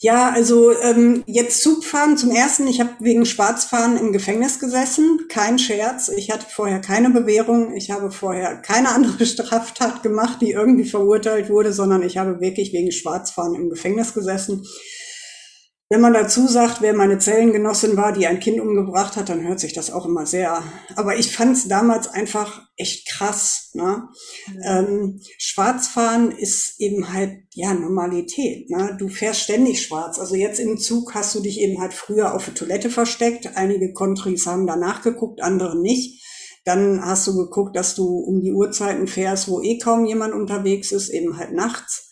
Ja, 0.00 0.30
also 0.30 0.72
ähm, 0.80 1.22
jetzt 1.26 1.62
Zugfahren 1.62 2.16
zum 2.16 2.30
ersten. 2.30 2.66
Ich 2.66 2.80
habe 2.80 2.90
wegen 3.00 3.24
Schwarzfahren 3.24 3.96
im 3.96 4.12
Gefängnis 4.12 4.58
gesessen. 4.58 5.26
Kein 5.28 5.58
Scherz. 5.58 6.08
Ich 6.08 6.30
hatte 6.30 6.46
vorher 6.48 6.80
keine 6.80 7.10
Bewährung. 7.10 7.76
Ich 7.76 7.90
habe 7.90 8.10
vorher 8.10 8.56
keine 8.56 8.88
andere 8.88 9.24
Straftat 9.26 10.02
gemacht, 10.02 10.38
die 10.40 10.50
irgendwie 10.50 10.88
verurteilt 10.88 11.50
wurde, 11.50 11.72
sondern 11.72 12.02
ich 12.02 12.16
habe 12.16 12.40
wirklich 12.40 12.72
wegen 12.72 12.90
Schwarzfahren 12.90 13.54
im 13.54 13.70
Gefängnis 13.70 14.14
gesessen. 14.14 14.66
Wenn 15.92 16.00
man 16.00 16.14
dazu 16.14 16.48
sagt, 16.48 16.80
wer 16.80 16.94
meine 16.94 17.18
Zellengenossin 17.18 17.98
war, 17.98 18.14
die 18.14 18.26
ein 18.26 18.40
Kind 18.40 18.58
umgebracht 18.58 19.14
hat, 19.16 19.28
dann 19.28 19.46
hört 19.46 19.60
sich 19.60 19.74
das 19.74 19.90
auch 19.90 20.06
immer 20.06 20.24
sehr. 20.24 20.62
Aber 20.96 21.18
ich 21.18 21.36
fand 21.36 21.54
es 21.54 21.68
damals 21.68 22.08
einfach 22.08 22.62
echt 22.78 23.06
krass. 23.06 23.72
Ne? 23.74 24.08
Mhm. 24.46 24.60
Ähm, 24.64 25.20
Schwarzfahren 25.36 26.30
ist 26.32 26.80
eben 26.80 27.12
halt 27.12 27.42
ja 27.52 27.74
Normalität. 27.74 28.70
Ne? 28.70 28.96
Du 28.98 29.10
fährst 29.10 29.42
ständig 29.42 29.82
schwarz. 29.82 30.18
Also 30.18 30.34
jetzt 30.34 30.60
im 30.60 30.78
Zug 30.78 31.14
hast 31.14 31.34
du 31.34 31.40
dich 31.40 31.60
eben 31.60 31.78
halt 31.78 31.92
früher 31.92 32.34
auf 32.34 32.46
der 32.46 32.54
Toilette 32.54 32.88
versteckt. 32.88 33.58
Einige 33.58 33.92
Contris 33.92 34.46
haben 34.46 34.66
danach 34.66 35.02
geguckt, 35.02 35.42
andere 35.42 35.78
nicht. 35.78 36.24
Dann 36.64 37.04
hast 37.04 37.26
du 37.26 37.36
geguckt, 37.36 37.76
dass 37.76 37.94
du 37.94 38.06
um 38.06 38.40
die 38.40 38.54
Uhrzeiten 38.54 39.06
fährst, 39.06 39.46
wo 39.46 39.60
eh 39.60 39.76
kaum 39.76 40.06
jemand 40.06 40.32
unterwegs 40.32 40.90
ist, 40.90 41.10
eben 41.10 41.36
halt 41.36 41.52
nachts. 41.52 42.11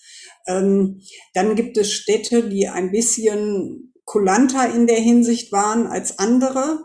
Ähm, 0.50 1.00
dann 1.34 1.54
gibt 1.54 1.76
es 1.76 1.92
Städte, 1.92 2.48
die 2.48 2.68
ein 2.68 2.90
bisschen 2.90 3.92
kulanter 4.04 4.74
in 4.74 4.86
der 4.86 5.00
Hinsicht 5.00 5.52
waren 5.52 5.86
als 5.86 6.18
andere. 6.18 6.80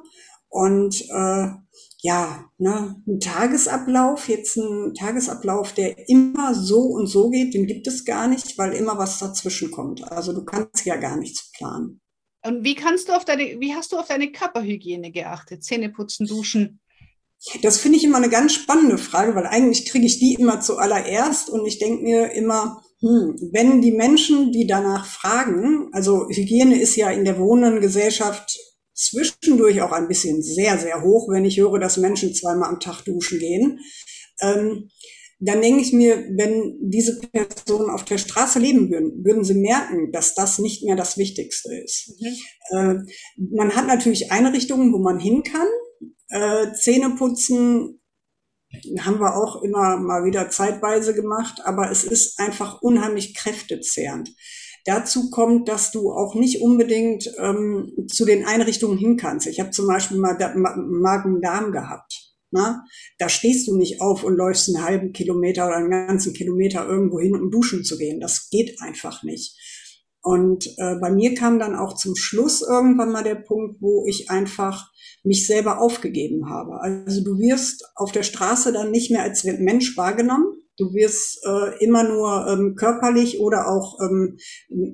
Und 0.48 1.02
äh, 1.10 1.48
ja, 2.02 2.46
ne, 2.60 3.02
ein 3.08 3.20
Tagesablauf, 3.20 4.30
jetzt 4.30 4.58
ein 4.58 4.94
Tagesablauf, 4.94 5.74
der 5.74 6.08
immer 6.08 6.54
so 6.54 6.82
und 6.82 7.08
so 7.08 7.32
geht, 7.32 7.56
den 7.56 7.66
gibt 7.66 7.88
es 7.88 8.06
gar 8.06 8.28
nicht, 8.28 8.58
weil 8.60 8.74
immer 8.74 8.98
was 9.00 9.18
dazwischen 9.18 9.72
kommt. 9.72 10.10
Also 10.12 10.32
du 10.32 10.46
kannst 10.46 10.86
ja 10.86 10.98
gar 10.98 11.18
nichts 11.18 11.52
planen. 11.52 12.00
Und 12.46 12.64
wie 12.64 12.76
kannst 12.76 13.10
du 13.10 13.14
auf 13.14 13.26
deine, 13.26 13.60
wie 13.60 13.74
hast 13.74 13.92
du 13.92 13.98
auf 13.98 14.08
deine 14.08 14.32
Körperhygiene 14.32 15.12
geachtet? 15.12 15.64
Zähne 15.64 15.90
putzen, 15.90 16.28
duschen? 16.28 16.80
Das 17.64 17.80
finde 17.80 17.98
ich 17.98 18.04
immer 18.04 18.18
eine 18.18 18.30
ganz 18.30 18.54
spannende 18.54 19.00
Frage, 19.00 19.34
weil 19.34 19.48
eigentlich 19.48 19.88
kriege 19.88 20.06
ich 20.06 20.20
die 20.20 20.36
immer 20.36 20.62
zuallererst 20.62 21.50
und 21.50 21.66
ich 21.66 21.80
denke 21.80 22.04
mir 22.04 22.32
immer, 22.34 22.84
wenn 23.06 23.82
die 23.82 23.92
Menschen, 23.92 24.52
die 24.52 24.66
danach 24.66 25.06
fragen, 25.06 25.90
also 25.92 26.28
Hygiene 26.30 26.80
ist 26.80 26.96
ja 26.96 27.12
in 27.12 27.26
der 27.26 27.38
wohnenden 27.38 27.82
Gesellschaft 27.82 28.58
zwischendurch 28.94 29.82
auch 29.82 29.92
ein 29.92 30.08
bisschen 30.08 30.42
sehr, 30.42 30.78
sehr 30.78 31.04
hoch, 31.04 31.30
wenn 31.30 31.46
ich 31.46 31.60
höre, 31.60 31.80
dass 31.80 31.98
Menschen 31.98 32.34
zweimal 32.34 32.70
am 32.70 32.80
Tag 32.80 33.04
duschen 33.04 33.40
gehen. 33.40 33.80
Ähm, 34.42 34.90
dann 35.40 35.62
denke 35.62 35.82
ich 35.82 35.92
mir, 35.92 36.16
wenn 36.38 36.78
diese 36.82 37.20
Personen 37.20 37.90
auf 37.90 38.06
der 38.06 38.18
Straße 38.18 38.58
leben 38.58 38.90
würden, 38.90 39.24
würden 39.24 39.44
sie 39.44 39.54
merken, 39.54 40.12
dass 40.12 40.34
das 40.34 40.60
nicht 40.60 40.84
mehr 40.84 40.96
das 40.96 41.18
Wichtigste 41.18 41.76
ist. 41.76 42.16
Mhm. 42.20 42.36
Äh, 42.72 42.96
man 43.54 43.76
hat 43.76 43.86
natürlich 43.88 44.32
Einrichtungen, 44.32 44.94
wo 44.94 44.98
man 44.98 45.20
hin 45.20 45.44
kann. 45.44 45.68
Äh, 46.30 46.74
Zähne 46.74 47.16
putzen 47.18 48.00
haben 49.00 49.20
wir 49.20 49.36
auch 49.36 49.62
immer 49.64 49.98
mal 49.98 50.26
wieder 50.26 50.50
zeitweise 50.50 51.14
gemacht, 51.14 51.62
aber 51.64 51.92
es 51.92 52.04
ist 52.04 52.40
einfach 52.40 52.82
unheimlich 52.82 53.36
kräftezehrend. 53.36 54.32
Dazu 54.86 55.32
kommt, 55.32 55.68
dass 55.68 55.92
du 55.92 56.12
auch 56.12 56.36
nicht 56.36 56.62
unbedingt 56.62 57.34
ähm, 57.40 57.92
zu 58.08 58.24
den 58.24 58.46
Einrichtungen 58.46 58.98
hin 58.98 59.18
kannst. 59.18 59.48
Ich 59.48 59.60
habe 59.60 59.72
zum 59.72 59.88
Beispiel 59.88 60.18
mal 60.18 60.38
Magen-Darm 60.56 61.72
gehabt. 61.72 62.36
Na? 62.52 62.86
Da 63.18 63.28
stehst 63.28 63.68
du 63.68 63.76
nicht 63.76 64.00
auf 64.00 64.24
und 64.24 64.36
läufst 64.36 64.70
einen 64.70 64.86
halben 64.86 65.12
Kilometer 65.12 65.68
oder 65.68 65.78
einen 65.78 65.90
ganzen 65.90 66.34
Kilometer 66.34 66.88
irgendwo 66.88 67.20
hin, 67.20 67.36
um 67.36 67.50
duschen 67.50 67.84
zu 67.84 67.98
gehen. 67.98 68.20
Das 68.20 68.50
geht 68.50 68.80
einfach 68.80 69.24
nicht. 69.24 69.58
Und 70.26 70.66
äh, 70.78 70.96
bei 71.00 71.12
mir 71.12 71.36
kam 71.36 71.60
dann 71.60 71.76
auch 71.76 71.94
zum 71.94 72.16
Schluss 72.16 72.64
irgendwann 72.64 73.12
mal 73.12 73.24
der 73.24 73.36
Punkt, 73.36 73.80
wo 73.80 74.08
ich 74.08 74.32
einfach 74.32 74.92
mich 75.24 75.46
selber 75.46 75.80
aufgegeben 75.80 76.50
habe. 76.50 76.82
Also 76.82 77.24
du 77.24 77.38
wirst 77.38 77.86
auf 77.94 78.12
der 78.12 78.24
Straße 78.24 78.74
dann 78.74 78.90
nicht 78.90 79.12
mehr 79.12 79.22
als 79.22 79.44
Mensch 79.44 79.96
wahrgenommen. 79.96 80.48
Du 80.78 80.96
wirst 80.96 81.46
äh, 81.46 81.78
immer 81.86 82.02
nur 82.02 82.48
ähm, 82.48 82.74
körperlich 82.76 83.40
oder 83.40 83.70
auch 83.70 84.00
ähm, 84.02 84.38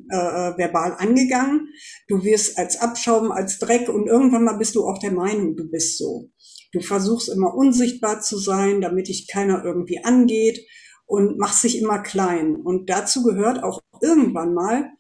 äh, 0.10 0.58
verbal 0.58 0.98
angegangen. 0.98 1.70
Du 2.10 2.26
wirst 2.26 2.58
als 2.58 2.82
Abschaum, 2.82 3.32
als 3.32 3.58
Dreck 3.58 3.88
und 3.88 4.08
irgendwann 4.08 4.44
mal 4.44 4.58
bist 4.58 4.76
du 4.76 4.84
auch 4.84 5.00
der 5.00 5.14
Meinung, 5.14 5.56
du 5.56 5.64
bist 5.72 5.98
so. 5.98 6.30
Du 6.74 6.82
versuchst 6.82 7.30
immer 7.30 7.56
unsichtbar 7.56 8.20
zu 8.20 8.38
sein, 8.38 8.82
damit 8.82 9.08
dich 9.08 9.30
keiner 9.32 9.64
irgendwie 9.64 10.04
angeht 10.04 10.60
und 11.06 11.38
machst 11.38 11.64
dich 11.64 11.80
immer 11.80 12.00
klein. 12.00 12.58
Und 12.58 12.90
dazu 12.90 13.24
gehört 13.24 13.64
auch 13.64 13.80
irgendwann 14.02 14.54
mal, 14.54 14.92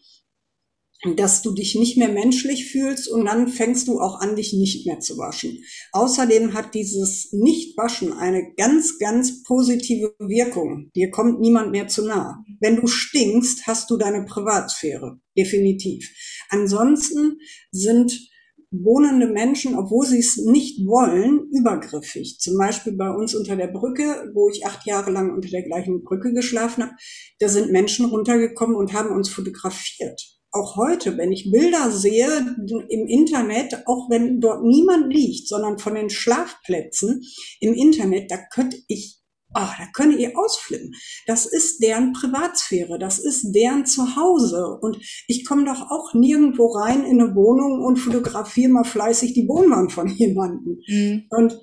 dass 1.15 1.41
du 1.41 1.51
dich 1.51 1.75
nicht 1.75 1.97
mehr 1.97 2.09
menschlich 2.09 2.71
fühlst 2.71 3.09
und 3.09 3.25
dann 3.25 3.47
fängst 3.47 3.87
du 3.87 3.99
auch 3.99 4.19
an, 4.19 4.35
dich 4.35 4.53
nicht 4.53 4.85
mehr 4.85 4.99
zu 4.99 5.17
waschen. 5.17 5.63
Außerdem 5.93 6.53
hat 6.53 6.75
dieses 6.75 7.33
Nichtwaschen 7.33 8.13
eine 8.13 8.53
ganz, 8.55 8.99
ganz 8.99 9.43
positive 9.43 10.13
Wirkung. 10.19 10.91
Dir 10.95 11.09
kommt 11.09 11.39
niemand 11.39 11.71
mehr 11.71 11.87
zu 11.87 12.05
nah. 12.05 12.43
Wenn 12.59 12.75
du 12.75 12.87
stinkst, 12.87 13.65
hast 13.65 13.89
du 13.89 13.97
deine 13.97 14.25
Privatsphäre. 14.25 15.19
Definitiv. 15.35 16.07
Ansonsten 16.49 17.39
sind 17.71 18.29
wohnende 18.69 19.27
Menschen, 19.27 19.75
obwohl 19.75 20.05
sie 20.05 20.19
es 20.19 20.37
nicht 20.37 20.85
wollen, 20.85 21.49
übergriffig. 21.51 22.37
Zum 22.39 22.57
Beispiel 22.57 22.93
bei 22.93 23.09
uns 23.09 23.35
unter 23.35 23.55
der 23.55 23.67
Brücke, 23.67 24.31
wo 24.33 24.49
ich 24.49 24.65
acht 24.65 24.85
Jahre 24.85 25.11
lang 25.11 25.33
unter 25.33 25.49
der 25.49 25.63
gleichen 25.63 26.03
Brücke 26.03 26.31
geschlafen 26.31 26.83
habe, 26.83 26.93
da 27.39 27.49
sind 27.49 27.71
Menschen 27.71 28.05
runtergekommen 28.05 28.75
und 28.75 28.93
haben 28.93 29.13
uns 29.13 29.29
fotografiert 29.29 30.40
auch 30.51 30.75
heute, 30.75 31.17
wenn 31.17 31.31
ich 31.31 31.51
Bilder 31.51 31.91
sehe 31.91 32.55
im 32.89 33.07
Internet, 33.07 33.87
auch 33.87 34.09
wenn 34.09 34.39
dort 34.41 34.63
niemand 34.63 35.13
liegt, 35.13 35.47
sondern 35.47 35.79
von 35.79 35.95
den 35.95 36.09
Schlafplätzen 36.09 37.23
im 37.59 37.73
Internet, 37.73 38.29
da 38.31 38.37
könnte 38.53 38.77
ich, 38.87 39.19
ah, 39.53 39.73
da 39.77 39.87
könnte 39.93 40.17
ich 40.17 40.35
ausflippen. 40.35 40.93
Das 41.25 41.45
ist 41.45 41.81
deren 41.81 42.11
Privatsphäre, 42.11 42.99
das 42.99 43.19
ist 43.19 43.53
deren 43.53 43.85
Zuhause. 43.85 44.77
Und 44.81 44.97
ich 45.27 45.45
komme 45.45 45.65
doch 45.65 45.89
auch 45.89 46.13
nirgendwo 46.13 46.67
rein 46.67 47.05
in 47.05 47.21
eine 47.21 47.33
Wohnung 47.33 47.81
und 47.85 47.97
fotografiere 47.97 48.71
mal 48.71 48.83
fleißig 48.83 49.33
die 49.33 49.47
Wohnwand 49.47 49.93
von 49.93 50.07
jemandem. 50.15 50.79
Mhm. 50.87 51.23
Und 51.29 51.61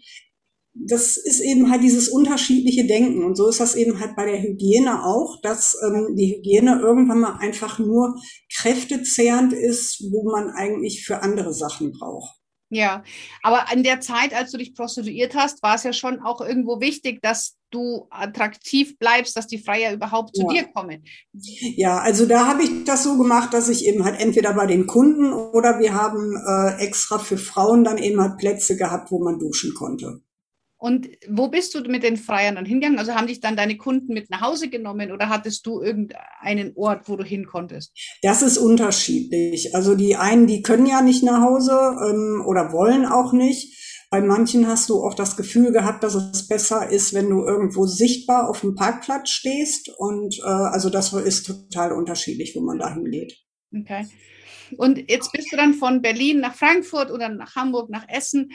das 0.87 1.17
ist 1.17 1.41
eben 1.41 1.71
halt 1.71 1.83
dieses 1.83 2.09
unterschiedliche 2.09 2.87
Denken. 2.87 3.25
Und 3.25 3.37
so 3.37 3.49
ist 3.49 3.61
das 3.61 3.75
eben 3.75 3.99
halt 4.01 4.17
bei 4.17 4.27
der 4.27 4.41
Hygiene 4.41 5.05
auch, 5.05 5.41
dass 5.43 5.77
ähm, 5.85 6.14
die 6.17 6.37
Hygiene 6.37 6.81
irgendwann 6.81 7.21
mal 7.21 7.38
einfach 7.41 7.79
nur 7.79 8.14
kräftezehrend 8.55 9.53
ist, 9.53 10.05
wo 10.11 10.31
man 10.31 10.51
eigentlich 10.51 11.05
für 11.05 11.23
andere 11.23 11.53
Sachen 11.53 11.93
braucht. 11.93 12.38
Ja, 12.71 13.03
aber 13.43 13.64
in 13.73 13.83
der 13.83 14.01
Zeit, 14.01 14.35
als 14.35 14.51
du 14.51 14.59
dich 14.59 14.75
prostituiert 14.75 15.35
hast, 15.35 15.62
war 15.62 15.77
es 15.77 15.85
ja 15.85 15.95
schon 15.95 16.21
auch 16.21 16.43
irgendwo 16.43 16.81
wichtig, 16.81 17.23
dass 17.23 17.57
du 17.71 18.07
attraktiv 18.11 18.99
bleibst, 18.99 19.37
dass 19.37 19.47
die 19.47 19.59
Freier 19.59 19.95
überhaupt 19.95 20.37
zu 20.37 20.43
ja. 20.43 20.49
dir 20.49 20.73
kommen. 20.75 21.03
Ja, 21.33 21.99
also 21.99 22.27
da 22.27 22.47
habe 22.47 22.62
ich 22.62 22.85
das 22.85 23.05
so 23.05 23.17
gemacht, 23.17 23.55
dass 23.55 23.71
ich 23.71 23.87
eben 23.87 24.05
halt 24.05 24.21
entweder 24.21 24.53
bei 24.53 24.67
den 24.67 24.87
Kunden 24.87 25.33
oder 25.33 25.79
wir 25.79 25.95
haben 25.95 26.37
äh, 26.37 26.85
extra 26.85 27.19
für 27.19 27.38
Frauen 27.38 27.85
dann 27.85 27.97
eben 27.97 28.21
halt 28.21 28.37
Plätze 28.37 28.77
gehabt, 28.77 29.11
wo 29.11 29.23
man 29.23 29.38
duschen 29.38 29.73
konnte. 29.75 30.21
Und 30.79 31.09
wo 31.29 31.49
bist 31.49 31.75
du 31.75 31.81
mit 31.81 32.05
den 32.05 32.17
Freiern 32.17 32.55
dann 32.55 32.64
hingegangen? 32.64 33.01
Also 33.01 33.12
haben 33.12 33.27
dich 33.27 33.41
dann 33.41 33.57
deine 33.57 33.77
Kunden 33.77 34.14
mit 34.14 34.31
nach 34.31 34.41
Hause 34.41 34.69
genommen 34.71 35.11
oder 35.11 35.29
hattest 35.29 35.67
du 35.67 35.83
irgendeinen 35.83 36.73
Ort, 36.77 37.09
wo 37.09 37.17
du 37.17 37.25
hin 37.25 37.47
konntest? 37.47 37.93
Das 38.23 38.43
ist 38.43 38.59
unterschiedlich. 38.59 39.75
Also 39.75 39.97
die 39.97 40.14
einen, 40.14 40.47
die 40.47 40.62
können 40.62 40.87
ja 40.87 41.03
nicht 41.03 41.25
nach 41.25 41.41
Hause 41.41 41.73
ähm, 41.73 42.45
oder 42.47 42.73
wollen 42.73 43.07
auch 43.07 43.33
nicht. 43.33 43.75
Bei 44.11 44.23
manchen 44.23 44.69
hast 44.69 44.88
du 44.88 45.03
auch 45.03 45.14
das 45.14 45.37
Gefühl 45.37 45.73
gehabt, 45.73 46.03
dass 46.05 46.14
es 46.14 46.47
besser 46.47 46.88
ist, 46.91 47.12
wenn 47.12 47.29
du 47.29 47.45
irgendwo 47.45 47.87
sichtbar 47.87 48.49
auf 48.49 48.61
dem 48.61 48.75
Parkplatz 48.75 49.31
stehst. 49.31 49.91
Und 49.99 50.38
äh, 50.38 50.49
also 50.49 50.91
das 50.91 51.12
ist 51.12 51.45
total 51.45 51.93
unterschiedlich, 51.93 52.55
wo 52.55 52.61
man 52.61 52.79
da 52.79 52.95
hingeht. 52.95 53.37
Okay. 53.77 54.07
Und 54.77 55.11
jetzt 55.11 55.33
bist 55.33 55.53
du 55.53 55.57
dann 55.57 55.75
von 55.75 56.03
Berlin 56.03 56.41
nach 56.41 56.55
Frankfurt 56.55 57.11
oder 57.11 57.29
nach 57.29 57.57
Hamburg, 57.57 57.91
nach 57.91 58.07
Essen. 58.09 58.51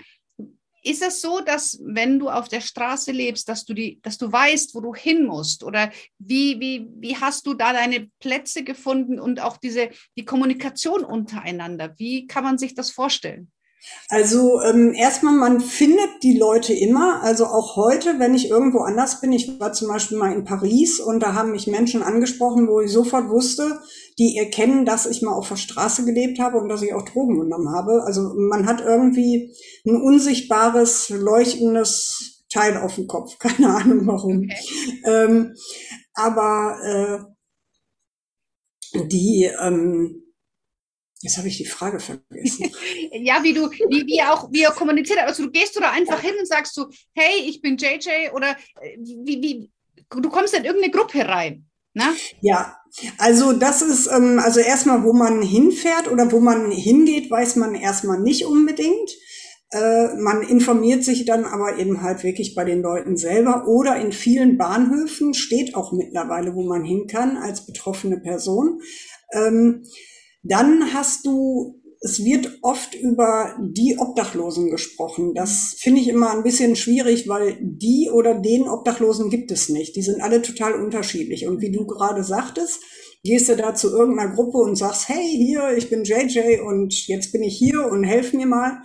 Ist 0.86 1.02
es 1.02 1.22
so, 1.22 1.40
dass 1.40 1.80
wenn 1.82 2.20
du 2.20 2.30
auf 2.30 2.50
der 2.50 2.60
Straße 2.60 3.14
lebst, 3.14 3.48
dass 3.48 3.64
du 3.64 3.74
die, 3.74 4.02
dass 4.02 4.18
du 4.18 4.30
weißt, 4.30 4.76
wo 4.76 4.82
du 4.82 4.94
hin 4.94 5.26
musst? 5.26 5.64
Oder 5.64 5.92
wie, 6.20 6.60
wie, 6.60 6.88
wie 7.00 7.16
hast 7.16 7.48
du 7.48 7.54
da 7.54 7.72
deine 7.72 8.10
Plätze 8.20 8.66
gefunden 8.66 9.18
und 9.18 9.40
auch 9.40 9.56
diese, 9.56 9.92
die 10.18 10.26
Kommunikation 10.26 11.06
untereinander? 11.06 11.94
Wie 11.98 12.28
kann 12.28 12.44
man 12.44 12.58
sich 12.58 12.76
das 12.76 12.92
vorstellen? 12.92 13.53
Also 14.10 14.62
ähm, 14.62 14.94
erstmal, 14.94 15.34
man 15.34 15.60
findet 15.60 16.22
die 16.22 16.38
Leute 16.38 16.74
immer. 16.74 17.22
Also 17.24 17.46
auch 17.46 17.76
heute, 17.76 18.20
wenn 18.20 18.34
ich 18.34 18.50
irgendwo 18.50 18.80
anders 18.80 19.22
bin, 19.22 19.32
ich 19.32 19.60
war 19.60 19.74
zum 19.74 19.88
Beispiel 19.88 20.18
mal 20.18 20.34
in 20.34 20.44
Paris 20.46 21.00
und 21.00 21.20
da 21.22 21.34
haben 21.34 21.52
mich 21.52 21.68
Menschen 21.68 22.04
angesprochen, 22.04 22.68
wo 22.68 22.82
ich 22.82 22.92
sofort 22.92 23.30
wusste, 23.30 23.80
die 24.20 24.38
erkennen, 24.38 24.86
dass 24.86 25.06
ich 25.06 25.22
mal 25.22 25.34
auf 25.34 25.50
der 25.50 25.56
Straße 25.56 26.06
gelebt 26.06 26.40
habe 26.40 26.60
und 26.60 26.70
dass 26.70 26.82
ich 26.82 26.94
auch 26.94 27.04
Drogen 27.04 27.40
genommen 27.40 27.70
habe. 27.70 28.04
Also 28.04 28.34
man 28.36 28.68
hat 28.68 28.82
irgendwie 28.82 29.54
ein 29.86 30.02
unsichtbares, 30.02 31.10
leuchtendes 31.10 32.46
Teil 32.52 32.78
auf 32.78 32.96
dem 32.96 33.08
Kopf. 33.08 33.38
Keine 33.40 33.76
Ahnung 33.76 34.06
warum. 34.06 34.44
Okay. 34.44 35.02
Ähm, 35.06 35.56
aber 36.14 37.28
äh, 38.94 39.04
die 39.08 39.50
ähm, 39.60 40.23
Jetzt 41.24 41.38
habe 41.38 41.48
ich 41.48 41.56
die 41.56 41.66
Frage 41.66 42.02
vergessen. 42.02 42.70
ja, 43.14 43.42
wie 43.44 43.54
du, 43.54 43.72
wie, 43.72 44.06
wie 44.06 44.22
auch, 44.22 44.52
wie 44.52 44.64
er 44.64 44.72
kommuniziert 44.72 45.22
hat. 45.22 45.30
Also 45.30 45.44
du 45.44 45.52
gehst 45.52 45.74
du 45.74 45.80
da 45.80 45.92
einfach 45.92 46.20
hin 46.20 46.34
und 46.38 46.46
sagst 46.46 46.76
so, 46.76 46.88
hey, 47.14 47.48
ich 47.48 47.62
bin 47.62 47.78
JJ 47.78 48.32
oder 48.36 48.58
äh, 48.82 48.98
wie, 49.00 49.42
wie, 49.42 49.72
du 50.10 50.30
kommst 50.30 50.54
in 50.54 50.66
irgendeine 50.66 50.92
Gruppe 50.92 51.26
rein. 51.26 51.66
Ne? 51.94 52.04
Ja, 52.42 52.76
also 53.20 53.54
das 53.54 53.82
ist, 53.82 54.08
ähm, 54.08 54.40
also 54.40 54.60
erstmal, 54.60 55.04
wo 55.04 55.14
man 55.14 55.42
hinfährt 55.42 56.12
oder 56.12 56.30
wo 56.34 56.42
man 56.42 56.72
hingeht, 56.72 57.32
weiß 57.32 57.56
man 57.56 57.74
erstmal 57.74 58.20
nicht 58.20 58.46
unbedingt. 58.46 59.12
Äh, 59.72 60.16
man 60.18 60.42
informiert 60.42 61.06
sich 61.06 61.24
dann 61.24 61.46
aber 61.46 61.78
eben 61.78 62.02
halt 62.02 62.24
wirklich 62.24 62.54
bei 62.54 62.66
den 62.66 62.82
Leuten 62.82 63.16
selber 63.16 63.66
oder 63.66 63.96
in 63.96 64.12
vielen 64.12 64.58
Bahnhöfen 64.58 65.34
steht 65.34 65.74
auch 65.74 65.94
mittlerweile, 65.94 66.54
wo 66.54 66.64
man 66.64 66.84
hin 66.84 67.08
kann 67.08 67.38
als 67.38 67.66
betroffene 67.66 68.20
Person. 68.20 68.82
Ähm, 69.32 69.86
dann 70.44 70.94
hast 70.94 71.26
du, 71.26 71.82
es 72.02 72.24
wird 72.24 72.60
oft 72.62 72.94
über 72.96 73.58
die 73.60 73.98
Obdachlosen 73.98 74.70
gesprochen. 74.70 75.34
Das 75.34 75.76
finde 75.78 76.02
ich 76.02 76.10
immer 76.10 76.32
ein 76.32 76.44
bisschen 76.44 76.76
schwierig, 76.76 77.28
weil 77.28 77.58
die 77.62 78.10
oder 78.14 78.36
den 78.36 78.64
Obdachlosen 78.64 79.30
gibt 79.30 79.52
es 79.52 79.70
nicht. 79.70 79.96
Die 79.96 80.02
sind 80.02 80.22
alle 80.22 80.42
total 80.42 80.74
unterschiedlich. 80.74 81.48
Und 81.48 81.62
wie 81.62 81.72
du 81.72 81.88
gerade 81.88 82.24
sagtest, 82.24 82.82
gehst 83.24 83.48
du 83.48 83.56
da 83.56 83.74
zu 83.74 83.90
irgendeiner 83.90 84.34
Gruppe 84.34 84.58
und 84.58 84.76
sagst, 84.76 85.08
hey, 85.08 85.30
hier, 85.30 85.78
ich 85.78 85.90
bin 85.90 86.04
JJ 86.04 86.60
und 86.60 87.08
jetzt 87.08 87.32
bin 87.32 87.42
ich 87.42 87.58
hier 87.58 87.86
und 87.86 88.04
helf 88.04 88.34
mir 88.34 88.46
mal 88.46 88.82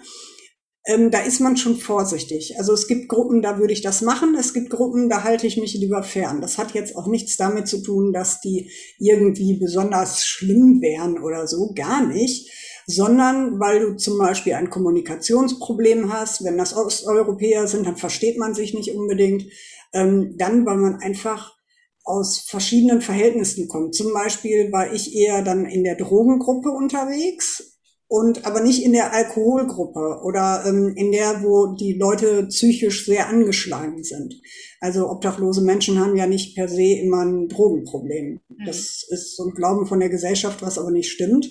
ähm, 0.89 1.11
da 1.11 1.21
ist 1.21 1.41
man 1.41 1.59
schon 1.59 1.77
vorsichtig. 1.77 2.59
Also 2.59 2.73
es 2.73 2.89
gibt 2.89 3.11
Gruppen, 3.11 3.43
da 3.43 3.59
würde 3.59 3.75
ich 3.75 3.83
das 3.83 4.01
machen. 4.01 4.35
Es 4.35 4.55
gibt 4.55 4.71
Gruppen, 4.71 5.11
da 5.11 5.23
halte 5.23 5.47
ich 5.47 5.59
mich 5.59 5.75
lieber 5.75 6.03
fern. 6.03 6.41
Das 6.41 6.57
hat 6.57 6.73
jetzt 6.73 6.97
auch 6.97 7.07
nichts 7.07 7.37
damit 7.37 7.69
zu 7.69 7.83
tun, 7.83 8.15
dass 8.15 8.41
die 8.41 8.71
irgendwie 8.99 9.59
besonders 9.59 10.25
schlimm 10.25 10.81
wären 10.81 11.23
oder 11.23 11.47
so, 11.47 11.75
gar 11.75 12.07
nicht, 12.07 12.51
sondern 12.87 13.61
weil 13.61 13.81
du 13.81 13.97
zum 13.97 14.17
Beispiel 14.17 14.55
ein 14.55 14.71
Kommunikationsproblem 14.71 16.11
hast. 16.11 16.43
Wenn 16.43 16.57
das 16.57 16.75
Osteuropäer 16.75 17.69
sind, 17.69 17.87
dann 17.87 17.99
versteht 17.99 18.39
man 18.39 18.55
sich 18.55 18.73
nicht 18.73 18.95
unbedingt. 18.95 19.45
Ähm, 19.93 20.37
dann, 20.39 20.65
weil 20.65 20.79
man 20.79 21.01
einfach 21.03 21.55
aus 22.03 22.47
verschiedenen 22.49 23.03
Verhältnissen 23.03 23.69
kommt. 23.69 23.95
Zum 23.95 24.15
Beispiel 24.15 24.73
war 24.73 24.91
ich 24.91 25.15
eher 25.15 25.43
dann 25.43 25.67
in 25.67 25.85
der 25.85 25.97
Drogengruppe 25.97 26.71
unterwegs 26.71 27.78
und 28.09 28.47
aber 28.47 28.61
nicht 28.61 28.83
in 28.83 28.93
der 28.93 29.13
Alkoholgruppe 29.13 30.21
oder 30.25 30.65
ähm, 30.67 30.95
in 30.97 31.13
der, 31.13 31.43
wo 31.43 31.75
die 31.75 31.93
Leute 31.93 32.47
psychisch 32.47 33.05
sehr 33.05 33.29
angeschlagen 33.29 34.03
sind. 34.03 34.35
Also 34.81 35.11
obdachlose 35.11 35.61
Menschen 35.63 36.01
haben 36.01 36.17
ja 36.17 36.27
nicht 36.27 36.57
per 36.57 36.69
se 36.69 36.83
immer 36.83 37.25
ein 37.25 37.49
Drogenproblem. 37.49 38.41
Mhm. 38.49 38.65
Das 38.65 39.07
ist 39.09 39.37
so 39.37 39.45
ein 39.45 39.55
Glauben 39.55 39.87
von 39.87 40.01
der 40.01 40.09
Gesellschaft, 40.09 40.63
was 40.63 40.79
aber 40.79 40.91
nicht 40.91 41.11
stimmt. 41.11 41.51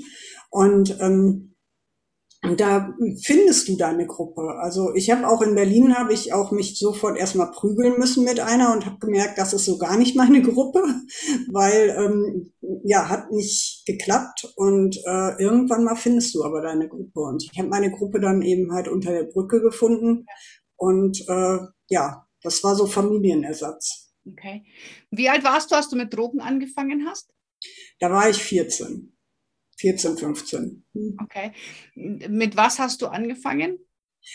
Und 0.49 0.97
ähm, 0.99 1.53
und 2.43 2.59
da 2.59 2.93
findest 3.23 3.67
du 3.67 3.77
deine 3.77 4.05
Gruppe. 4.05 4.57
Also 4.59 4.93
ich 4.93 5.09
habe 5.09 5.27
auch 5.27 5.41
in 5.41 5.55
Berlin 5.55 5.97
habe 5.97 6.13
ich 6.13 6.33
auch 6.33 6.51
mich 6.51 6.77
sofort 6.77 7.17
erstmal 7.17 7.51
prügeln 7.51 7.97
müssen 7.97 8.23
mit 8.23 8.39
einer 8.39 8.73
und 8.73 8.85
habe 8.85 8.99
gemerkt, 8.99 9.39
das 9.39 9.53
ist 9.53 9.65
so 9.65 9.77
gar 9.77 9.97
nicht 9.97 10.15
meine 10.15 10.41
Gruppe, 10.43 10.83
weil 11.51 11.95
ähm, 11.97 12.53
ja 12.83 13.09
hat 13.09 13.31
nicht 13.31 13.83
geklappt 13.87 14.53
und 14.55 14.97
äh, 14.97 15.41
irgendwann 15.41 15.83
mal 15.83 15.95
findest 15.95 16.35
du 16.35 16.43
aber 16.43 16.61
deine 16.61 16.87
Gruppe 16.87 17.21
und 17.21 17.43
ich 17.51 17.57
habe 17.57 17.69
meine 17.69 17.91
Gruppe 17.91 18.19
dann 18.19 18.43
eben 18.43 18.71
halt 18.71 18.87
unter 18.87 19.11
der 19.11 19.23
Brücke 19.23 19.59
gefunden 19.59 20.25
und 20.75 21.19
äh, 21.27 21.57
ja, 21.89 22.27
das 22.43 22.63
war 22.63 22.75
so 22.75 22.85
Familienersatz. 22.85 24.13
Okay. 24.31 24.63
Wie 25.09 25.29
alt 25.29 25.43
warst 25.43 25.71
du, 25.71 25.75
als 25.75 25.89
du 25.89 25.95
mit 25.95 26.13
Drogen 26.13 26.39
angefangen 26.39 27.07
hast? 27.07 27.31
Da 27.99 28.11
war 28.11 28.29
ich 28.29 28.37
14. 28.37 29.16
14, 29.77 30.17
15. 30.17 30.85
Hm. 30.93 31.17
Okay. 31.23 31.51
Mit 31.95 32.57
was 32.57 32.79
hast 32.79 33.01
du 33.01 33.07
angefangen? 33.07 33.79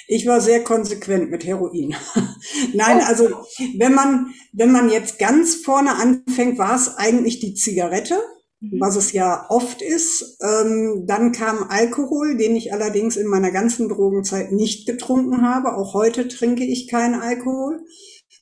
Ich 0.09 0.27
war 0.27 0.41
sehr 0.41 0.65
konsequent 0.65 1.31
mit 1.31 1.45
Heroin. 1.45 1.95
Nein, 2.75 2.99
oh. 3.01 3.05
also 3.07 3.29
wenn 3.77 3.95
man, 3.95 4.35
wenn 4.53 4.73
man 4.73 4.91
jetzt 4.91 5.19
ganz 5.19 5.57
vorne 5.57 5.95
anfängt, 5.97 6.59
war 6.59 6.75
es 6.75 6.97
eigentlich 6.97 7.41
die 7.41 7.55
Zigarette, 7.55 8.19
mhm. 8.61 8.81
was 8.81 8.97
es 8.97 9.13
ja 9.13 9.47
oft 9.51 9.83
ist. 9.83 10.39
Ähm, 10.41 11.05
dann 11.07 11.33
kam 11.33 11.65
Alkohol, 11.69 12.37
den 12.37 12.57
ich 12.57 12.73
allerdings 12.73 13.17
in 13.17 13.27
meiner 13.27 13.51
ganzen 13.51 13.89
Drogenzeit 13.89 14.53
nicht 14.53 14.87
getrunken 14.87 15.43
habe. 15.43 15.77
Auch 15.77 15.95
heute 15.95 16.29
trinke 16.29 16.65
ich 16.65 16.89
keinen 16.89 17.15
Alkohol. 17.15 17.81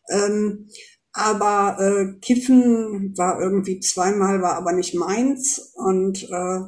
Ähm, 0.09 0.69
aber 1.13 1.79
äh, 1.81 2.21
Kiffen 2.21 3.17
war 3.17 3.41
irgendwie 3.41 3.81
zweimal, 3.81 4.41
war 4.43 4.55
aber 4.55 4.73
nicht 4.73 4.95
meins. 4.95 5.73
Und 5.75 6.23
äh, 6.31 6.61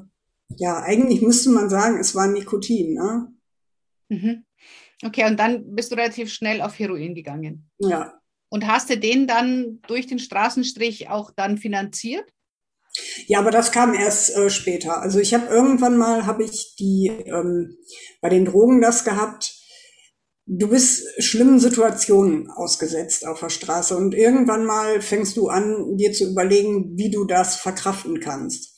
ja, 0.58 0.80
eigentlich 0.80 1.22
müsste 1.22 1.50
man 1.50 1.68
sagen, 1.68 1.98
es 1.98 2.14
war 2.14 2.26
Nikotin. 2.26 2.94
Ne? 2.94 3.28
Mhm. 4.08 4.44
Okay, 5.04 5.26
und 5.26 5.38
dann 5.38 5.74
bist 5.74 5.90
du 5.90 5.96
relativ 5.96 6.32
schnell 6.32 6.62
auf 6.62 6.78
Heroin 6.78 7.14
gegangen. 7.14 7.70
Ja. 7.78 8.20
Und 8.50 8.66
hast 8.66 8.90
du 8.90 8.98
den 8.98 9.26
dann 9.26 9.80
durch 9.86 10.06
den 10.06 10.18
Straßenstrich 10.18 11.08
auch 11.08 11.30
dann 11.34 11.58
finanziert? 11.58 12.30
Ja, 13.26 13.38
aber 13.38 13.50
das 13.50 13.72
kam 13.72 13.94
erst 13.94 14.36
äh, 14.36 14.50
später. 14.50 15.00
Also 15.00 15.18
ich 15.18 15.32
habe 15.32 15.46
irgendwann 15.46 15.96
mal, 15.96 16.26
habe 16.26 16.44
ich 16.44 16.76
die 16.78 17.08
ähm, 17.08 17.78
bei 18.20 18.28
den 18.28 18.44
Drogen 18.44 18.80
das 18.80 19.04
gehabt. 19.04 19.54
Du 20.44 20.68
bist 20.68 21.06
schlimmen 21.22 21.58
Situationen 21.58 22.50
ausgesetzt 22.50 23.26
auf 23.26 23.40
der 23.40 23.48
Straße 23.48 23.96
und 23.96 24.14
irgendwann 24.14 24.66
mal 24.66 25.00
fängst 25.00 25.36
du 25.36 25.48
an, 25.48 25.96
dir 25.96 26.12
zu 26.12 26.30
überlegen, 26.30 26.98
wie 26.98 27.10
du 27.10 27.24
das 27.24 27.56
verkraften 27.56 28.20
kannst. 28.20 28.71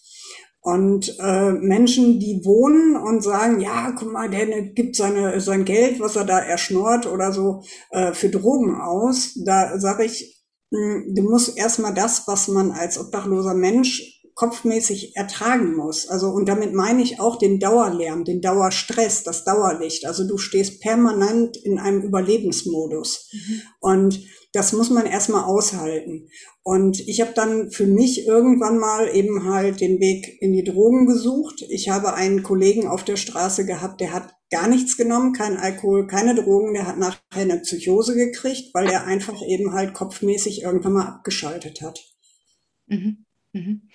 Und 0.64 1.18
äh, 1.20 1.52
Menschen, 1.52 2.18
die 2.18 2.40
wohnen 2.42 2.96
und 2.96 3.22
sagen, 3.22 3.60
ja, 3.60 3.90
guck 3.90 4.10
mal, 4.10 4.30
der 4.30 4.46
gibt 4.62 4.96
seine, 4.96 5.38
sein 5.38 5.66
Geld, 5.66 6.00
was 6.00 6.16
er 6.16 6.24
da 6.24 6.38
erschnort 6.38 7.06
oder 7.06 7.32
so, 7.32 7.62
äh, 7.90 8.14
für 8.14 8.30
Drogen 8.30 8.74
aus, 8.80 9.34
da 9.44 9.78
sage 9.78 10.06
ich, 10.06 10.42
mh, 10.70 10.80
hm, 10.80 11.14
du 11.14 11.22
musst 11.22 11.58
erstmal 11.58 11.92
das, 11.92 12.26
was 12.26 12.48
man 12.48 12.70
als 12.70 12.98
obdachloser 12.98 13.52
Mensch 13.52 14.22
kopfmäßig 14.34 15.14
ertragen 15.16 15.76
muss. 15.76 16.08
Also, 16.08 16.30
und 16.30 16.48
damit 16.48 16.72
meine 16.72 17.02
ich 17.02 17.20
auch 17.20 17.36
den 17.36 17.60
Dauerlärm, 17.60 18.24
den 18.24 18.40
Dauerstress, 18.40 19.22
das 19.22 19.44
Dauerlicht. 19.44 20.06
Also 20.06 20.26
du 20.26 20.38
stehst 20.38 20.80
permanent 20.80 21.58
in 21.58 21.78
einem 21.78 22.00
Überlebensmodus. 22.00 23.28
Mhm. 23.32 23.62
Und 23.80 24.20
das 24.54 24.72
muss 24.72 24.88
man 24.88 25.04
erstmal 25.04 25.44
aushalten. 25.44 26.28
Und 26.62 27.00
ich 27.00 27.20
habe 27.20 27.32
dann 27.34 27.72
für 27.72 27.86
mich 27.86 28.24
irgendwann 28.24 28.78
mal 28.78 29.12
eben 29.12 29.44
halt 29.44 29.80
den 29.80 29.98
Weg 29.98 30.40
in 30.40 30.52
die 30.52 30.62
Drogen 30.62 31.06
gesucht. 31.06 31.64
Ich 31.68 31.88
habe 31.88 32.14
einen 32.14 32.44
Kollegen 32.44 32.86
auf 32.86 33.02
der 33.02 33.16
Straße 33.16 33.66
gehabt, 33.66 34.00
der 34.00 34.12
hat 34.12 34.32
gar 34.50 34.68
nichts 34.68 34.96
genommen, 34.96 35.32
kein 35.32 35.56
Alkohol, 35.56 36.06
keine 36.06 36.36
Drogen, 36.36 36.72
der 36.72 36.86
hat 36.86 36.98
nachher 36.98 37.18
eine 37.32 37.58
Psychose 37.58 38.14
gekriegt, 38.14 38.72
weil 38.74 38.88
er 38.88 39.04
einfach 39.04 39.42
eben 39.44 39.72
halt 39.72 39.92
kopfmäßig 39.92 40.62
irgendwann 40.62 40.92
mal 40.92 41.08
abgeschaltet 41.08 41.82
hat. 41.82 42.00
Mhm. 42.86 43.24
Mhm. 43.52 43.88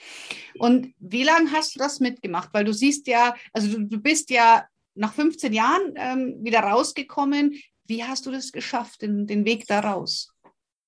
Und 0.58 0.94
wie 1.00 1.24
lange 1.24 1.54
hast 1.54 1.76
du 1.76 1.80
das 1.80 2.02
mitgemacht? 2.02 2.50
Weil 2.52 2.66
du 2.66 2.74
siehst 2.74 3.08
ja, 3.08 3.34
also 3.54 3.70
du, 3.70 3.86
du 3.86 3.98
bist 4.02 4.30
ja 4.30 4.68
nach 4.94 5.14
15 5.14 5.54
Jahren 5.54 5.94
ähm, 5.96 6.36
wieder 6.42 6.60
rausgekommen. 6.60 7.56
Wie 7.86 8.04
hast 8.04 8.26
du 8.26 8.32
das 8.32 8.52
geschafft, 8.52 9.02
den, 9.02 9.26
den 9.26 9.46
Weg 9.46 9.66
da 9.68 9.80
raus? 9.80 10.34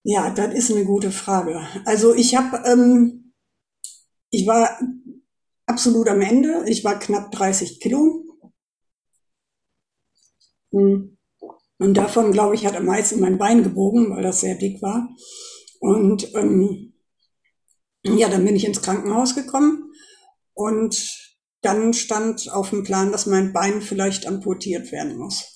Ja, 0.03 0.31
das 0.31 0.53
ist 0.53 0.71
eine 0.71 0.85
gute 0.85 1.11
Frage. 1.11 1.61
Also 1.85 2.15
ich 2.15 2.35
habe, 2.35 2.63
ähm, 2.65 3.33
ich 4.31 4.47
war 4.47 4.79
absolut 5.67 6.07
am 6.09 6.21
Ende. 6.21 6.63
Ich 6.67 6.83
war 6.83 6.99
knapp 6.99 7.31
30 7.31 7.79
Kilo. 7.79 8.23
Hm. 10.71 11.17
Und 11.77 11.95
davon, 11.95 12.31
glaube 12.31 12.55
ich, 12.55 12.65
hat 12.65 12.75
am 12.75 12.85
meisten 12.85 13.19
mein 13.19 13.37
Bein 13.37 13.63
gebogen, 13.63 14.11
weil 14.11 14.23
das 14.23 14.41
sehr 14.41 14.55
dick 14.55 14.81
war. 14.81 15.09
Und 15.79 16.33
ähm, 16.35 16.93
ja, 18.03 18.29
dann 18.29 18.45
bin 18.45 18.55
ich 18.55 18.65
ins 18.65 18.81
Krankenhaus 18.81 19.35
gekommen 19.35 19.91
und 20.53 20.95
dann 21.61 21.93
stand 21.93 22.51
auf 22.51 22.69
dem 22.69 22.83
Plan, 22.83 23.11
dass 23.11 23.25
mein 23.25 23.53
Bein 23.53 23.81
vielleicht 23.81 24.27
amputiert 24.27 24.91
werden 24.91 25.17
muss. 25.17 25.50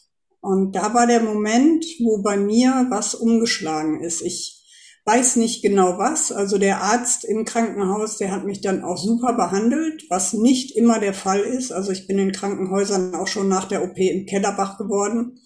Und 0.46 0.76
da 0.76 0.94
war 0.94 1.08
der 1.08 1.22
Moment, 1.22 1.84
wo 2.00 2.22
bei 2.22 2.38
mir 2.38 2.86
was 2.92 3.16
umgeschlagen 3.16 4.04
ist. 4.04 4.22
Ich 4.22 4.64
weiß 5.04 5.38
nicht 5.38 5.64
genau 5.64 5.98
was. 5.98 6.32
Also 6.32 6.60
der 6.60 6.84
Arzt 6.84 7.26
im 7.26 7.46
Krankenhaus, 7.46 8.18
der 8.18 8.32
hat 8.32 8.46
mich 8.46 8.62
dann 8.62 8.84
auch 8.84 8.98
super 8.98 9.34
behandelt, 9.34 10.04
was 10.10 10.34
nicht 10.34 10.78
immer 10.78 11.00
der 11.00 11.16
Fall 11.16 11.40
ist. 11.40 11.72
Also 11.72 11.92
ich 11.92 12.06
bin 12.06 12.20
in 12.20 12.32
Krankenhäusern 12.32 13.16
auch 13.16 13.28
schon 13.28 13.48
nach 13.48 13.66
der 13.66 13.84
OP 13.84 13.98
im 13.98 14.28
Kellerbach 14.28 14.78
geworden. 14.78 15.40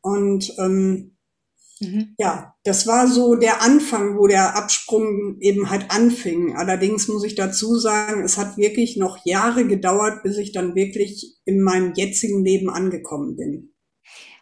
Und 0.00 0.52
ähm, 0.58 1.12
Mhm. 1.78 2.14
Ja, 2.18 2.54
das 2.64 2.86
war 2.86 3.06
so 3.06 3.34
der 3.34 3.60
Anfang, 3.60 4.16
wo 4.16 4.26
der 4.26 4.56
Absprung 4.56 5.36
eben 5.40 5.68
halt 5.68 5.90
anfing. 5.90 6.56
Allerdings 6.56 7.06
muss 7.06 7.22
ich 7.22 7.34
dazu 7.34 7.76
sagen, 7.76 8.22
es 8.24 8.38
hat 8.38 8.56
wirklich 8.56 8.96
noch 8.96 9.18
Jahre 9.26 9.66
gedauert, 9.66 10.22
bis 10.22 10.38
ich 10.38 10.52
dann 10.52 10.74
wirklich 10.74 11.36
in 11.44 11.60
meinem 11.60 11.92
jetzigen 11.94 12.42
Leben 12.42 12.70
angekommen 12.70 13.36
bin. 13.36 13.75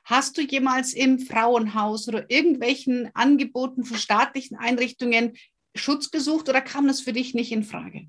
Hast 0.04 0.36
du 0.36 0.42
jemals 0.42 0.92
im 0.92 1.18
Frauenhaus 1.18 2.08
oder 2.08 2.30
irgendwelchen 2.30 3.10
Angeboten 3.14 3.84
von 3.84 3.96
staatlichen 3.96 4.56
Einrichtungen 4.56 5.34
Schutz 5.74 6.10
gesucht 6.10 6.48
oder 6.48 6.60
kam 6.60 6.86
das 6.86 7.00
für 7.00 7.12
dich 7.12 7.34
nicht 7.34 7.52
in 7.52 7.64
Frage? 7.64 8.06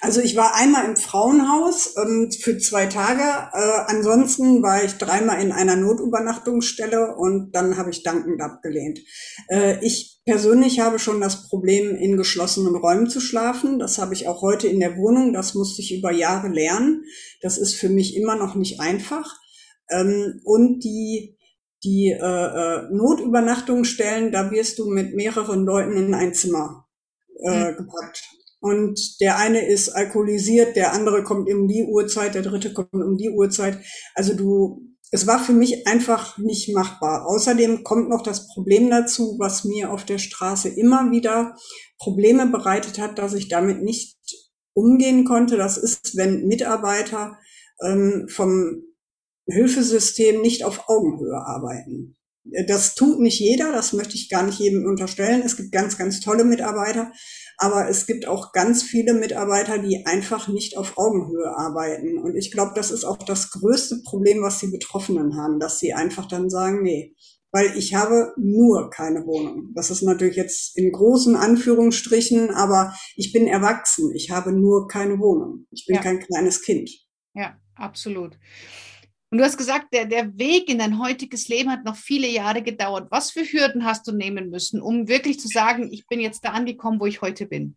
Also 0.00 0.20
ich 0.20 0.36
war 0.36 0.54
einmal 0.54 0.84
im 0.84 0.96
Frauenhaus 0.96 1.94
ähm, 1.96 2.30
für 2.30 2.58
zwei 2.58 2.86
Tage. 2.86 3.22
Äh, 3.22 3.90
ansonsten 3.90 4.62
war 4.62 4.84
ich 4.84 4.92
dreimal 4.92 5.40
in 5.40 5.52
einer 5.52 5.76
Notübernachtungsstelle 5.76 7.16
und 7.16 7.52
dann 7.52 7.78
habe 7.78 7.90
ich 7.90 8.02
dankend 8.02 8.42
abgelehnt. 8.42 9.00
Äh, 9.48 9.82
ich 9.84 10.20
persönlich 10.26 10.80
habe 10.80 10.98
schon 10.98 11.20
das 11.20 11.48
Problem, 11.48 11.96
in 11.96 12.18
geschlossenen 12.18 12.76
Räumen 12.76 13.08
zu 13.08 13.20
schlafen. 13.20 13.78
Das 13.78 13.96
habe 13.96 14.12
ich 14.12 14.28
auch 14.28 14.42
heute 14.42 14.68
in 14.68 14.80
der 14.80 14.98
Wohnung. 14.98 15.32
Das 15.32 15.54
musste 15.54 15.80
ich 15.80 15.96
über 15.96 16.12
Jahre 16.12 16.48
lernen. 16.48 17.04
Das 17.40 17.56
ist 17.56 17.74
für 17.74 17.88
mich 17.88 18.14
immer 18.14 18.36
noch 18.36 18.56
nicht 18.56 18.80
einfach. 18.80 19.38
Ähm, 19.90 20.40
und 20.44 20.80
die 20.80 21.36
die 21.84 22.10
äh, 22.10 22.16
äh, 22.16 22.88
Notübernachtungsstellen, 22.90 24.32
da 24.32 24.50
wirst 24.50 24.78
du 24.78 24.86
mit 24.86 25.14
mehreren 25.14 25.64
Leuten 25.64 25.96
in 25.96 26.14
ein 26.14 26.34
Zimmer 26.34 26.88
äh, 27.44 27.68
hm. 27.68 27.76
gepackt 27.76 28.24
und 28.60 29.20
der 29.20 29.38
eine 29.38 29.64
ist 29.64 29.90
alkoholisiert, 29.90 30.76
der 30.76 30.92
andere 30.92 31.22
kommt 31.22 31.48
um 31.48 31.68
die 31.68 31.84
Uhrzeit, 31.84 32.34
der 32.34 32.42
dritte 32.42 32.72
kommt 32.72 32.92
um 32.92 33.16
die 33.16 33.30
Uhrzeit. 33.30 33.78
Also 34.14 34.34
du, 34.34 34.82
es 35.10 35.26
war 35.26 35.38
für 35.38 35.52
mich 35.52 35.86
einfach 35.86 36.36
nicht 36.38 36.74
machbar. 36.74 37.26
Außerdem 37.26 37.84
kommt 37.84 38.08
noch 38.08 38.22
das 38.22 38.48
Problem 38.48 38.90
dazu, 38.90 39.36
was 39.38 39.64
mir 39.64 39.92
auf 39.92 40.04
der 40.04 40.18
Straße 40.18 40.68
immer 40.68 41.10
wieder 41.10 41.54
Probleme 41.98 42.46
bereitet 42.46 42.98
hat, 42.98 43.18
dass 43.18 43.34
ich 43.34 43.48
damit 43.48 43.82
nicht 43.82 44.16
umgehen 44.72 45.24
konnte. 45.24 45.56
Das 45.56 45.76
ist, 45.76 46.16
wenn 46.16 46.46
Mitarbeiter 46.46 47.38
ähm, 47.82 48.26
vom 48.28 48.82
Hilfesystem 49.46 50.40
nicht 50.40 50.64
auf 50.64 50.88
Augenhöhe 50.88 51.36
arbeiten. 51.36 52.16
Das 52.66 52.94
tut 52.94 53.20
nicht 53.20 53.40
jeder, 53.40 53.72
das 53.72 53.92
möchte 53.92 54.14
ich 54.14 54.28
gar 54.28 54.44
nicht 54.44 54.60
jedem 54.60 54.86
unterstellen. 54.86 55.42
Es 55.44 55.56
gibt 55.56 55.72
ganz, 55.72 55.98
ganz 55.98 56.20
tolle 56.20 56.44
Mitarbeiter, 56.44 57.10
aber 57.58 57.88
es 57.88 58.06
gibt 58.06 58.28
auch 58.28 58.52
ganz 58.52 58.82
viele 58.84 59.14
Mitarbeiter, 59.14 59.78
die 59.78 60.06
einfach 60.06 60.46
nicht 60.46 60.76
auf 60.76 60.96
Augenhöhe 60.96 61.56
arbeiten. 61.56 62.18
Und 62.18 62.36
ich 62.36 62.52
glaube, 62.52 62.72
das 62.76 62.90
ist 62.92 63.04
auch 63.04 63.16
das 63.16 63.50
größte 63.50 64.02
Problem, 64.04 64.42
was 64.42 64.60
die 64.60 64.68
Betroffenen 64.68 65.36
haben, 65.36 65.58
dass 65.58 65.80
sie 65.80 65.92
einfach 65.92 66.26
dann 66.28 66.48
sagen, 66.48 66.82
nee, 66.82 67.16
weil 67.52 67.76
ich 67.76 67.94
habe 67.94 68.34
nur 68.36 68.90
keine 68.90 69.26
Wohnung. 69.26 69.72
Das 69.74 69.90
ist 69.90 70.02
natürlich 70.02 70.36
jetzt 70.36 70.76
in 70.76 70.92
großen 70.92 71.36
Anführungsstrichen, 71.36 72.50
aber 72.50 72.94
ich 73.16 73.32
bin 73.32 73.46
erwachsen. 73.46 74.14
Ich 74.14 74.30
habe 74.30 74.52
nur 74.52 74.88
keine 74.88 75.18
Wohnung. 75.18 75.66
Ich 75.70 75.86
bin 75.86 75.96
ja. 75.96 76.02
kein 76.02 76.20
kleines 76.20 76.62
Kind. 76.62 76.90
Ja, 77.34 77.56
absolut. 77.74 78.38
Und 79.36 79.40
du 79.40 79.44
hast 79.48 79.58
gesagt, 79.58 79.92
der, 79.92 80.06
der 80.06 80.38
Weg 80.38 80.70
in 80.70 80.78
dein 80.78 80.98
heutiges 80.98 81.48
Leben 81.48 81.70
hat 81.70 81.84
noch 81.84 81.96
viele 81.96 82.26
Jahre 82.26 82.62
gedauert. 82.62 83.08
Was 83.10 83.30
für 83.30 83.42
Hürden 83.42 83.84
hast 83.84 84.08
du 84.08 84.12
nehmen 84.12 84.48
müssen, 84.48 84.80
um 84.80 85.08
wirklich 85.08 85.38
zu 85.38 85.46
sagen, 85.46 85.90
ich 85.92 86.06
bin 86.06 86.20
jetzt 86.20 86.42
da 86.42 86.52
angekommen, 86.52 87.00
wo 87.00 87.04
ich 87.04 87.20
heute 87.20 87.44
bin? 87.44 87.76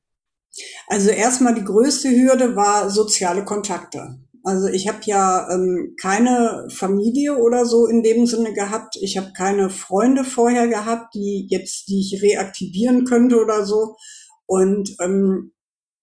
Also 0.87 1.09
erstmal 1.09 1.53
die 1.55 1.65
größte 1.65 2.11
Hürde 2.11 2.55
war 2.55 2.89
soziale 2.89 3.43
Kontakte. 3.43 4.19
Also 4.41 4.67
ich 4.67 4.87
habe 4.87 4.99
ja 5.03 5.49
ähm, 5.51 5.97
keine 6.01 6.65
Familie 6.73 7.35
oder 7.35 7.65
so 7.65 7.87
in 7.87 8.03
dem 8.03 8.25
Sinne 8.25 8.53
gehabt. 8.53 8.95
Ich 9.01 9.17
habe 9.17 9.33
keine 9.35 9.69
Freunde 9.69 10.23
vorher 10.23 10.69
gehabt, 10.69 11.13
die 11.13 11.45
jetzt, 11.49 11.89
die 11.89 11.99
ich 11.99 12.21
reaktivieren 12.21 13.03
könnte 13.03 13.35
oder 13.35 13.65
so. 13.65 13.97
Und 14.45 14.95
ähm, 15.01 15.51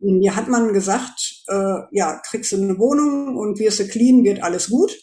mir 0.01 0.37
hat 0.37 0.49
man 0.49 0.75
gesagt, 0.75 1.45
äh, 1.49 1.79
ja, 1.93 2.21
kriegst 2.29 2.53
du 2.53 2.57
eine 2.57 2.79
Wohnung 2.79 3.39
und 3.39 3.59
wirst 3.59 3.81
du 3.81 3.89
clean, 3.89 4.23
wird 4.23 4.43
alles 4.43 4.69
gut. 4.69 4.95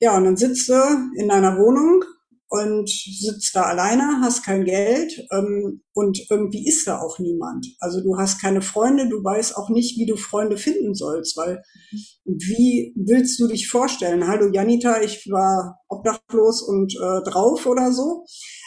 Ja, 0.00 0.16
und 0.16 0.24
dann 0.24 0.36
sitzt 0.36 0.68
du 0.68 0.74
in 1.16 1.28
deiner 1.28 1.56
Wohnung 1.58 2.04
und 2.48 2.88
sitzt 2.88 3.56
da 3.56 3.62
alleine, 3.62 4.20
hast 4.20 4.44
kein 4.44 4.64
Geld 4.64 5.26
ähm, 5.32 5.82
und 5.92 6.20
irgendwie 6.30 6.68
ist 6.68 6.86
da 6.86 7.00
auch 7.00 7.18
niemand. 7.18 7.66
Also 7.80 8.00
du 8.00 8.16
hast 8.16 8.40
keine 8.40 8.62
Freunde, 8.62 9.08
du 9.08 9.24
weißt 9.24 9.56
auch 9.56 9.70
nicht, 9.70 9.98
wie 9.98 10.06
du 10.06 10.16
Freunde 10.16 10.56
finden 10.56 10.94
sollst, 10.94 11.36
weil 11.36 11.62
wie 12.24 12.94
willst 12.96 13.40
du 13.40 13.48
dich 13.48 13.68
vorstellen? 13.68 14.28
Hallo 14.28 14.50
Janita, 14.52 15.00
ich 15.02 15.28
war 15.30 15.80
obdachlos 15.88 16.62
und 16.62 16.94
äh, 16.94 17.28
drauf 17.28 17.66
oder 17.66 17.92
so. 17.92 18.24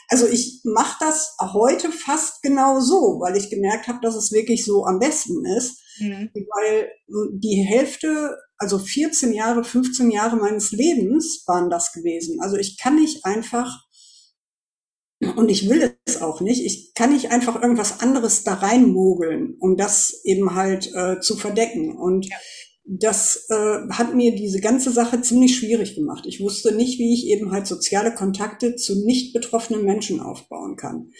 Also 0.09 0.27
ich 0.27 0.61
mache 0.63 0.97
das 0.99 1.35
heute 1.39 1.91
fast 1.91 2.41
genau 2.41 2.79
so, 2.79 3.19
weil 3.21 3.37
ich 3.37 3.49
gemerkt 3.49 3.87
habe, 3.87 3.99
dass 4.01 4.15
es 4.15 4.31
wirklich 4.31 4.65
so 4.65 4.85
am 4.85 4.99
besten 4.99 5.45
ist, 5.45 5.81
mhm. 5.99 6.29
weil 6.33 6.89
die 7.33 7.65
Hälfte 7.67 8.35
also 8.57 8.79
14 8.79 9.33
Jahre, 9.33 9.63
15 9.63 10.11
Jahre 10.11 10.35
meines 10.35 10.71
Lebens 10.71 11.43
waren 11.47 11.69
das 11.69 11.93
gewesen. 11.93 12.41
Also 12.41 12.57
ich 12.57 12.77
kann 12.77 12.95
nicht 12.95 13.25
einfach, 13.25 13.85
und 15.35 15.49
ich 15.49 15.69
will 15.69 15.95
es 16.05 16.21
auch 16.21 16.41
nicht, 16.41 16.63
ich 16.63 16.93
kann 16.93 17.13
nicht 17.13 17.31
einfach 17.31 17.61
irgendwas 17.61 17.99
anderes 18.01 18.43
da 18.43 18.55
reinmogeln, 18.55 19.55
um 19.59 19.77
das 19.77 20.21
eben 20.23 20.55
halt 20.55 20.93
äh, 20.93 21.19
zu 21.19 21.35
verdecken. 21.35 21.95
Und 21.95 22.27
das 22.87 23.47
äh, 23.49 23.89
hat 23.89 24.15
mir 24.15 24.33
diese 24.33 24.61
ganze 24.61 24.91
Sache 24.91 25.21
ziemlich 25.21 25.57
schwierig 25.57 25.95
gemacht. 25.95 26.25
Ich 26.25 26.39
wusste 26.39 26.73
nicht, 26.73 26.99
wie 26.99 27.13
ich 27.13 27.27
eben 27.27 27.51
halt 27.51 27.67
soziale 27.67 28.13
Kontakte 28.13 28.75
zu 28.75 29.05
nicht 29.05 29.33
betroffenen 29.33 29.83
Menschen 29.83 30.21
aufbauen 30.21 30.77
kann. 30.77 31.11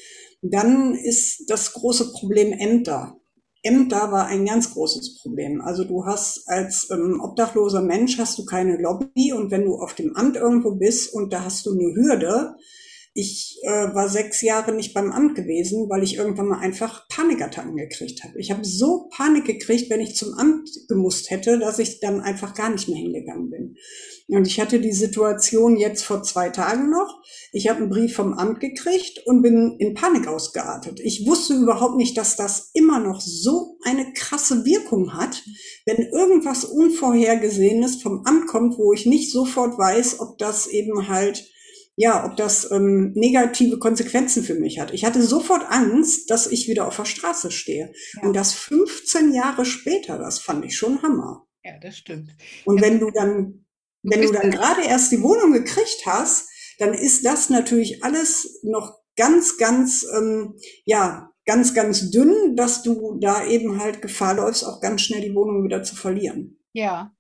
Dann 0.42 0.96
ist 0.96 1.50
das 1.50 1.74
große 1.74 2.14
Problem 2.14 2.54
Ämter. 2.54 3.20
Ämter 3.64 4.12
war 4.12 4.28
ein 4.28 4.46
ganz 4.46 4.74
großes 4.74 5.20
Problem. 5.22 5.62
Also 5.62 5.84
du 5.84 6.06
hast 6.06 6.48
als 6.48 6.90
ähm, 6.92 7.20
obdachloser 7.22 7.82
Mensch 7.82 8.18
hast 8.18 8.38
du 8.38 8.46
keine 8.46 8.78
Lobby 8.78 9.34
und 9.34 9.52
wenn 9.52 9.66
du 9.66 9.76
auf 9.76 9.94
dem 9.94 10.16
Amt 10.16 10.36
irgendwo 10.36 10.76
bist 10.76 11.14
und 11.14 11.34
da 11.34 11.44
hast 11.44 11.66
du 11.66 11.72
eine 11.72 11.94
Hürde, 11.96 12.56
ich 13.14 13.58
äh, 13.64 13.96
war 13.96 14.10
sechs 14.10 14.42
Jahre 14.42 14.72
nicht 14.74 14.94
beim 14.94 15.12
Amt 15.12 15.34
gewesen, 15.34 15.90
weil 15.90 16.04
ich 16.04 16.18
irgendwann 16.18 16.50
mal 16.50 16.60
einfach 16.60 17.08
Panikattacken 17.10 17.76
gekriegt 17.76 18.24
habe. 18.24 18.40
Ich 18.40 18.52
habe 18.52 18.64
so 18.64 19.10
Panik 19.10 19.46
gekriegt, 19.46 19.90
wenn 19.90 20.02
ich 20.02 20.16
zum 20.16 20.36
Amt 20.36 20.70
gemusst 20.88 21.32
hätte, 21.32 21.58
dass 21.58 21.80
ich 21.80 22.00
dann 22.00 22.22
einfach 22.22 22.54
gar 22.54 22.70
nicht 22.70 22.88
mehr 22.88 23.00
hingegangen 23.00 23.50
bin. 23.50 23.76
Und 24.30 24.46
ich 24.46 24.60
hatte 24.60 24.82
die 24.82 24.92
Situation 24.92 25.78
jetzt 25.78 26.04
vor 26.04 26.22
zwei 26.22 26.50
Tagen 26.50 26.90
noch. 26.90 27.22
Ich 27.54 27.70
habe 27.70 27.80
einen 27.80 27.90
Brief 27.90 28.16
vom 28.16 28.34
Amt 28.34 28.60
gekriegt 28.60 29.26
und 29.26 29.42
bin 29.42 29.78
in 29.80 29.94
Panik 29.94 30.28
ausgeartet. 30.28 31.00
Ich 31.02 31.26
wusste 31.26 31.54
überhaupt 31.54 31.96
nicht, 31.96 32.18
dass 32.18 32.36
das 32.36 32.72
immer 32.74 33.00
noch 33.00 33.22
so 33.22 33.78
eine 33.84 34.12
krasse 34.14 34.66
Wirkung 34.66 35.14
hat, 35.14 35.44
wenn 35.86 35.98
irgendwas 35.98 36.66
Unvorhergesehenes 36.66 38.02
vom 38.02 38.24
Amt 38.26 38.48
kommt, 38.48 38.78
wo 38.78 38.92
ich 38.92 39.06
nicht 39.06 39.32
sofort 39.32 39.78
weiß, 39.78 40.20
ob 40.20 40.38
das 40.38 40.68
eben 40.68 41.08
halt 41.08 41.50
ja, 42.00 42.28
ob 42.28 42.36
das 42.38 42.70
ähm, 42.70 43.14
negative 43.16 43.80
Konsequenzen 43.80 44.44
für 44.44 44.54
mich 44.54 44.80
hat. 44.80 44.94
Ich 44.94 45.04
hatte 45.04 45.24
sofort 45.24 45.64
Angst, 45.68 46.30
dass 46.30 46.46
ich 46.46 46.68
wieder 46.68 46.88
auf 46.88 46.96
der 46.96 47.06
Straße 47.06 47.50
stehe. 47.50 47.92
Ja. 48.14 48.22
Und 48.28 48.36
das 48.36 48.54
15 48.54 49.34
Jahre 49.34 49.66
später, 49.66 50.20
das 50.20 50.38
fand 50.38 50.64
ich 50.64 50.78
schon 50.78 51.02
Hammer. 51.02 51.48
Ja, 51.64 51.80
das 51.82 51.98
stimmt. 51.98 52.36
Und 52.66 52.82
wenn 52.82 53.00
du 53.00 53.10
dann 53.10 53.66
wenn 54.04 54.22
du 54.22 54.32
dann 54.32 54.52
gerade 54.52 54.84
erst 54.84 55.12
die 55.12 55.22
Wohnung 55.22 55.54
gekriegt 55.54 56.06
hast, 56.06 56.50
dann 56.80 56.94
ist 56.94 57.26
das 57.26 57.50
natürlich 57.50 58.04
alles 58.04 58.60
noch 58.64 59.00
ganz, 59.16 59.58
ganz, 59.58 60.06
ähm, 60.16 60.56
ja, 60.86 61.32
ganz, 61.46 61.74
ganz 61.74 62.12
dünn, 62.12 62.56
dass 62.56 62.84
du 62.84 63.18
da 63.20 63.46
eben 63.46 63.80
halt 63.80 64.02
Gefahr 64.02 64.36
läufst, 64.36 64.66
auch 64.66 64.80
ganz 64.82 65.02
schnell 65.02 65.22
die 65.22 65.34
Wohnung 65.34 65.64
wieder 65.64 65.82
zu 65.84 65.96
verlieren. 65.96 66.60
Ja. 66.74 67.12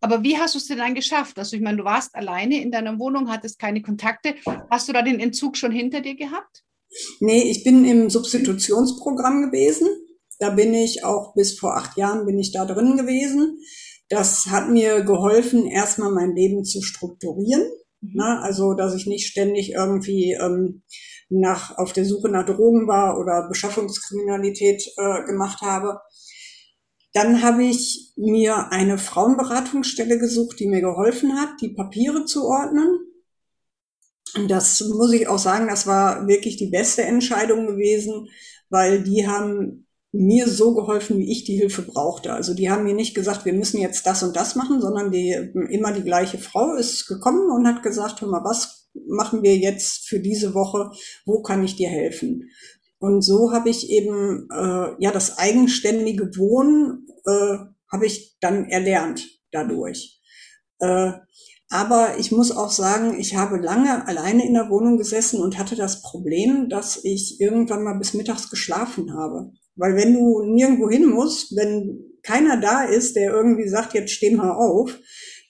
Aber 0.00 0.22
wie 0.22 0.36
hast 0.36 0.54
du 0.54 0.58
es 0.58 0.66
denn 0.66 0.78
dann 0.78 0.94
geschafft? 0.94 1.38
Also 1.38 1.56
ich 1.56 1.62
meine, 1.62 1.78
du 1.78 1.84
warst 1.84 2.14
alleine 2.14 2.60
in 2.60 2.70
deiner 2.70 2.98
Wohnung, 2.98 3.30
hattest 3.30 3.58
keine 3.58 3.82
Kontakte. 3.82 4.34
Hast 4.70 4.88
du 4.88 4.92
da 4.92 5.02
den 5.02 5.20
Entzug 5.20 5.56
schon 5.56 5.72
hinter 5.72 6.00
dir 6.00 6.16
gehabt? 6.16 6.64
Nee, 7.20 7.50
ich 7.50 7.64
bin 7.64 7.84
im 7.84 8.10
Substitutionsprogramm 8.10 9.42
gewesen. 9.42 9.88
Da 10.38 10.50
bin 10.50 10.74
ich 10.74 11.04
auch 11.04 11.34
bis 11.34 11.58
vor 11.58 11.76
acht 11.76 11.96
Jahren 11.96 12.26
bin 12.26 12.38
ich 12.38 12.52
da 12.52 12.66
drin 12.66 12.96
gewesen. 12.96 13.58
Das 14.08 14.46
hat 14.46 14.68
mir 14.68 15.02
geholfen, 15.02 15.66
erstmal 15.66 16.12
mein 16.12 16.34
Leben 16.34 16.64
zu 16.64 16.80
strukturieren. 16.82 17.62
Mhm. 18.00 18.12
Na, 18.14 18.40
also, 18.40 18.74
dass 18.74 18.94
ich 18.94 19.06
nicht 19.06 19.26
ständig 19.26 19.72
irgendwie 19.72 20.32
ähm, 20.32 20.82
nach, 21.28 21.76
auf 21.78 21.92
der 21.92 22.04
Suche 22.04 22.28
nach 22.28 22.46
Drogen 22.46 22.86
war 22.86 23.18
oder 23.18 23.48
Beschaffungskriminalität 23.48 24.82
äh, 24.96 25.24
gemacht 25.24 25.60
habe. 25.62 26.00
Dann 27.12 27.42
habe 27.42 27.64
ich 27.64 28.12
mir 28.16 28.70
eine 28.70 28.98
Frauenberatungsstelle 28.98 30.18
gesucht, 30.18 30.60
die 30.60 30.66
mir 30.66 30.82
geholfen 30.82 31.40
hat, 31.40 31.60
die 31.62 31.70
Papiere 31.70 32.26
zu 32.26 32.44
ordnen. 32.44 32.98
Und 34.36 34.50
das 34.50 34.80
muss 34.82 35.12
ich 35.12 35.26
auch 35.26 35.38
sagen, 35.38 35.66
das 35.66 35.86
war 35.86 36.28
wirklich 36.28 36.58
die 36.58 36.68
beste 36.68 37.02
Entscheidung 37.02 37.66
gewesen, 37.66 38.28
weil 38.68 39.02
die 39.02 39.26
haben 39.26 39.85
mir 40.18 40.48
so 40.48 40.74
geholfen, 40.74 41.18
wie 41.18 41.30
ich 41.30 41.44
die 41.44 41.56
Hilfe 41.56 41.82
brauchte. 41.82 42.32
Also 42.32 42.54
die 42.54 42.70
haben 42.70 42.84
mir 42.84 42.94
nicht 42.94 43.14
gesagt, 43.14 43.44
wir 43.44 43.52
müssen 43.52 43.80
jetzt 43.80 44.06
das 44.06 44.22
und 44.22 44.36
das 44.36 44.54
machen, 44.56 44.80
sondern 44.80 45.10
die 45.10 45.32
immer 45.70 45.92
die 45.92 46.02
gleiche 46.02 46.38
Frau 46.38 46.74
ist 46.74 47.06
gekommen 47.06 47.50
und 47.50 47.66
hat 47.66 47.82
gesagt, 47.82 48.20
hör 48.20 48.28
mal, 48.28 48.44
was 48.44 48.88
machen 49.08 49.42
wir 49.42 49.56
jetzt 49.56 50.08
für 50.08 50.20
diese 50.20 50.54
Woche? 50.54 50.90
Wo 51.24 51.42
kann 51.42 51.64
ich 51.64 51.76
dir 51.76 51.88
helfen? 51.88 52.48
Und 52.98 53.22
so 53.22 53.52
habe 53.52 53.68
ich 53.68 53.90
eben 53.90 54.48
äh, 54.50 54.94
ja 54.98 55.12
das 55.12 55.38
eigenständige 55.38 56.36
Wohnen 56.36 57.06
äh, 57.26 57.58
habe 57.92 58.06
ich 58.06 58.36
dann 58.40 58.64
erlernt 58.64 59.26
dadurch. 59.52 60.20
Äh, 60.78 61.12
aber 61.68 62.18
ich 62.18 62.30
muss 62.30 62.52
auch 62.52 62.70
sagen, 62.70 63.18
ich 63.18 63.34
habe 63.34 63.56
lange 63.56 64.06
alleine 64.06 64.46
in 64.46 64.54
der 64.54 64.70
Wohnung 64.70 64.98
gesessen 64.98 65.40
und 65.40 65.58
hatte 65.58 65.74
das 65.74 66.00
Problem, 66.00 66.68
dass 66.68 67.04
ich 67.04 67.40
irgendwann 67.40 67.82
mal 67.82 67.98
bis 67.98 68.14
mittags 68.14 68.50
geschlafen 68.50 69.14
habe. 69.14 69.50
Weil 69.76 69.96
wenn 69.96 70.14
du 70.14 70.42
nirgendwo 70.42 70.90
hin 70.90 71.06
musst, 71.06 71.54
wenn 71.56 72.00
keiner 72.22 72.60
da 72.60 72.84
ist, 72.84 73.14
der 73.14 73.32
irgendwie 73.32 73.68
sagt, 73.68 73.94
jetzt 73.94 74.12
steh 74.12 74.30
mal 74.30 74.52
auf, 74.52 74.98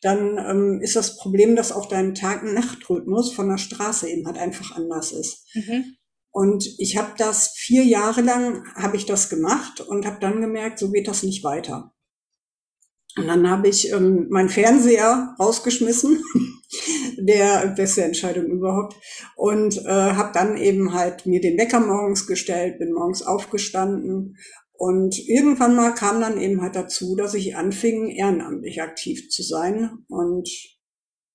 dann 0.03 0.39
ähm, 0.39 0.81
ist 0.83 0.95
das 0.95 1.17
Problem, 1.17 1.57
dass 1.57 1.73
auch 1.73 1.87
dein 1.87 2.15
Tag-Nacht-Rhythmus 2.15 3.33
von 3.33 3.49
der 3.49 3.59
Straße 3.59 4.09
eben 4.09 4.27
halt 4.27 4.39
einfach 4.39 4.77
anders 4.77 5.13
ist. 5.13 5.47
Mhm. 5.55 5.97
Und 6.31 6.69
ich 6.79 6.99
habe 6.99 7.13
das 7.17 7.53
vier 7.57 7.83
Jahre 7.85 8.21
lang, 8.21 8.65
habe 8.75 8.97
ich 8.97 9.07
das 9.07 9.31
gemacht 9.31 9.81
und 9.81 10.05
habe 10.05 10.19
dann 10.21 10.43
gemerkt, 10.43 10.79
so 10.79 10.91
geht 10.91 11.09
das 11.09 11.23
nicht 11.23 11.43
weiter. 11.43 11.95
Und 13.17 13.27
dann 13.27 13.49
habe 13.49 13.69
ich 13.69 13.91
ähm, 13.91 14.27
meinen 14.29 14.51
Fernseher 14.51 15.35
rausgeschmissen 15.41 16.23
der 17.19 17.75
beste 17.77 18.05
Entscheidung 18.05 18.47
überhaupt. 18.47 18.97
Und 19.37 19.79
äh, 19.85 19.91
habe 19.91 20.33
dann 20.33 20.57
eben 20.57 20.95
halt 20.95 21.27
mir 21.27 21.41
den 21.41 21.59
Wecker 21.59 21.81
morgens 21.81 22.27
gestellt, 22.27 22.79
bin 22.79 22.93
morgens 22.93 23.23
aufgestanden 23.23 24.37
und 24.73 25.19
irgendwann 25.19 25.75
mal 25.75 25.93
kam 25.95 26.21
dann 26.21 26.39
eben 26.39 26.61
halt 26.61 26.77
dazu, 26.77 27.17
dass 27.17 27.35
ich 27.35 27.57
anfing, 27.57 28.11
ehrenamtlich 28.11 28.83
aktiv 28.83 29.31
zu 29.31 29.43
sein. 29.43 30.05
Und 30.09 30.49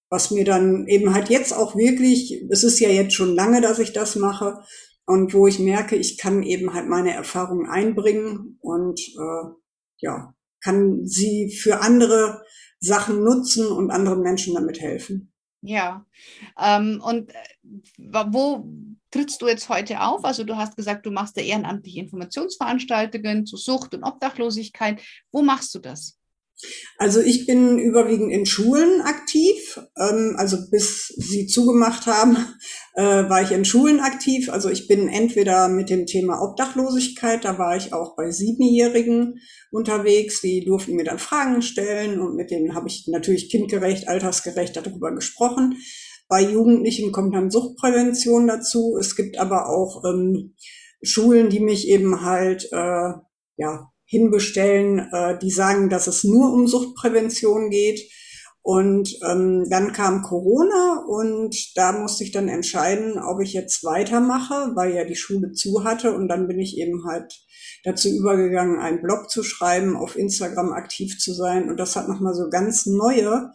was 0.10 0.30
mir 0.30 0.46
dann 0.46 0.86
eben 0.88 1.14
halt 1.14 1.30
jetzt 1.30 1.54
auch 1.54 1.76
wirklich, 1.76 2.46
es 2.50 2.64
ist 2.64 2.80
ja 2.80 2.90
jetzt 2.90 3.14
schon 3.14 3.34
lange, 3.34 3.62
dass 3.62 3.80
ich 3.80 3.94
das 3.94 4.16
mache, 4.16 4.62
und 5.06 5.34
wo 5.34 5.48
ich 5.48 5.60
merke, 5.60 5.96
ich 5.96 6.18
kann 6.18 6.44
eben 6.44 6.74
halt 6.74 6.88
meine 6.88 7.14
Erfahrungen 7.14 7.70
einbringen 7.70 8.58
und 8.62 9.00
äh, 9.00 9.50
ja, 9.98 10.34
kann 10.64 11.06
sie 11.06 11.50
für 11.50 11.82
andere 11.82 12.44
Sachen 12.82 13.24
nutzen 13.24 13.68
und 13.68 13.92
anderen 13.92 14.22
Menschen 14.22 14.56
damit 14.56 14.82
helfen. 14.82 15.32
Ja, 15.62 16.06
ähm, 16.60 17.02
und 17.06 17.30
äh, 17.30 18.26
wo 18.28 18.68
trittst 19.12 19.42
du 19.42 19.48
jetzt 19.48 19.70
heute 19.70 20.02
auf? 20.02 20.26
Also 20.26 20.44
du 20.44 20.58
hast 20.58 20.76
gesagt, 20.76 21.06
du 21.06 21.12
machst 21.12 21.38
da 21.38 21.42
ehrenamtliche 21.42 22.00
Informationsveranstaltungen 22.00 23.46
zu 23.46 23.58
Sucht 23.58 23.94
und 23.94 24.04
Obdachlosigkeit. 24.04 25.02
Wo 25.32 25.44
machst 25.44 25.76
du 25.76 25.80
das? 25.80 26.18
Also 26.98 27.20
ich 27.20 27.46
bin 27.46 27.80
überwiegend 27.80 28.32
in 28.32 28.46
Schulen 28.46 29.02
aktiv. 29.02 29.80
Ähm, 29.98 30.36
also 30.38 30.58
bis 30.70 31.08
sie 31.08 31.48
zugemacht 31.48 32.06
haben, 32.06 32.38
äh, 32.96 33.04
war 33.04 33.42
ich 33.42 33.52
in 33.52 33.66
Schulen 33.66 34.00
aktiv. 34.00 34.50
Also 34.50 34.70
ich 34.70 34.88
bin 34.88 35.08
entweder 35.08 35.68
mit 35.68 35.90
dem 35.90 36.06
Thema 36.06 36.42
Obdachlosigkeit, 36.42 37.44
da 37.44 37.58
war 37.58 37.76
ich 37.76 37.94
auch 37.94 38.16
bei 38.16 38.32
Siebenjährigen 38.32 39.40
unterwegs, 39.72 40.42
die 40.42 40.66
durften 40.66 40.96
mir 40.96 41.06
dann 41.06 41.20
Fragen 41.20 41.62
stellen 41.62 42.20
und 42.20 42.36
mit 42.36 42.52
denen 42.52 42.76
habe 42.76 42.88
ich 42.88 43.08
natürlich 43.08 43.50
kindgerecht, 43.50 44.08
altersgerecht 44.08 44.76
darüber 44.76 45.14
gesprochen. 45.16 45.78
Bei 46.28 46.42
Jugendlichen 46.42 47.12
kommt 47.12 47.36
dann 47.36 47.52
Suchtprävention 47.52 48.48
dazu. 48.48 48.98
Es 49.00 49.16
gibt 49.16 49.38
aber 49.38 49.70
auch 49.70 50.04
ähm, 50.06 50.56
Schulen, 51.04 51.50
die 51.50 51.60
mich 51.60 51.88
eben 51.88 52.22
halt 52.22 52.70
äh, 52.72 53.14
ja 53.58 53.91
hinbestellen, 54.12 55.08
äh, 55.14 55.40
die 55.40 55.52
sagen, 55.52 55.90
dass 55.90 56.08
es 56.08 56.26
nur 56.26 56.52
um 56.52 56.68
Suchtprävention 56.68 57.70
geht. 57.70 58.02
Und 58.62 59.18
ähm, 59.28 59.66
dann 59.72 59.92
kam 59.94 60.22
Corona 60.22 61.04
und 61.08 61.56
da 61.76 61.94
musste 61.94 62.24
ich 62.24 62.32
dann 62.32 62.48
entscheiden, 62.48 63.18
ob 63.18 63.42
ich 63.42 63.54
jetzt 63.54 63.84
weitermache, 63.84 64.74
weil 64.76 64.94
ja 64.94 65.04
die 65.06 65.16
Schule 65.16 65.54
zu 65.54 65.84
hatte. 65.84 66.14
Und 66.14 66.28
dann 66.28 66.48
bin 66.48 66.60
ich 66.60 66.78
eben 66.78 67.06
halt 67.06 67.34
dazu 67.84 68.10
übergegangen, 68.10 68.80
einen 68.80 69.02
Blog 69.02 69.32
zu 69.32 69.42
schreiben, 69.44 69.96
auf 69.96 70.16
Instagram 70.16 70.74
aktiv 70.74 71.18
zu 71.18 71.34
sein. 71.34 71.70
Und 71.70 71.80
das 71.80 71.96
hat 71.96 72.08
nochmal 72.08 72.36
so 72.36 72.50
ganz 72.52 72.86
neue 72.86 73.50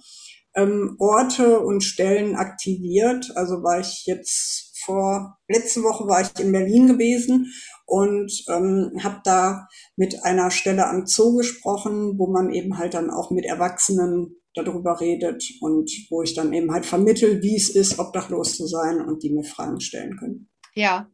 ähm, 0.57 0.97
Orte 0.99 1.61
und 1.61 1.85
Stellen 1.85 2.35
aktiviert. 2.35 3.31
Also 3.37 3.63
war 3.63 3.79
ich 3.79 4.07
jetzt 4.07 4.66
vor, 4.87 5.39
letzte 5.49 5.83
Woche 5.83 6.07
war 6.07 6.23
ich 6.23 6.41
in 6.41 6.53
Berlin 6.53 6.87
gewesen 6.87 7.53
und 7.85 8.33
ähm, 8.49 8.93
habe 9.03 9.21
da 9.25 9.69
mit 9.97 10.25
einer 10.25 10.51
Stelle 10.51 10.87
am 10.87 11.07
Zoo 11.07 11.37
gesprochen, 11.37 12.19
wo 12.19 12.29
man 12.29 12.53
eben 12.53 12.79
halt 12.79 12.95
dann 12.95 13.11
auch 13.11 13.31
mit 13.31 13.45
Erwachsenen 13.45 14.37
darüber 14.55 15.01
redet 15.01 15.45
und 15.61 15.91
wo 16.09 16.23
ich 16.23 16.35
dann 16.35 16.53
eben 16.53 16.73
halt 16.73 16.87
vermittel, 16.87 17.43
wie 17.43 17.57
es 17.57 17.69
ist, 17.69 17.99
obdachlos 17.99 18.57
zu 18.57 18.67
sein 18.67 19.01
und 19.01 19.23
die 19.23 19.31
mir 19.31 19.45
Fragen 19.45 19.81
stellen 19.81 20.17
können. 20.17 20.49
Ja, 20.75 21.11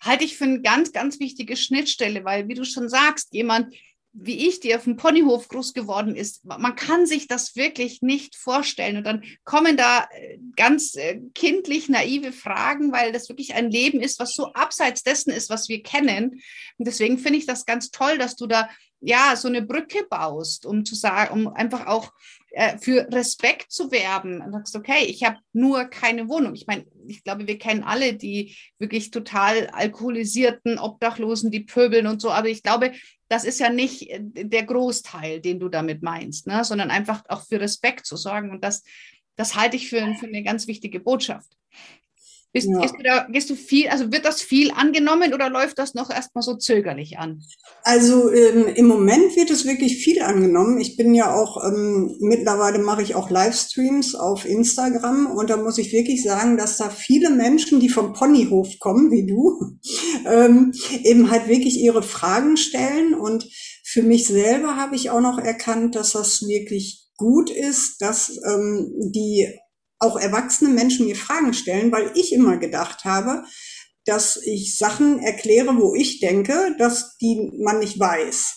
halte 0.00 0.24
ich 0.24 0.36
für 0.36 0.44
eine 0.44 0.62
ganz, 0.62 0.92
ganz 0.92 1.20
wichtige 1.20 1.56
Schnittstelle, 1.56 2.24
weil, 2.24 2.48
wie 2.48 2.54
du 2.54 2.64
schon 2.64 2.88
sagst, 2.88 3.34
jemand, 3.34 3.74
wie 4.12 4.48
ich, 4.48 4.60
die 4.60 4.74
auf 4.74 4.84
dem 4.84 4.96
Ponyhof 4.96 5.48
groß 5.48 5.72
geworden 5.72 6.16
ist, 6.16 6.44
man 6.44 6.74
kann 6.74 7.06
sich 7.06 7.28
das 7.28 7.54
wirklich 7.54 8.02
nicht 8.02 8.34
vorstellen. 8.36 8.96
Und 8.96 9.04
dann 9.04 9.24
kommen 9.44 9.76
da 9.76 10.08
äh, 10.12 10.38
ganz 10.56 10.96
äh, 10.96 11.20
kindlich 11.34 11.88
naive 11.88 12.32
Fragen, 12.32 12.92
weil 12.92 13.12
das 13.12 13.28
wirklich 13.28 13.54
ein 13.54 13.70
Leben 13.70 14.00
ist, 14.00 14.18
was 14.18 14.34
so 14.34 14.52
abseits 14.52 15.04
dessen 15.04 15.30
ist, 15.30 15.48
was 15.48 15.68
wir 15.68 15.82
kennen. 15.82 16.42
Und 16.78 16.88
deswegen 16.88 17.18
finde 17.18 17.38
ich 17.38 17.46
das 17.46 17.66
ganz 17.66 17.90
toll, 17.90 18.18
dass 18.18 18.34
du 18.34 18.46
da 18.46 18.68
ja 19.00 19.34
so 19.36 19.48
eine 19.48 19.62
Brücke 19.62 20.04
baust, 20.10 20.66
um 20.66 20.84
zu 20.84 20.94
sagen, 20.94 21.46
um 21.46 21.54
einfach 21.54 21.86
auch 21.86 22.12
äh, 22.50 22.78
für 22.78 23.06
Respekt 23.12 23.70
zu 23.70 23.92
werben. 23.92 24.42
Und 24.42 24.52
sagst, 24.52 24.74
okay, 24.74 25.04
ich 25.06 25.22
habe 25.24 25.38
nur 25.52 25.84
keine 25.84 26.28
Wohnung. 26.28 26.54
Ich 26.54 26.66
meine, 26.66 26.84
ich 27.06 27.22
glaube, 27.22 27.46
wir 27.46 27.58
kennen 27.58 27.84
alle 27.84 28.14
die 28.14 28.56
wirklich 28.78 29.12
total 29.12 29.68
alkoholisierten 29.68 30.80
Obdachlosen, 30.80 31.52
die 31.52 31.60
pöbeln 31.60 32.08
und 32.08 32.20
so. 32.20 32.30
Aber 32.32 32.48
ich 32.48 32.64
glaube, 32.64 32.92
das 33.30 33.44
ist 33.44 33.60
ja 33.60 33.70
nicht 33.70 34.10
äh, 34.10 34.20
der 34.22 34.64
Großteil, 34.64 35.40
den 35.40 35.60
du 35.60 35.68
damit 35.68 36.02
meinst, 36.02 36.46
ne? 36.46 36.64
sondern 36.64 36.90
einfach 36.90 37.22
auch 37.28 37.46
für 37.46 37.60
Respekt 37.60 38.04
zu 38.04 38.16
sorgen. 38.16 38.50
Und 38.50 38.62
das, 38.62 38.82
das 39.36 39.54
halte 39.54 39.76
ich 39.76 39.88
für, 39.88 40.14
für 40.16 40.26
eine 40.26 40.42
ganz 40.42 40.66
wichtige 40.66 41.00
Botschaft. 41.00 41.56
Bist, 42.52 42.68
ja. 42.68 42.80
gehst, 42.80 42.94
du 42.98 43.02
da, 43.04 43.26
gehst 43.30 43.50
du 43.50 43.54
viel, 43.54 43.88
also 43.88 44.10
wird 44.10 44.24
das 44.24 44.42
viel 44.42 44.72
angenommen 44.72 45.32
oder 45.32 45.48
läuft 45.48 45.78
das 45.78 45.94
noch 45.94 46.10
erstmal 46.10 46.42
so 46.42 46.56
zögerlich 46.56 47.16
an? 47.16 47.44
Also 47.84 48.32
ähm, 48.32 48.66
im 48.74 48.86
Moment 48.86 49.36
wird 49.36 49.50
es 49.50 49.66
wirklich 49.66 49.98
viel 50.02 50.20
angenommen. 50.20 50.80
Ich 50.80 50.96
bin 50.96 51.14
ja 51.14 51.32
auch, 51.32 51.62
ähm, 51.64 52.16
mittlerweile 52.18 52.80
mache 52.80 53.02
ich 53.02 53.14
auch 53.14 53.30
Livestreams 53.30 54.16
auf 54.16 54.44
Instagram 54.44 55.28
und 55.28 55.48
da 55.48 55.58
muss 55.58 55.78
ich 55.78 55.92
wirklich 55.92 56.24
sagen, 56.24 56.56
dass 56.56 56.76
da 56.76 56.90
viele 56.90 57.30
Menschen, 57.30 57.78
die 57.78 57.88
vom 57.88 58.14
Ponyhof 58.14 58.80
kommen, 58.80 59.12
wie 59.12 59.26
du, 59.26 59.78
ähm, 60.26 60.72
eben 61.04 61.30
halt 61.30 61.46
wirklich 61.46 61.78
ihre 61.78 62.02
Fragen 62.02 62.56
stellen 62.56 63.14
und 63.14 63.46
für 63.84 64.02
mich 64.02 64.26
selber 64.26 64.76
habe 64.76 64.96
ich 64.96 65.10
auch 65.10 65.20
noch 65.20 65.38
erkannt, 65.38 65.94
dass 65.94 66.12
das 66.12 66.42
wirklich 66.42 67.10
gut 67.16 67.50
ist, 67.50 68.00
dass 68.00 68.30
ähm, 68.44 68.92
die 69.12 69.46
auch 70.00 70.18
erwachsene 70.18 70.70
Menschen 70.70 71.06
mir 71.06 71.16
Fragen 71.16 71.54
stellen, 71.54 71.92
weil 71.92 72.10
ich 72.14 72.32
immer 72.32 72.56
gedacht 72.56 73.04
habe, 73.04 73.44
dass 74.06 74.40
ich 74.42 74.76
Sachen 74.76 75.20
erkläre, 75.20 75.76
wo 75.78 75.94
ich 75.94 76.20
denke, 76.20 76.74
dass 76.78 77.16
die 77.18 77.52
man 77.62 77.78
nicht 77.78 78.00
weiß 78.00 78.56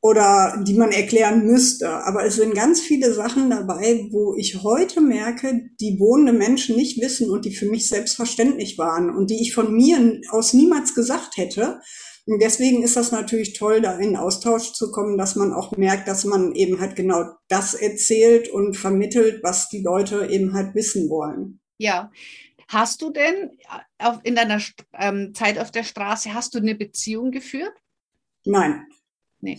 oder 0.00 0.62
die 0.66 0.74
man 0.74 0.92
erklären 0.92 1.44
müsste. 1.44 1.88
Aber 1.88 2.24
es 2.24 2.36
sind 2.36 2.54
ganz 2.54 2.80
viele 2.80 3.12
Sachen 3.12 3.50
dabei, 3.50 4.06
wo 4.10 4.34
ich 4.36 4.62
heute 4.62 5.00
merke, 5.00 5.70
die 5.80 5.98
wohnende 5.98 6.32
Menschen 6.32 6.76
nicht 6.76 7.00
wissen 7.00 7.30
und 7.30 7.44
die 7.44 7.54
für 7.54 7.66
mich 7.66 7.88
selbstverständlich 7.88 8.78
waren 8.78 9.10
und 9.14 9.30
die 9.30 9.40
ich 9.40 9.54
von 9.54 9.72
mir 9.72 10.20
aus 10.30 10.52
niemals 10.52 10.94
gesagt 10.94 11.36
hätte. 11.36 11.80
Und 12.28 12.42
deswegen 12.42 12.82
ist 12.82 12.94
das 12.94 13.10
natürlich 13.10 13.54
toll, 13.54 13.80
da 13.80 13.96
in 13.96 14.14
Austausch 14.14 14.74
zu 14.74 14.90
kommen, 14.90 15.16
dass 15.16 15.34
man 15.34 15.54
auch 15.54 15.74
merkt, 15.78 16.08
dass 16.08 16.26
man 16.26 16.52
eben 16.52 16.78
halt 16.78 16.94
genau 16.94 17.24
das 17.48 17.72
erzählt 17.72 18.50
und 18.50 18.76
vermittelt, 18.76 19.42
was 19.42 19.70
die 19.70 19.80
Leute 19.80 20.26
eben 20.26 20.52
halt 20.52 20.74
wissen 20.74 21.08
wollen. 21.08 21.58
Ja. 21.78 22.12
Hast 22.68 23.00
du 23.00 23.10
denn 23.10 23.56
auf, 23.96 24.18
in 24.24 24.34
deiner 24.34 24.60
ähm, 24.92 25.32
Zeit 25.32 25.58
auf 25.58 25.70
der 25.70 25.84
Straße, 25.84 26.34
hast 26.34 26.54
du 26.54 26.58
eine 26.58 26.74
Beziehung 26.74 27.30
geführt? 27.30 27.72
Nein. 28.44 28.84
Nee. 29.40 29.56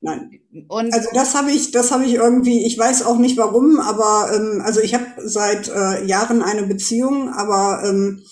Nein. 0.00 0.40
Und 0.68 0.94
also 0.94 1.10
das 1.12 1.34
habe 1.34 1.50
ich, 1.50 1.70
das 1.70 1.90
habe 1.90 2.06
ich 2.06 2.14
irgendwie, 2.14 2.64
ich 2.64 2.78
weiß 2.78 3.02
auch 3.02 3.18
nicht 3.18 3.36
warum, 3.36 3.78
aber 3.78 4.34
ähm, 4.34 4.62
also 4.64 4.80
ich 4.80 4.94
habe 4.94 5.04
seit 5.18 5.68
äh, 5.68 6.02
Jahren 6.06 6.40
eine 6.40 6.62
Beziehung, 6.62 7.28
aber 7.28 7.82
ähm, 7.86 8.22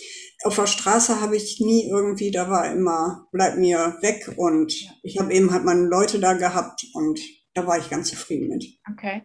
auf 0.44 0.56
der 0.56 0.66
Straße 0.66 1.20
habe 1.20 1.36
ich 1.36 1.60
nie 1.60 1.88
irgendwie, 1.88 2.30
da 2.30 2.48
war 2.48 2.70
immer, 2.70 3.26
bleib 3.32 3.56
mir 3.56 3.96
weg 4.02 4.32
und 4.36 4.72
ich 5.02 5.18
habe 5.18 5.32
eben 5.32 5.50
halt 5.50 5.64
meine 5.64 5.86
Leute 5.86 6.20
da 6.20 6.34
gehabt 6.34 6.84
und 6.94 7.20
da 7.54 7.66
war 7.66 7.78
ich 7.78 7.90
ganz 7.90 8.08
zufrieden 8.10 8.48
mit. 8.48 8.64
Okay. 8.90 9.22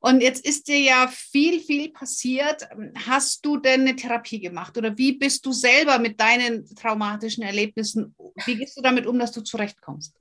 Und 0.00 0.20
jetzt 0.20 0.44
ist 0.44 0.68
dir 0.68 0.78
ja 0.78 1.10
viel, 1.10 1.60
viel 1.60 1.90
passiert. 1.90 2.68
Hast 3.06 3.46
du 3.46 3.56
denn 3.56 3.82
eine 3.82 3.96
Therapie 3.96 4.38
gemacht 4.38 4.76
oder 4.76 4.98
wie 4.98 5.12
bist 5.12 5.46
du 5.46 5.52
selber 5.52 5.98
mit 5.98 6.20
deinen 6.20 6.66
traumatischen 6.74 7.42
Erlebnissen? 7.42 8.14
Wie 8.44 8.56
gehst 8.56 8.76
du 8.76 8.82
damit 8.82 9.06
um, 9.06 9.18
dass 9.18 9.32
du 9.32 9.40
zurechtkommst? 9.40 10.14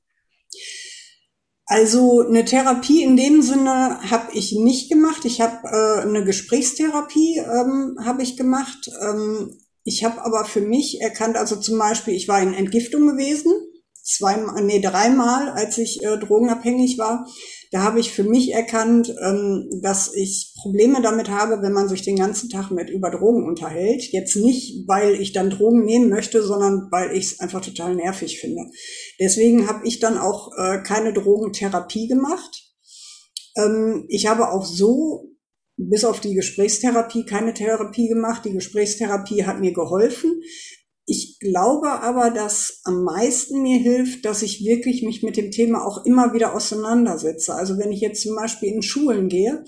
Also 1.66 2.22
eine 2.22 2.46
Therapie 2.46 3.04
in 3.04 3.18
dem 3.18 3.42
Sinne 3.42 4.00
habe 4.10 4.32
ich 4.34 4.54
nicht 4.54 4.90
gemacht. 4.90 5.26
Ich 5.26 5.42
habe 5.42 5.68
äh, 5.68 6.02
eine 6.08 6.24
Gesprächstherapie 6.24 7.40
ähm, 7.40 7.98
habe 8.06 8.22
ich 8.24 8.38
gemacht. 8.38 8.90
Ähm, 9.02 9.58
ich 9.84 10.04
habe 10.04 10.24
aber 10.24 10.46
für 10.46 10.62
mich 10.62 11.02
erkannt, 11.02 11.38
also 11.38 11.56
zum 11.56 11.78
Beispiel, 11.78 12.14
ich 12.14 12.28
war 12.28 12.42
in 12.42 12.54
Entgiftung 12.54 13.08
gewesen, 13.08 13.52
zweimal, 14.04 14.64
nee, 14.64 14.82
dreimal, 14.82 15.50
als 15.50 15.78
ich 15.78 16.04
äh, 16.04 16.18
drogenabhängig 16.18 16.98
war. 16.98 17.26
Da 17.72 17.82
habe 17.82 18.00
ich 18.00 18.12
für 18.12 18.24
mich 18.24 18.54
erkannt, 18.54 19.14
ähm, 19.24 19.68
dass 19.82 20.14
ich 20.14 20.54
Probleme 20.62 21.02
damit 21.02 21.30
habe, 21.30 21.62
wenn 21.62 21.72
man 21.72 21.88
sich 21.88 22.04
den 22.04 22.18
ganzen 22.18 22.50
Tag 22.50 22.70
mit 22.70 22.90
über 22.90 23.10
Drogen 23.10 23.48
unterhält. 23.48 24.04
Jetzt 24.12 24.36
nicht, 24.36 24.88
weil 24.88 25.16
ich 25.16 25.32
dann 25.32 25.50
Drogen 25.50 25.86
nehmen 25.86 26.10
möchte, 26.10 26.44
sondern 26.44 26.90
weil 26.92 27.16
ich 27.16 27.26
es 27.26 27.40
einfach 27.40 27.62
total 27.62 27.96
nervig 27.96 28.40
finde. 28.40 28.64
Deswegen 29.20 29.68
habe 29.68 29.88
ich 29.88 30.00
dann 30.00 30.18
auch 30.18 30.52
äh, 30.58 30.84
keine 30.84 31.14
Drogentherapie 31.14 32.08
gemacht. 32.08 32.64
Ähm, 33.56 34.06
ich 34.10 34.28
habe 34.28 34.52
auch 34.52 34.66
so 34.66 35.33
bis 35.78 36.06
auf 36.06 36.20
die 36.20 36.36
Gesprächstherapie 36.36 37.26
keine 37.26 37.54
Therapie 37.54 38.08
gemacht. 38.08 38.46
Die 38.46 38.54
Gesprächstherapie 38.54 39.46
hat 39.46 39.60
mir 39.60 39.74
geholfen. 39.74 40.42
Ich 41.06 41.38
glaube 41.40 41.90
aber, 41.90 42.30
dass 42.32 42.80
am 42.86 43.04
meisten 43.04 43.62
mir 43.62 43.78
hilft, 43.78 44.24
dass 44.24 44.42
ich 44.42 44.64
wirklich 44.64 45.04
mich 45.04 45.22
mit 45.22 45.36
dem 45.36 45.52
Thema 45.52 45.86
auch 45.86 46.06
immer 46.06 46.34
wieder 46.34 46.56
auseinandersetze. 46.56 47.54
Also 47.54 47.78
wenn 47.78 47.92
ich 47.92 48.00
jetzt 48.00 48.22
zum 48.22 48.36
Beispiel 48.36 48.70
in 48.70 48.82
Schulen 48.82 49.28
gehe, 49.28 49.66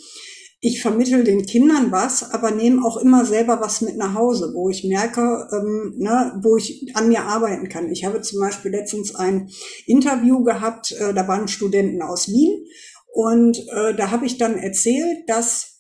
ich 0.62 0.82
vermittel 0.82 1.24
den 1.24 1.46
Kindern 1.46 1.92
was, 1.92 2.32
aber 2.32 2.52
nehme 2.52 2.84
auch 2.84 2.98
immer 2.98 3.26
selber 3.26 3.60
was 3.62 3.82
mit 3.82 3.98
nach 3.98 4.16
Hause, 4.16 4.52
wo 4.56 4.70
ich 4.70 4.84
merke, 4.86 5.48
ähm, 5.52 5.94
ne, 5.98 6.40
wo 6.42 6.56
ich 6.56 6.90
an 6.96 7.10
mir 7.10 7.24
arbeiten 7.24 7.70
kann. 7.70 7.92
Ich 7.92 8.06
habe 8.06 8.22
zum 8.22 8.40
Beispiel 8.40 8.72
letztens 8.72 9.14
ein 9.14 9.50
Interview 9.86 10.44
gehabt, 10.44 10.94
äh, 10.94 11.14
da 11.14 11.28
waren 11.28 11.50
Studenten 11.50 12.02
aus 12.02 12.30
Wien 12.30 12.66
und 13.14 13.60
äh, 13.70 13.94
da 13.94 14.10
habe 14.10 14.26
ich 14.26 14.38
dann 14.38 14.58
erzählt, 14.58 15.28
dass 15.28 15.75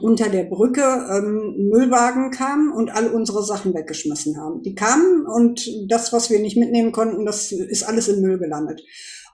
unter 0.00 0.28
der 0.28 0.44
Brücke 0.44 0.82
ähm, 0.82 1.68
Müllwagen 1.68 2.30
kamen 2.30 2.72
und 2.72 2.90
all 2.90 3.08
unsere 3.08 3.42
Sachen 3.42 3.74
weggeschmissen 3.74 4.36
haben. 4.36 4.62
Die 4.62 4.74
kamen 4.74 5.26
und 5.26 5.68
das, 5.88 6.12
was 6.12 6.30
wir 6.30 6.38
nicht 6.38 6.56
mitnehmen 6.56 6.92
konnten, 6.92 7.26
das 7.26 7.50
ist 7.50 7.82
alles 7.82 8.08
im 8.08 8.20
Müll 8.20 8.38
gelandet. 8.38 8.80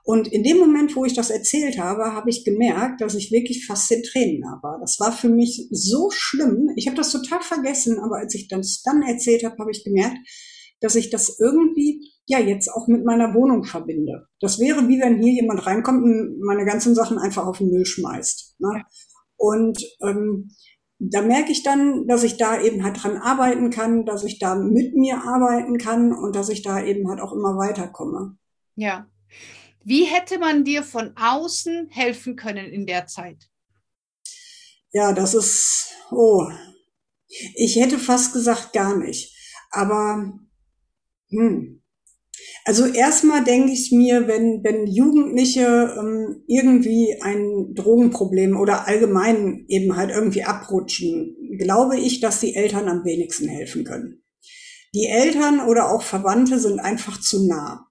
Und 0.03 0.27
in 0.27 0.41
dem 0.41 0.57
Moment, 0.57 0.95
wo 0.95 1.05
ich 1.05 1.13
das 1.13 1.29
erzählt 1.29 1.77
habe, 1.77 2.13
habe 2.13 2.31
ich 2.31 2.43
gemerkt, 2.43 3.01
dass 3.01 3.13
ich 3.13 3.31
wirklich 3.31 3.67
fast 3.67 3.91
in 3.91 4.01
Tränen 4.01 4.41
war. 4.41 4.79
Das 4.81 4.99
war 4.99 5.11
für 5.11 5.29
mich 5.29 5.67
so 5.69 6.09
schlimm. 6.09 6.71
Ich 6.75 6.87
habe 6.87 6.97
das 6.97 7.11
total 7.11 7.41
vergessen, 7.41 7.99
aber 7.99 8.17
als 8.17 8.33
ich 8.33 8.47
das 8.47 8.81
dann 8.81 9.03
erzählt 9.03 9.43
habe, 9.43 9.57
habe 9.59 9.71
ich 9.71 9.83
gemerkt, 9.83 10.17
dass 10.81 10.95
ich 10.95 11.11
das 11.11 11.37
irgendwie 11.39 12.09
ja 12.25 12.39
jetzt 12.39 12.69
auch 12.69 12.87
mit 12.87 13.05
meiner 13.05 13.35
Wohnung 13.35 13.65
verbinde. 13.65 14.27
Das 14.39 14.59
wäre 14.59 14.87
wie 14.87 14.99
wenn 14.99 15.21
hier 15.21 15.33
jemand 15.33 15.65
reinkommt 15.67 16.03
und 16.03 16.39
meine 16.39 16.65
ganzen 16.65 16.95
Sachen 16.95 17.19
einfach 17.19 17.45
auf 17.45 17.59
den 17.59 17.69
Müll 17.69 17.85
schmeißt. 17.85 18.55
Ne? 18.59 18.83
Und 19.39 19.81
ähm, 20.01 20.51
da 20.99 21.21
merke 21.21 21.51
ich 21.51 21.63
dann, 21.63 22.07
dass 22.07 22.23
ich 22.23 22.35
da 22.35 22.61
eben 22.61 22.83
halt 22.83 23.01
dran 23.01 23.17
arbeiten 23.17 23.69
kann, 23.69 24.05
dass 24.05 24.25
ich 24.25 24.37
da 24.37 24.55
mit 24.55 24.95
mir 24.95 25.23
arbeiten 25.23 25.77
kann 25.77 26.13
und 26.13 26.35
dass 26.35 26.49
ich 26.49 26.61
da 26.61 26.83
eben 26.83 27.07
halt 27.09 27.21
auch 27.21 27.31
immer 27.31 27.57
weiterkomme. 27.57 28.37
Ja. 28.75 29.07
Wie 29.85 30.03
hätte 30.03 30.39
man 30.39 30.65
dir 30.65 30.83
von 30.83 31.15
außen 31.15 31.87
helfen 31.89 32.35
können 32.35 32.65
in 32.65 32.85
der 32.85 33.07
Zeit? 33.07 33.49
Ja, 34.91 35.13
das 35.13 35.33
ist, 35.33 35.93
oh, 36.11 36.45
ich 37.27 37.77
hätte 37.77 37.97
fast 37.97 38.33
gesagt 38.33 38.73
gar 38.73 38.97
nicht. 38.97 39.33
Aber, 39.71 40.37
hm, 41.29 41.78
also 42.65 42.85
erstmal 42.85 43.43
denke 43.43 43.71
ich 43.71 43.91
mir, 43.91 44.27
wenn, 44.27 44.63
wenn 44.63 44.87
Jugendliche 44.87 45.95
ähm, 45.97 46.43
irgendwie 46.47 47.17
ein 47.21 47.73
Drogenproblem 47.73 48.57
oder 48.57 48.87
allgemein 48.87 49.65
eben 49.67 49.95
halt 49.95 50.11
irgendwie 50.11 50.43
abrutschen, 50.43 51.35
glaube 51.57 51.97
ich, 51.97 52.19
dass 52.19 52.39
die 52.39 52.55
Eltern 52.55 52.87
am 52.87 53.05
wenigsten 53.05 53.47
helfen 53.47 53.83
können. 53.83 54.23
Die 54.93 55.07
Eltern 55.07 55.59
oder 55.61 55.91
auch 55.91 56.01
Verwandte 56.01 56.59
sind 56.59 56.79
einfach 56.79 57.19
zu 57.19 57.47
nah. 57.47 57.88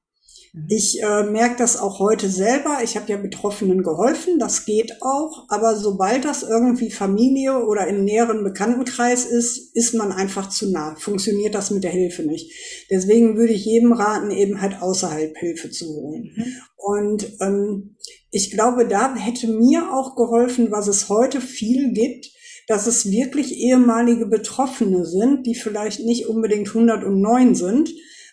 Mhm. 0.59 0.67
Ich 0.69 1.03
äh, 1.03 1.25
merke 1.25 1.57
das 1.59 1.77
auch 1.77 1.99
heute 1.99 2.29
selber. 2.29 2.79
Ich 2.83 2.97
habe 2.97 3.11
ja 3.11 3.17
Betroffenen 3.17 3.83
geholfen, 3.83 4.39
das 4.39 4.65
geht 4.65 5.03
auch. 5.03 5.45
Aber 5.49 5.77
sobald 5.77 6.25
das 6.25 6.43
irgendwie 6.43 6.91
Familie 6.91 7.65
oder 7.65 7.87
im 7.87 8.05
näheren 8.05 8.45
Bekanntenkreis 8.45 9.25
ist, 9.25 9.75
ist 9.75 9.95
man 9.95 10.13
einfach 10.13 10.49
zu 10.49 10.71
nah. 10.71 10.97
Funktioniert 10.99 11.55
das 11.55 11.71
mit 11.71 11.85
der 11.85 11.91
Hilfe 11.91 12.23
nicht. 12.23 12.51
Deswegen 12.91 13.37
würde 13.37 13.53
ich 13.53 13.65
jedem 13.65 13.93
raten, 13.93 14.31
eben 14.31 14.61
halt 14.61 14.81
außerhalb 14.83 15.37
Hilfe 15.37 15.71
zu 15.71 15.87
holen. 15.87 16.33
Mhm. 16.35 16.45
Und 16.77 17.37
ähm, 17.41 17.97
ich 18.31 18.51
glaube, 18.51 18.87
da 18.87 19.15
hätte 19.15 19.49
mir 19.49 19.93
auch 19.93 20.17
geholfen, 20.17 20.71
was 20.71 20.89
es 20.89 21.09
heute 21.09 21.41
viel 21.41 21.93
gibt, 21.93 22.31
dass 22.67 22.87
es 22.87 23.11
wirklich 23.11 23.57
ehemalige 23.57 24.27
Betroffene 24.27 25.07
sind, 25.07 25.47
die 25.47 25.55
vielleicht 25.55 26.01
nicht 26.01 26.27
unbedingt 26.27 26.69
109 26.69 27.55
sind, 27.55 27.91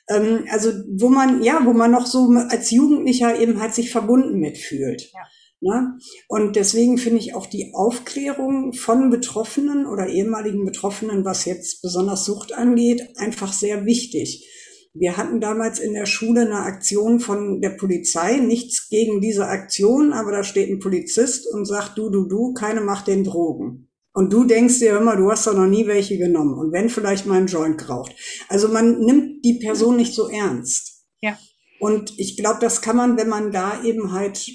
ähm, 0.10 0.46
also 0.50 0.72
wo 0.88 1.10
man, 1.10 1.42
ja, 1.44 1.62
wo 1.66 1.74
man 1.74 1.92
noch 1.92 2.06
so 2.06 2.30
als 2.50 2.72
Jugendlicher 2.72 3.40
eben 3.40 3.60
halt 3.60 3.74
sich 3.74 3.92
verbunden 3.92 4.40
mitfühlt. 4.40 5.12
Ja. 5.14 5.22
Ne? 5.62 5.98
Und 6.28 6.56
deswegen 6.56 6.98
finde 6.98 7.20
ich 7.20 7.34
auch 7.34 7.48
die 7.48 7.72
Aufklärung 7.74 8.74
von 8.74 9.10
Betroffenen 9.10 9.88
oder 9.88 10.08
ehemaligen 10.08 10.66
Betroffenen, 10.66 11.26
was 11.26 11.46
jetzt 11.46 11.82
besonders 11.82 12.26
Sucht 12.26 12.54
angeht, 12.54 13.02
einfach 13.18 13.52
sehr 13.52 13.86
wichtig. 13.86 14.52
Wir 14.94 15.18
hatten 15.18 15.42
damals 15.42 15.80
in 15.80 15.94
der 15.94 16.06
Schule 16.06 16.42
eine 16.42 16.60
Aktion 16.60 17.20
von 17.20 17.62
der 17.62 17.72
Polizei, 17.72 18.38
nichts 18.38 18.90
gegen 18.90 19.20
diese 19.20 19.48
Aktion, 19.48 20.14
aber 20.14 20.32
da 20.32 20.44
steht 20.44 20.70
ein 20.70 20.80
Polizist 20.80 21.52
und 21.52 21.66
sagt, 21.66 21.98
du, 21.98 22.10
du, 22.10 22.28
du, 22.28 22.54
keine 22.54 22.82
macht 22.82 23.08
den 23.08 23.24
Drogen. 23.24 23.90
Und 24.16 24.32
du 24.32 24.46
denkst 24.46 24.80
dir 24.80 24.98
immer, 24.98 25.18
du 25.18 25.30
hast 25.30 25.46
doch 25.46 25.54
noch 25.54 25.68
nie 25.68 25.88
welche 25.88 26.18
genommen. 26.18 26.58
Und 26.58 26.72
wenn 26.72 26.90
vielleicht 26.90 27.26
mal 27.26 27.38
ein 27.38 27.48
Joint 27.48 27.78
geraucht. 27.78 28.16
Also 28.48 28.70
man 28.70 29.00
nimmt 29.00 29.44
die 29.44 29.60
Person 29.60 29.98
nicht 29.98 30.16
so 30.16 30.30
ernst. 30.30 31.04
Ja. 31.22 31.38
Und 31.82 32.18
ich 32.18 32.38
glaube, 32.38 32.60
das 32.62 32.82
kann 32.82 32.96
man, 32.96 33.18
wenn 33.18 33.28
man 33.28 33.52
da 33.52 33.84
eben 33.84 34.14
halt 34.14 34.50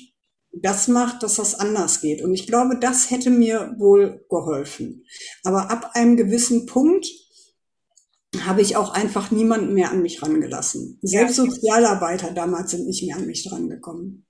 das 0.51 0.89
macht, 0.89 1.23
dass 1.23 1.35
das 1.35 1.55
anders 1.55 2.01
geht. 2.01 2.23
Und 2.23 2.33
ich 2.33 2.47
glaube, 2.47 2.79
das 2.81 3.11
hätte 3.11 3.29
mir 3.29 3.75
wohl 3.79 4.25
geholfen. 4.31 5.05
Aber 5.45 5.71
ab 5.71 5.91
einem 5.93 6.17
gewissen 6.17 6.65
Punkt 6.65 7.07
habe 8.41 8.63
ich 8.63 8.77
auch 8.77 8.95
einfach 8.95 9.31
niemanden 9.31 9.75
mehr 9.75 9.91
an 9.91 10.01
mich 10.01 10.23
rangelassen. 10.23 10.99
Selbst 11.03 11.37
Sozialarbeiter 11.37 12.31
damals 12.33 12.71
sind 12.71 12.87
nicht 12.87 13.05
mehr 13.07 13.17
an 13.17 13.27
mich 13.27 13.47
drangekommen. 13.47 14.27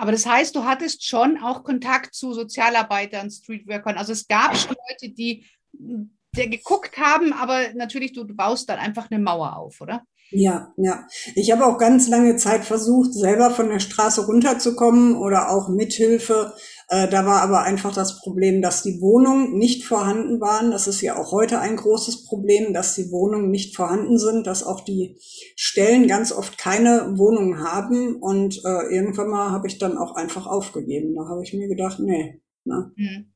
Aber 0.00 0.12
das 0.12 0.24
heißt, 0.24 0.56
du 0.56 0.64
hattest 0.64 1.04
schon 1.04 1.36
auch 1.36 1.62
Kontakt 1.62 2.14
zu 2.14 2.32
Sozialarbeitern, 2.32 3.30
Streetworkern. 3.30 3.98
Also 3.98 4.12
es 4.12 4.26
gab 4.26 4.56
schon 4.56 4.74
Leute, 4.88 5.12
die, 5.12 5.44
die 5.72 6.48
geguckt 6.48 6.96
haben, 6.96 7.34
aber 7.34 7.74
natürlich, 7.74 8.14
du, 8.14 8.24
du 8.24 8.34
baust 8.34 8.70
dann 8.70 8.78
einfach 8.78 9.10
eine 9.10 9.22
Mauer 9.22 9.58
auf, 9.58 9.78
oder? 9.82 10.02
Ja, 10.30 10.72
ja. 10.78 11.06
Ich 11.34 11.52
habe 11.52 11.66
auch 11.66 11.76
ganz 11.76 12.08
lange 12.08 12.36
Zeit 12.36 12.64
versucht, 12.64 13.12
selber 13.12 13.50
von 13.50 13.68
der 13.68 13.80
Straße 13.80 14.24
runterzukommen 14.24 15.16
oder 15.16 15.50
auch 15.50 15.68
mithilfe. 15.68 16.54
Äh, 16.90 17.08
da 17.08 17.24
war 17.24 17.40
aber 17.40 17.62
einfach 17.62 17.94
das 17.94 18.18
Problem, 18.18 18.60
dass 18.60 18.82
die 18.82 19.00
Wohnungen 19.00 19.56
nicht 19.56 19.84
vorhanden 19.84 20.40
waren. 20.40 20.72
Das 20.72 20.88
ist 20.88 21.00
ja 21.00 21.16
auch 21.16 21.30
heute 21.30 21.60
ein 21.60 21.76
großes 21.76 22.24
Problem, 22.24 22.74
dass 22.74 22.96
die 22.96 23.12
Wohnungen 23.12 23.48
nicht 23.48 23.76
vorhanden 23.76 24.18
sind, 24.18 24.44
dass 24.48 24.64
auch 24.64 24.80
die 24.80 25.16
Stellen 25.54 26.08
ganz 26.08 26.32
oft 26.32 26.58
keine 26.58 27.16
Wohnungen 27.16 27.62
haben. 27.62 28.16
Und 28.16 28.60
äh, 28.64 28.92
irgendwann 28.92 29.28
mal 29.28 29.52
habe 29.52 29.68
ich 29.68 29.78
dann 29.78 29.96
auch 29.96 30.16
einfach 30.16 30.48
aufgegeben. 30.48 31.14
Da 31.14 31.28
habe 31.28 31.44
ich 31.44 31.54
mir 31.54 31.68
gedacht, 31.68 32.00
nee. 32.00 32.40
Ne? 32.64 32.90
Mhm. 32.96 33.26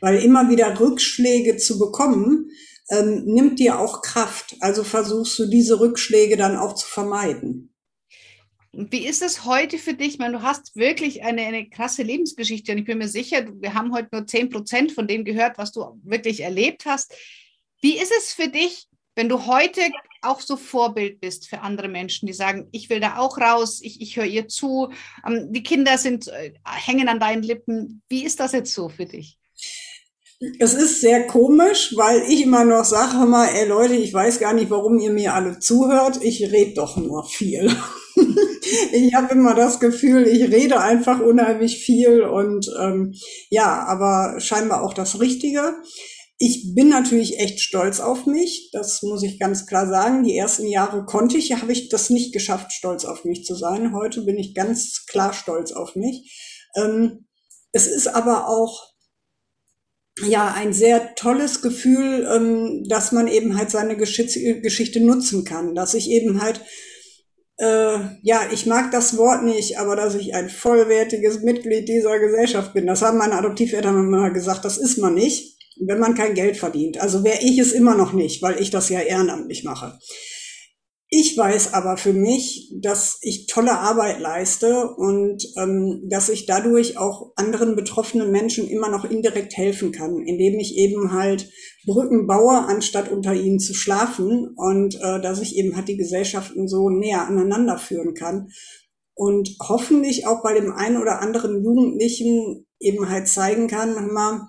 Weil 0.00 0.18
immer 0.22 0.48
wieder 0.48 0.78
Rückschläge 0.78 1.56
zu 1.56 1.80
bekommen, 1.80 2.50
ähm, 2.88 3.24
nimmt 3.24 3.58
dir 3.58 3.80
auch 3.80 4.02
Kraft. 4.02 4.54
Also 4.60 4.84
versuchst 4.84 5.36
du 5.40 5.46
diese 5.46 5.80
Rückschläge 5.80 6.36
dann 6.36 6.56
auch 6.56 6.74
zu 6.76 6.86
vermeiden. 6.86 7.71
Wie 8.74 9.06
ist 9.06 9.20
es 9.20 9.44
heute 9.44 9.76
für 9.76 9.92
dich? 9.92 10.14
Ich 10.14 10.18
meine, 10.18 10.38
du 10.38 10.42
hast 10.42 10.76
wirklich 10.76 11.22
eine, 11.22 11.42
eine 11.42 11.68
krasse 11.68 12.02
Lebensgeschichte 12.02 12.72
und 12.72 12.78
ich 12.78 12.86
bin 12.86 12.98
mir 12.98 13.08
sicher, 13.08 13.46
wir 13.60 13.74
haben 13.74 13.92
heute 13.92 14.08
nur 14.12 14.26
10 14.26 14.48
Prozent 14.48 14.92
von 14.92 15.06
dem 15.06 15.24
gehört, 15.24 15.58
was 15.58 15.72
du 15.72 16.00
wirklich 16.02 16.40
erlebt 16.40 16.86
hast. 16.86 17.12
Wie 17.82 17.98
ist 17.98 18.12
es 18.18 18.32
für 18.32 18.48
dich, 18.48 18.88
wenn 19.14 19.28
du 19.28 19.46
heute 19.46 19.82
auch 20.22 20.40
so 20.40 20.56
Vorbild 20.56 21.20
bist 21.20 21.50
für 21.50 21.60
andere 21.60 21.88
Menschen, 21.88 22.26
die 22.26 22.32
sagen, 22.32 22.68
ich 22.72 22.88
will 22.88 23.00
da 23.00 23.18
auch 23.18 23.36
raus, 23.36 23.80
ich, 23.82 24.00
ich 24.00 24.16
höre 24.16 24.24
ihr 24.24 24.48
zu, 24.48 24.90
ähm, 25.26 25.52
die 25.52 25.62
Kinder 25.62 25.98
sind, 25.98 26.28
äh, 26.28 26.54
hängen 26.64 27.08
an 27.08 27.20
deinen 27.20 27.42
Lippen. 27.42 28.02
Wie 28.08 28.24
ist 28.24 28.40
das 28.40 28.52
jetzt 28.52 28.72
so 28.72 28.88
für 28.88 29.04
dich? 29.04 29.38
Es 30.58 30.72
ist 30.72 31.02
sehr 31.02 31.26
komisch, 31.26 31.92
weil 31.96 32.22
ich 32.22 32.42
immer 32.42 32.64
noch 32.64 32.84
sage, 32.84 33.26
mal, 33.26 33.48
ey 33.48 33.68
Leute, 33.68 33.94
ich 33.94 34.14
weiß 34.14 34.40
gar 34.40 34.54
nicht, 34.54 34.70
warum 34.70 34.98
ihr 34.98 35.12
mir 35.12 35.34
alle 35.34 35.58
zuhört. 35.58 36.20
Ich 36.22 36.42
rede 36.50 36.74
doch 36.74 36.96
nur 36.96 37.28
viel. 37.28 37.70
ich 38.92 39.14
habe 39.14 39.32
immer 39.34 39.54
das 39.54 39.80
Gefühl, 39.80 40.26
ich 40.26 40.52
rede 40.52 40.80
einfach 40.80 41.20
unheimlich 41.20 41.84
viel 41.84 42.22
und 42.22 42.70
ähm, 42.80 43.14
ja, 43.50 43.84
aber 43.86 44.40
scheinbar 44.40 44.82
auch 44.82 44.94
das 44.94 45.20
Richtige. 45.20 45.74
Ich 46.38 46.74
bin 46.74 46.88
natürlich 46.88 47.38
echt 47.38 47.60
stolz 47.60 48.00
auf 48.00 48.26
mich, 48.26 48.70
das 48.72 49.02
muss 49.02 49.22
ich 49.22 49.38
ganz 49.38 49.66
klar 49.66 49.86
sagen. 49.86 50.24
Die 50.24 50.36
ersten 50.36 50.66
Jahre 50.66 51.04
konnte 51.04 51.38
ich, 51.38 51.52
habe 51.52 51.72
ich 51.72 51.88
das 51.88 52.10
nicht 52.10 52.32
geschafft, 52.32 52.72
stolz 52.72 53.04
auf 53.04 53.24
mich 53.24 53.44
zu 53.44 53.54
sein. 53.54 53.94
Heute 53.94 54.22
bin 54.22 54.38
ich 54.38 54.54
ganz 54.54 55.06
klar 55.06 55.32
stolz 55.32 55.70
auf 55.72 55.94
mich. 55.94 56.66
Ähm, 56.74 57.26
es 57.72 57.86
ist 57.86 58.08
aber 58.08 58.48
auch 58.48 58.92
ja 60.20 60.52
ein 60.52 60.72
sehr 60.72 61.14
tolles 61.14 61.62
Gefühl, 61.62 62.28
ähm, 62.30 62.84
dass 62.88 63.12
man 63.12 63.28
eben 63.28 63.56
halt 63.56 63.70
seine 63.70 63.96
Geschichte, 63.96 64.60
Geschichte 64.60 65.00
nutzen 65.00 65.44
kann, 65.44 65.74
dass 65.74 65.94
ich 65.94 66.10
eben 66.10 66.42
halt 66.42 66.60
äh, 67.58 67.98
ja, 68.22 68.42
ich 68.52 68.66
mag 68.66 68.90
das 68.90 69.16
Wort 69.16 69.44
nicht, 69.44 69.78
aber 69.78 69.96
dass 69.96 70.14
ich 70.14 70.34
ein 70.34 70.48
vollwertiges 70.48 71.42
Mitglied 71.42 71.88
dieser 71.88 72.18
Gesellschaft 72.18 72.72
bin. 72.72 72.86
Das 72.86 73.02
haben 73.02 73.18
meine 73.18 73.36
Adoptiveltern 73.36 73.98
immer 73.98 74.30
gesagt, 74.30 74.64
das 74.64 74.78
ist 74.78 74.98
man 74.98 75.14
nicht, 75.14 75.58
wenn 75.78 75.98
man 75.98 76.14
kein 76.14 76.34
Geld 76.34 76.56
verdient. 76.56 77.00
Also 77.00 77.24
wäre 77.24 77.40
ich 77.42 77.58
es 77.58 77.72
immer 77.72 77.94
noch 77.94 78.12
nicht, 78.12 78.42
weil 78.42 78.60
ich 78.60 78.70
das 78.70 78.88
ja 78.88 79.00
ehrenamtlich 79.00 79.64
mache. 79.64 79.98
Ich 81.14 81.36
weiß 81.36 81.74
aber 81.74 81.98
für 81.98 82.14
mich, 82.14 82.72
dass 82.80 83.18
ich 83.20 83.44
tolle 83.44 83.78
Arbeit 83.78 84.18
leiste 84.18 84.88
und 84.96 85.44
ähm, 85.58 86.08
dass 86.08 86.30
ich 86.30 86.46
dadurch 86.46 86.96
auch 86.96 87.32
anderen 87.36 87.76
betroffenen 87.76 88.32
Menschen 88.32 88.66
immer 88.66 88.88
noch 88.88 89.04
indirekt 89.04 89.54
helfen 89.54 89.92
kann, 89.92 90.22
indem 90.22 90.58
ich 90.58 90.78
eben 90.78 91.12
halt 91.12 91.50
Brücken 91.84 92.26
baue, 92.26 92.60
anstatt 92.60 93.12
unter 93.12 93.34
ihnen 93.34 93.58
zu 93.58 93.74
schlafen 93.74 94.54
und 94.56 94.94
äh, 95.02 95.20
dass 95.20 95.42
ich 95.42 95.54
eben 95.58 95.76
halt 95.76 95.88
die 95.88 95.98
Gesellschaften 95.98 96.66
so 96.66 96.88
näher 96.88 97.26
aneinander 97.26 97.76
führen 97.76 98.14
kann 98.14 98.48
und 99.12 99.54
hoffentlich 99.60 100.26
auch 100.26 100.42
bei 100.42 100.54
dem 100.54 100.72
einen 100.72 100.96
oder 100.96 101.20
anderen 101.20 101.62
Jugendlichen 101.62 102.64
eben 102.80 103.10
halt 103.10 103.28
zeigen 103.28 103.68
kann, 103.68 104.10
mal, 104.14 104.48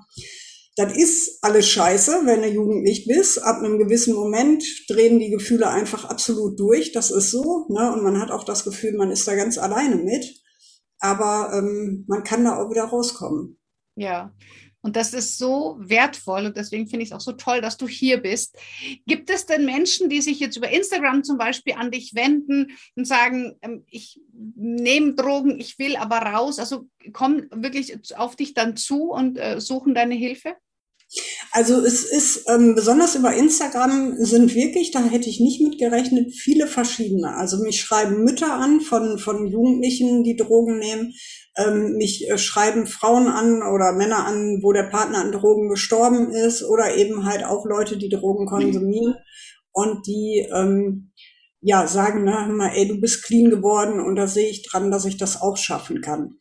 das 0.76 0.98
ist 0.98 1.40
alles 1.44 1.68
scheiße, 1.68 2.22
wenn 2.26 2.42
du 2.42 2.48
jugendlich 2.48 3.06
bist. 3.06 3.42
Ab 3.44 3.60
einem 3.60 3.78
gewissen 3.78 4.16
Moment 4.16 4.64
drehen 4.90 5.20
die 5.20 5.30
Gefühle 5.30 5.70
einfach 5.70 6.06
absolut 6.06 6.60
durch. 6.60 6.92
Das 6.92 7.12
ist 7.12 7.30
so. 7.30 7.68
Ne? 7.70 7.94
Und 7.94 8.04
man 8.04 8.20
hat 8.20 8.32
auch 8.32 8.44
das 8.44 8.64
Gefühl, 8.64 8.98
man 8.98 9.12
ist 9.12 9.28
da 9.28 9.36
ganz 9.36 9.58
alleine 9.58 9.98
mit. 9.98 10.26
Aber 11.00 11.52
ähm, 11.54 12.06
man 12.08 12.24
kann 12.24 12.44
da 12.44 12.58
auch 12.58 12.72
wieder 12.72 12.86
rauskommen. 12.86 13.60
Ja. 13.96 14.34
Und 14.84 14.98
das 14.98 15.14
ist 15.14 15.38
so 15.38 15.78
wertvoll 15.80 16.46
und 16.46 16.58
deswegen 16.58 16.88
finde 16.88 17.04
ich 17.04 17.12
es 17.12 17.16
auch 17.16 17.22
so 17.22 17.32
toll, 17.32 17.62
dass 17.62 17.78
du 17.78 17.88
hier 17.88 18.18
bist. 18.18 18.58
Gibt 19.08 19.30
es 19.30 19.46
denn 19.46 19.64
Menschen, 19.66 20.10
die 20.10 20.22
sich 20.22 20.42
jetzt 20.42 20.58
über 20.58 20.70
Instagram 20.70 21.24
zum 21.24 21.38
Beispiel 21.38 21.76
an 21.76 21.90
dich 21.90 22.14
wenden 22.16 22.78
und 22.96 23.08
sagen, 23.08 23.56
ähm, 23.62 23.86
ich 23.88 24.20
nehme 24.34 25.16
Drogen, 25.16 25.58
ich 25.58 25.80
will 25.80 25.96
aber 25.96 26.18
raus? 26.18 26.60
Also 26.60 26.90
kommen 27.14 27.48
wirklich 27.52 27.98
auf 28.18 28.36
dich 28.36 28.54
dann 28.54 28.76
zu 28.76 29.12
und 29.12 29.38
äh, 29.38 29.62
suchen 29.62 29.96
deine 29.96 30.16
Hilfe? 30.16 30.58
Also 31.52 31.80
es 31.80 32.04
ist 32.04 32.50
ähm, 32.50 32.76
besonders 32.76 33.16
über 33.16 33.34
Instagram 33.34 34.16
sind 34.18 34.56
wirklich, 34.56 34.92
da 34.92 35.04
hätte 35.06 35.30
ich 35.30 35.40
nicht 35.40 35.62
mit 35.62 35.78
gerechnet, 35.78 36.34
viele 36.34 36.68
verschiedene. 36.68 37.36
Also 37.36 37.62
mich 37.62 37.80
schreiben 37.80 38.24
Mütter 38.24 38.52
an 38.54 38.82
von, 38.82 39.20
von 39.20 39.48
Jugendlichen, 39.48 40.24
die 40.24 40.36
Drogen 40.36 40.80
nehmen. 40.80 41.14
Ähm, 41.56 41.98
mich 41.98 42.30
äh, 42.30 42.38
schreiben 42.38 42.88
Frauen 42.88 43.28
an 43.28 43.62
oder 43.62 43.94
Männer 43.94 44.26
an, 44.26 44.60
wo 44.64 44.72
der 44.72 44.84
Partner 44.84 45.20
an 45.20 45.32
Drogen 45.32 45.70
gestorben 45.70 46.32
ist 46.32 46.64
oder 46.64 46.96
eben 46.96 47.26
halt 47.26 47.44
auch 47.44 47.66
Leute, 47.66 47.98
die 47.98 48.10
Drogen 48.10 48.48
konsumieren 48.48 49.16
und 49.72 50.08
die 50.08 50.48
ähm, 50.52 51.12
ja 51.62 51.88
sagen, 51.88 52.24
na, 52.24 52.48
hör 52.48 52.54
mal, 52.54 52.72
ey, 52.76 52.88
du 52.88 53.00
bist 53.00 53.24
clean 53.24 53.50
geworden 53.50 54.00
und 54.00 54.16
da 54.16 54.28
sehe 54.28 54.50
ich 54.50 54.64
dran, 54.64 54.92
dass 54.92 55.06
ich 55.06 55.18
das 55.18 55.42
auch 55.42 55.58
schaffen 55.58 56.02
kann. 56.02 56.38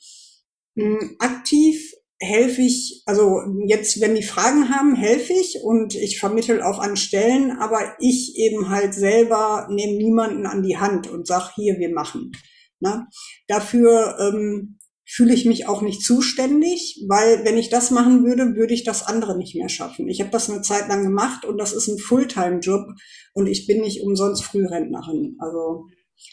Ähm, 0.76 1.16
aktiv 1.18 1.92
helfe 2.22 2.62
ich, 2.62 3.02
also 3.06 3.42
jetzt, 3.66 4.00
wenn 4.00 4.14
die 4.14 4.22
Fragen 4.22 4.68
haben, 4.68 4.94
helfe 4.94 5.32
ich 5.32 5.58
und 5.62 5.94
ich 5.94 6.20
vermittel 6.20 6.62
auch 6.62 6.78
an 6.78 6.96
Stellen, 6.96 7.50
aber 7.58 7.96
ich 7.98 8.36
eben 8.36 8.68
halt 8.68 8.94
selber 8.94 9.66
nehme 9.70 9.96
niemanden 9.96 10.46
an 10.46 10.62
die 10.62 10.78
Hand 10.78 11.10
und 11.10 11.26
sag 11.26 11.52
hier, 11.54 11.78
wir 11.78 11.92
machen. 11.92 12.32
Ne? 12.80 13.06
Dafür 13.48 14.16
ähm, 14.20 14.78
fühle 15.12 15.34
ich 15.34 15.44
mich 15.44 15.68
auch 15.68 15.82
nicht 15.82 16.02
zuständig, 16.02 17.04
weil 17.08 17.44
wenn 17.44 17.58
ich 17.58 17.68
das 17.68 17.90
machen 17.90 18.24
würde, 18.24 18.56
würde 18.56 18.72
ich 18.72 18.84
das 18.84 19.06
andere 19.06 19.36
nicht 19.36 19.54
mehr 19.54 19.68
schaffen. 19.68 20.08
Ich 20.08 20.20
habe 20.20 20.30
das 20.30 20.48
eine 20.48 20.62
Zeit 20.62 20.88
lang 20.88 21.02
gemacht 21.04 21.44
und 21.44 21.58
das 21.58 21.72
ist 21.72 21.88
ein 21.88 21.98
Fulltime-Job 21.98 22.86
und 23.34 23.46
ich 23.46 23.66
bin 23.66 23.80
nicht 23.80 24.02
umsonst 24.02 24.44
Frührentnerin. 24.44 25.36
Also 25.38 25.86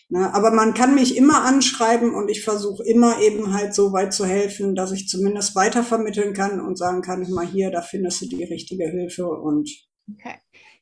Ne? 0.10 0.34
Aber 0.34 0.52
man 0.52 0.74
kann 0.74 0.96
mich 0.96 1.18
immer 1.18 1.44
anschreiben 1.44 2.14
und 2.14 2.30
ich 2.30 2.44
versuche 2.44 2.84
immer 2.84 3.22
eben 3.22 3.54
halt 3.54 3.74
so 3.74 3.94
weit 3.94 4.14
zu 4.14 4.26
helfen, 4.26 4.76
dass 4.76 4.92
ich 4.92 5.08
zumindest 5.08 5.56
weitervermitteln 5.56 6.34
kann 6.34 6.60
und 6.60 6.78
sagen 6.78 7.02
kann, 7.02 7.30
mal 7.32 7.46
hier, 7.46 7.72
da 7.72 7.82
findest 7.82 8.22
du 8.22 8.28
die 8.28 8.44
richtige 8.44 8.88
Hilfe 8.88 9.28
und 9.28 9.70
okay. 10.12 10.36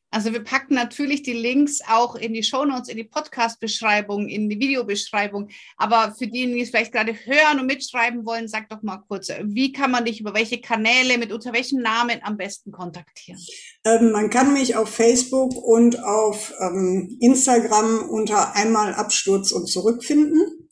Also 0.10 0.32
wir 0.32 0.41
packen 0.41 0.74
natürlich 0.74 1.22
die 1.24 1.34
Links 1.34 1.82
auch 1.88 2.16
in 2.16 2.34
die 2.34 2.43
Shownotes, 2.43 2.88
in 2.88 2.95
die 2.95 3.03
Podcast-Beschreibung, 3.03 4.30
in 4.30 4.47
die 4.49 4.58
Videobeschreibung. 4.58 5.49
Aber 5.76 6.16
für 6.18 6.28
diejenigen, 6.28 6.55
die 6.58 6.64
es 6.64 6.70
vielleicht 6.70 6.93
gerade 6.93 7.14
hören 7.14 7.60
und 7.60 7.66
mitschreiben 7.66 8.26
wollen, 8.26 8.47
sag 8.47 8.70
doch 8.70 8.82
mal 8.84 9.03
kurz, 9.08 9.28
wie 9.43 9.74
kann 9.74 9.91
man 9.91 10.05
dich 10.05 10.22
über 10.22 10.34
welche 10.34 10.62
Kanäle, 10.62 11.18
mit 11.18 11.34
unter 11.34 11.51
welchem 11.51 11.82
Namen 11.82 12.22
am 12.24 12.38
besten 12.38 12.72
kontaktieren? 12.72 13.38
Ähm, 13.84 14.14
man 14.14 14.30
kann 14.30 14.53
mich 14.53 14.78
auf 14.78 14.88
Facebook 14.89 15.53
und 15.55 16.01
auf 16.01 16.53
ähm, 16.62 17.18
Instagram 17.20 18.08
unter 18.10 18.55
einmal 18.55 18.93
Absturz 18.93 19.51
und 19.51 19.68
zurückfinden. 19.68 20.70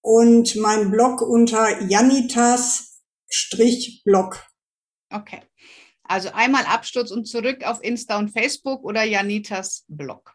Und 0.00 0.56
mein 0.56 0.90
Blog 0.90 1.20
unter 1.20 1.82
Janitas-Blog. 1.82 4.42
Okay. 5.10 5.42
Also 6.08 6.30
einmal 6.32 6.64
Absturz 6.66 7.10
und 7.10 7.26
zurück 7.26 7.64
auf 7.64 7.82
Insta 7.82 8.18
und 8.18 8.30
Facebook 8.30 8.84
oder 8.84 9.04
Janitas 9.04 9.84
Blog. 9.88 10.34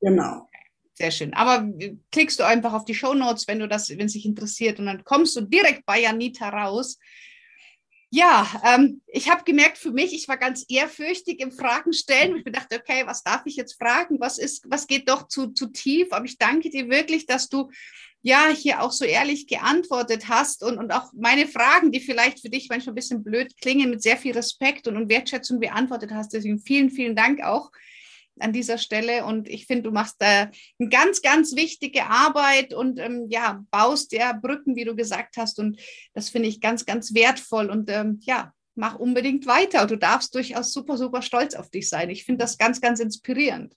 Genau. 0.00 0.48
Sehr 0.94 1.10
schön. 1.10 1.32
Aber 1.32 1.66
klickst 2.12 2.38
du 2.38 2.44
einfach 2.44 2.74
auf 2.74 2.84
die 2.84 2.94
Show 2.94 3.14
Notes, 3.14 3.48
wenn 3.48 3.58
du 3.58 3.68
das, 3.68 3.88
wenn 3.88 4.06
es 4.06 4.12
dich 4.12 4.26
interessiert, 4.26 4.78
und 4.78 4.86
dann 4.86 5.02
kommst 5.04 5.34
du 5.34 5.40
direkt 5.40 5.86
bei 5.86 6.00
Janita 6.00 6.50
raus. 6.50 6.98
Ja, 8.12 8.60
ähm, 8.64 9.00
ich 9.06 9.30
habe 9.30 9.44
gemerkt 9.44 9.78
für 9.78 9.92
mich, 9.92 10.12
ich 10.12 10.26
war 10.26 10.36
ganz 10.36 10.66
ehrfürchtig 10.68 11.38
im 11.40 11.52
Fragen 11.52 11.92
stellen. 11.92 12.42
Ich 12.44 12.52
dachte, 12.52 12.76
okay, 12.80 13.02
was 13.06 13.22
darf 13.22 13.42
ich 13.44 13.54
jetzt 13.54 13.78
fragen? 13.78 14.18
Was 14.18 14.38
ist, 14.38 14.68
was 14.68 14.88
geht 14.88 15.08
doch 15.08 15.28
zu, 15.28 15.48
zu 15.48 15.68
tief? 15.68 16.08
Aber 16.10 16.24
ich 16.24 16.36
danke 16.36 16.70
dir 16.70 16.88
wirklich, 16.88 17.26
dass 17.26 17.48
du 17.48 17.70
ja 18.22 18.48
hier 18.48 18.82
auch 18.82 18.90
so 18.90 19.04
ehrlich 19.04 19.46
geantwortet 19.46 20.28
hast 20.28 20.64
und, 20.64 20.76
und 20.76 20.90
auch 20.90 21.12
meine 21.12 21.46
Fragen, 21.46 21.92
die 21.92 22.00
vielleicht 22.00 22.40
für 22.40 22.50
dich 22.50 22.68
manchmal 22.68 22.92
ein 22.92 22.96
bisschen 22.96 23.22
blöd 23.22 23.56
klingen, 23.60 23.90
mit 23.90 24.02
sehr 24.02 24.16
viel 24.16 24.32
Respekt 24.32 24.88
und, 24.88 24.96
und 24.96 25.08
Wertschätzung 25.08 25.60
beantwortet 25.60 26.10
hast. 26.10 26.32
Deswegen 26.32 26.58
vielen, 26.58 26.90
vielen 26.90 27.14
Dank 27.14 27.40
auch. 27.42 27.70
An 28.38 28.52
dieser 28.52 28.78
Stelle. 28.78 29.24
Und 29.24 29.48
ich 29.48 29.66
finde, 29.66 29.84
du 29.84 29.90
machst 29.90 30.16
da 30.18 30.50
eine 30.78 30.88
ganz, 30.88 31.22
ganz 31.22 31.56
wichtige 31.56 32.06
Arbeit 32.06 32.74
und 32.74 32.98
ähm, 32.98 33.26
ja, 33.28 33.64
baust 33.70 34.12
ja 34.12 34.32
Brücken, 34.32 34.76
wie 34.76 34.84
du 34.84 34.94
gesagt 34.94 35.36
hast. 35.36 35.58
Und 35.58 35.80
das 36.14 36.30
finde 36.30 36.48
ich 36.48 36.60
ganz, 36.60 36.86
ganz 36.86 37.14
wertvoll. 37.14 37.70
Und 37.70 37.90
ähm, 37.90 38.20
ja, 38.22 38.52
mach 38.74 38.98
unbedingt 38.98 39.46
weiter. 39.46 39.86
Du 39.86 39.96
darfst 39.96 40.34
durchaus 40.34 40.72
super, 40.72 40.96
super 40.96 41.22
stolz 41.22 41.54
auf 41.54 41.70
dich 41.70 41.88
sein. 41.88 42.10
Ich 42.10 42.24
finde 42.24 42.44
das 42.44 42.58
ganz, 42.58 42.80
ganz 42.80 43.00
inspirierend. 43.00 43.74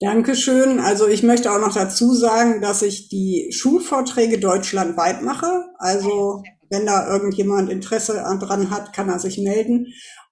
Dankeschön. 0.00 0.80
Also 0.80 1.06
ich 1.06 1.22
möchte 1.22 1.52
auch 1.52 1.60
noch 1.60 1.72
dazu 1.72 2.14
sagen, 2.14 2.60
dass 2.60 2.82
ich 2.82 3.08
die 3.08 3.50
Schulvorträge 3.52 4.38
deutschlandweit 4.38 5.22
mache. 5.22 5.66
Also 5.78 6.42
wenn 6.68 6.86
da 6.86 7.08
irgendjemand 7.08 7.70
Interesse 7.70 8.14
dran 8.40 8.70
hat, 8.70 8.92
kann 8.92 9.08
er 9.08 9.18
sich 9.18 9.38
melden. 9.38 9.86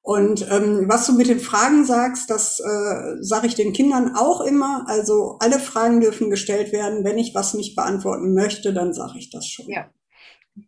Und 0.04 0.48
ähm, 0.50 0.88
was 0.88 1.06
du 1.06 1.12
mit 1.12 1.28
den 1.28 1.38
Fragen 1.38 1.84
sagst, 1.84 2.28
das 2.28 2.58
äh, 2.58 3.16
sage 3.20 3.46
ich 3.46 3.54
den 3.54 3.72
Kindern 3.72 4.16
auch 4.16 4.40
immer. 4.40 4.84
Also 4.88 5.36
alle 5.38 5.60
Fragen 5.60 6.00
dürfen 6.00 6.28
gestellt 6.28 6.72
werden. 6.72 7.04
Wenn 7.04 7.18
ich 7.18 7.34
was 7.36 7.54
nicht 7.54 7.76
beantworten 7.76 8.34
möchte, 8.34 8.74
dann 8.74 8.92
sage 8.92 9.18
ich 9.18 9.30
das 9.30 9.46
schon. 9.46 9.68
Ja, 9.68 9.88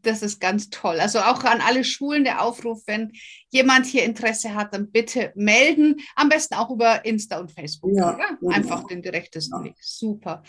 das 0.02 0.22
ist 0.22 0.40
ganz 0.40 0.70
toll. 0.70 1.00
Also 1.00 1.18
auch 1.18 1.42
an 1.42 1.60
alle 1.60 1.82
Schulen 1.82 2.22
der 2.22 2.42
Aufruf, 2.42 2.82
wenn 2.86 3.12
jemand 3.50 3.86
hier 3.86 4.04
Interesse 4.04 4.54
hat, 4.54 4.72
dann 4.72 4.92
bitte 4.92 5.32
melden. 5.34 5.96
Am 6.14 6.28
besten 6.28 6.54
auch 6.54 6.70
über 6.70 7.04
Insta 7.04 7.38
und 7.38 7.50
Facebook. 7.50 7.90
Ja, 7.96 8.16
ja? 8.16 8.48
Einfach 8.50 8.86
den 8.86 9.02
direktesten 9.02 9.58
ja. 9.58 9.64
Weg. 9.64 9.74
Super. 9.80 10.44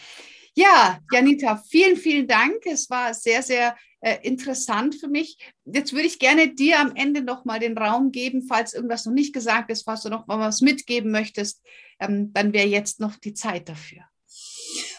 Ja, 0.54 1.00
Janita, 1.12 1.62
vielen, 1.70 1.98
vielen 1.98 2.28
Dank. 2.28 2.66
Es 2.66 2.90
war 2.90 3.14
sehr, 3.14 3.42
sehr 3.42 3.76
äh, 4.06 4.20
interessant 4.22 4.94
für 4.94 5.08
mich. 5.08 5.40
Jetzt 5.66 5.92
würde 5.92 6.06
ich 6.06 6.20
gerne 6.20 6.54
dir 6.54 6.80
am 6.80 6.96
Ende 6.96 7.24
noch 7.24 7.44
mal 7.44 7.60
den 7.60 7.76
Raum 7.76 8.12
geben, 8.12 8.46
falls 8.48 8.76
irgendwas 8.76 9.06
noch 9.06 9.14
nicht 9.14 9.34
gesagt 9.34 9.72
ist, 9.72 9.82
falls 9.84 10.04
du 10.04 10.10
noch 10.10 10.28
mal 10.28 10.38
was 10.38 10.62
mitgeben 10.62 11.10
möchtest, 11.10 11.64
ähm, 12.00 12.32
dann 12.32 12.54
wäre 12.54 12.68
jetzt 12.68 13.00
noch 13.00 13.16
die 13.16 13.34
Zeit 13.34 13.68
dafür. 13.68 14.04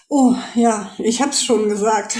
Oh 0.08 0.34
ja, 0.56 0.92
ich 0.98 1.22
habe 1.22 1.30
es 1.30 1.44
schon 1.44 1.68
gesagt, 1.68 2.18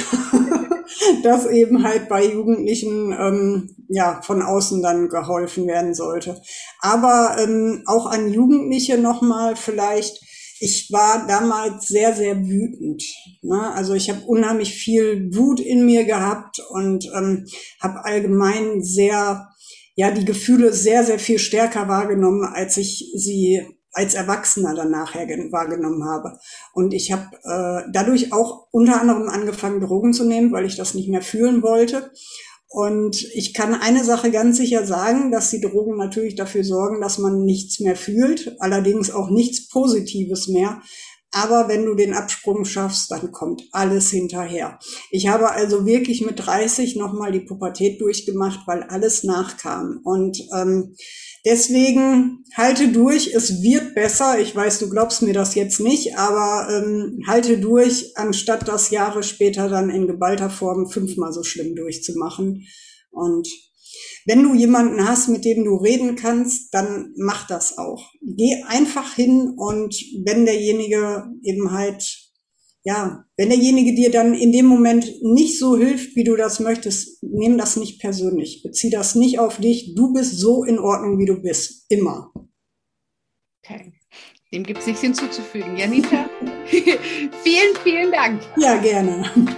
dass 1.25 1.47
eben 1.47 1.83
halt 1.83 2.09
bei 2.09 2.25
Jugendlichen 2.25 3.13
ähm, 3.13 3.77
ja 3.89 4.23
von 4.23 4.41
außen 4.41 4.81
dann 4.81 5.09
geholfen 5.09 5.67
werden 5.67 5.93
sollte. 5.93 6.41
Aber 6.81 7.37
ähm, 7.41 7.83
auch 7.87 8.07
an 8.07 8.33
Jugendliche 8.33 8.97
noch 8.97 9.23
mal 9.23 9.57
vielleicht 9.57 10.21
ich 10.61 10.89
war 10.91 11.27
damals 11.27 11.89
sehr, 11.89 12.15
sehr 12.15 12.37
wütend. 12.37 13.03
Ne? 13.43 13.73
Also 13.75 13.95
ich 13.95 14.09
habe 14.09 14.25
unheimlich 14.27 14.75
viel 14.75 15.31
Wut 15.35 15.61
in 15.61 15.85
mir 15.85 16.05
gehabt 16.05 16.61
und 16.71 17.05
ähm, 17.15 17.47
habe 17.81 18.05
allgemein 18.05 18.83
sehr, 18.83 19.49
ja, 19.95 20.11
die 20.11 20.25
Gefühle 20.25 20.73
sehr, 20.73 21.05
sehr 21.05 21.19
viel 21.19 21.39
stärker 21.39 21.89
wahrgenommen, 21.89 22.45
als 22.45 22.77
ich 22.77 23.13
sie 23.15 23.63
als 23.93 24.15
Erwachsener 24.15 24.75
dann 24.75 24.91
nachher 24.91 25.27
wahrgenommen 25.51 26.05
habe. 26.05 26.39
Und 26.75 26.93
ich 26.93 27.13
habe 27.13 27.35
äh, 27.45 27.91
dadurch 27.93 28.33
auch 28.33 28.69
unter 28.71 29.01
anderem 29.01 29.29
angefangen, 29.29 29.81
Drogen 29.81 30.13
zu 30.13 30.25
nehmen, 30.25 30.53
weil 30.53 30.67
ich 30.67 30.77
das 30.77 30.93
nicht 30.93 31.09
mehr 31.09 31.23
fühlen 31.23 31.63
wollte. 31.63 32.11
Und 32.77 33.25
ich 33.33 33.55
kann 33.55 33.73
eine 33.73 34.05
Sache 34.05 34.31
ganz 34.31 34.59
sicher 34.59 34.85
sagen, 34.85 35.31
dass 35.31 35.49
die 35.49 35.63
Drogen 35.63 35.97
natürlich 35.97 36.35
dafür 36.35 36.63
sorgen, 36.63 37.01
dass 37.01 37.17
man 37.17 37.43
nichts 37.43 37.81
mehr 37.81 37.97
fühlt, 37.97 38.55
allerdings 38.61 39.11
auch 39.11 39.31
nichts 39.31 39.67
Positives 39.69 40.47
mehr. 40.49 40.83
Aber 41.37 41.69
wenn 41.69 41.85
du 41.85 41.95
den 41.95 42.15
Absprung 42.15 42.65
schaffst, 42.65 43.11
dann 43.11 43.31
kommt 43.31 43.63
alles 43.71 44.11
hinterher. 44.11 44.79
Ich 45.11 45.29
habe 45.29 45.51
also 45.51 45.85
wirklich 45.85 46.25
mit 46.25 46.47
30 46.47 46.97
nochmal 46.97 47.31
die 47.31 47.41
Pubertät 47.41 48.01
durchgemacht, 48.01 48.61
weil 48.67 48.85
alles 48.85 49.23
nachkam. 49.23 50.01
Und 50.03 50.41
ähm, 50.57 50.95
Deswegen 51.45 52.45
halte 52.57 52.89
durch, 52.89 53.33
es 53.33 53.63
wird 53.63 53.95
besser. 53.95 54.41
Ich 54.41 54.57
weiß, 54.57 54.81
du 54.81 54.91
glaubst 54.91 55.23
mir 55.23 55.33
das 55.33 55.55
jetzt 55.55 55.79
nicht, 55.79 56.19
aber 56.19 56.69
ähm, 56.69 57.23
halte 57.29 57.59
durch, 57.59 58.17
anstatt 58.17 58.67
das 58.67 58.91
Jahre 58.91 59.23
später 59.23 59.69
dann 59.69 59.89
in 59.89 60.09
geballter 60.09 60.51
Form 60.51 60.91
fünfmal 60.91 61.33
so 61.33 61.45
schlimm 61.45 61.77
durchzumachen. 61.77 62.67
Und 63.13 63.47
wenn 64.25 64.43
du 64.43 64.55
jemanden 64.55 65.07
hast, 65.07 65.29
mit 65.29 65.45
dem 65.45 65.65
du 65.65 65.77
reden 65.77 66.17
kannst, 66.17 66.75
dann 66.75 67.13
mach 67.17 67.47
das 67.47 67.79
auch. 67.79 68.13
Geh 68.23 68.63
einfach 68.67 69.15
hin 69.15 69.55
und 69.57 69.95
wenn 70.25 70.47
derjenige 70.47 71.25
eben 71.43 71.73
halt 71.73 72.27
ja, 72.87 73.25
wenn 73.37 73.49
derjenige 73.49 73.97
dir 73.97 74.13
dann 74.13 74.33
in 74.33 74.53
dem 74.53 74.67
Moment 74.67 75.13
nicht 75.21 75.59
so 75.59 75.77
hilft, 75.77 76.15
wie 76.15 76.23
du 76.23 76.37
das 76.37 76.61
möchtest, 76.61 77.21
nimm 77.21 77.59
das 77.59 77.77
nicht 77.77 78.01
persönlich. 78.01 78.63
Bezieh 78.63 78.91
das 78.91 79.17
nicht 79.17 79.41
auf 79.41 79.59
dich. 79.59 79.97
Du 79.97 80.13
bist 80.13 80.39
so 80.39 80.63
in 80.63 80.79
Ordnung, 80.79 81.19
wie 81.19 81.27
du 81.27 81.43
bist. 81.43 81.85
Immer. 81.89 82.33
Okay. 83.65 83.93
Dem 84.53 84.63
gibt 84.63 84.79
es 84.79 84.87
nichts 84.87 85.01
hinzuzufügen. 85.01 85.77
Janita, 85.77 86.31
vielen, 86.67 87.77
vielen 87.83 88.13
Dank. 88.13 88.41
Ja, 88.57 88.77
gerne. 88.77 89.57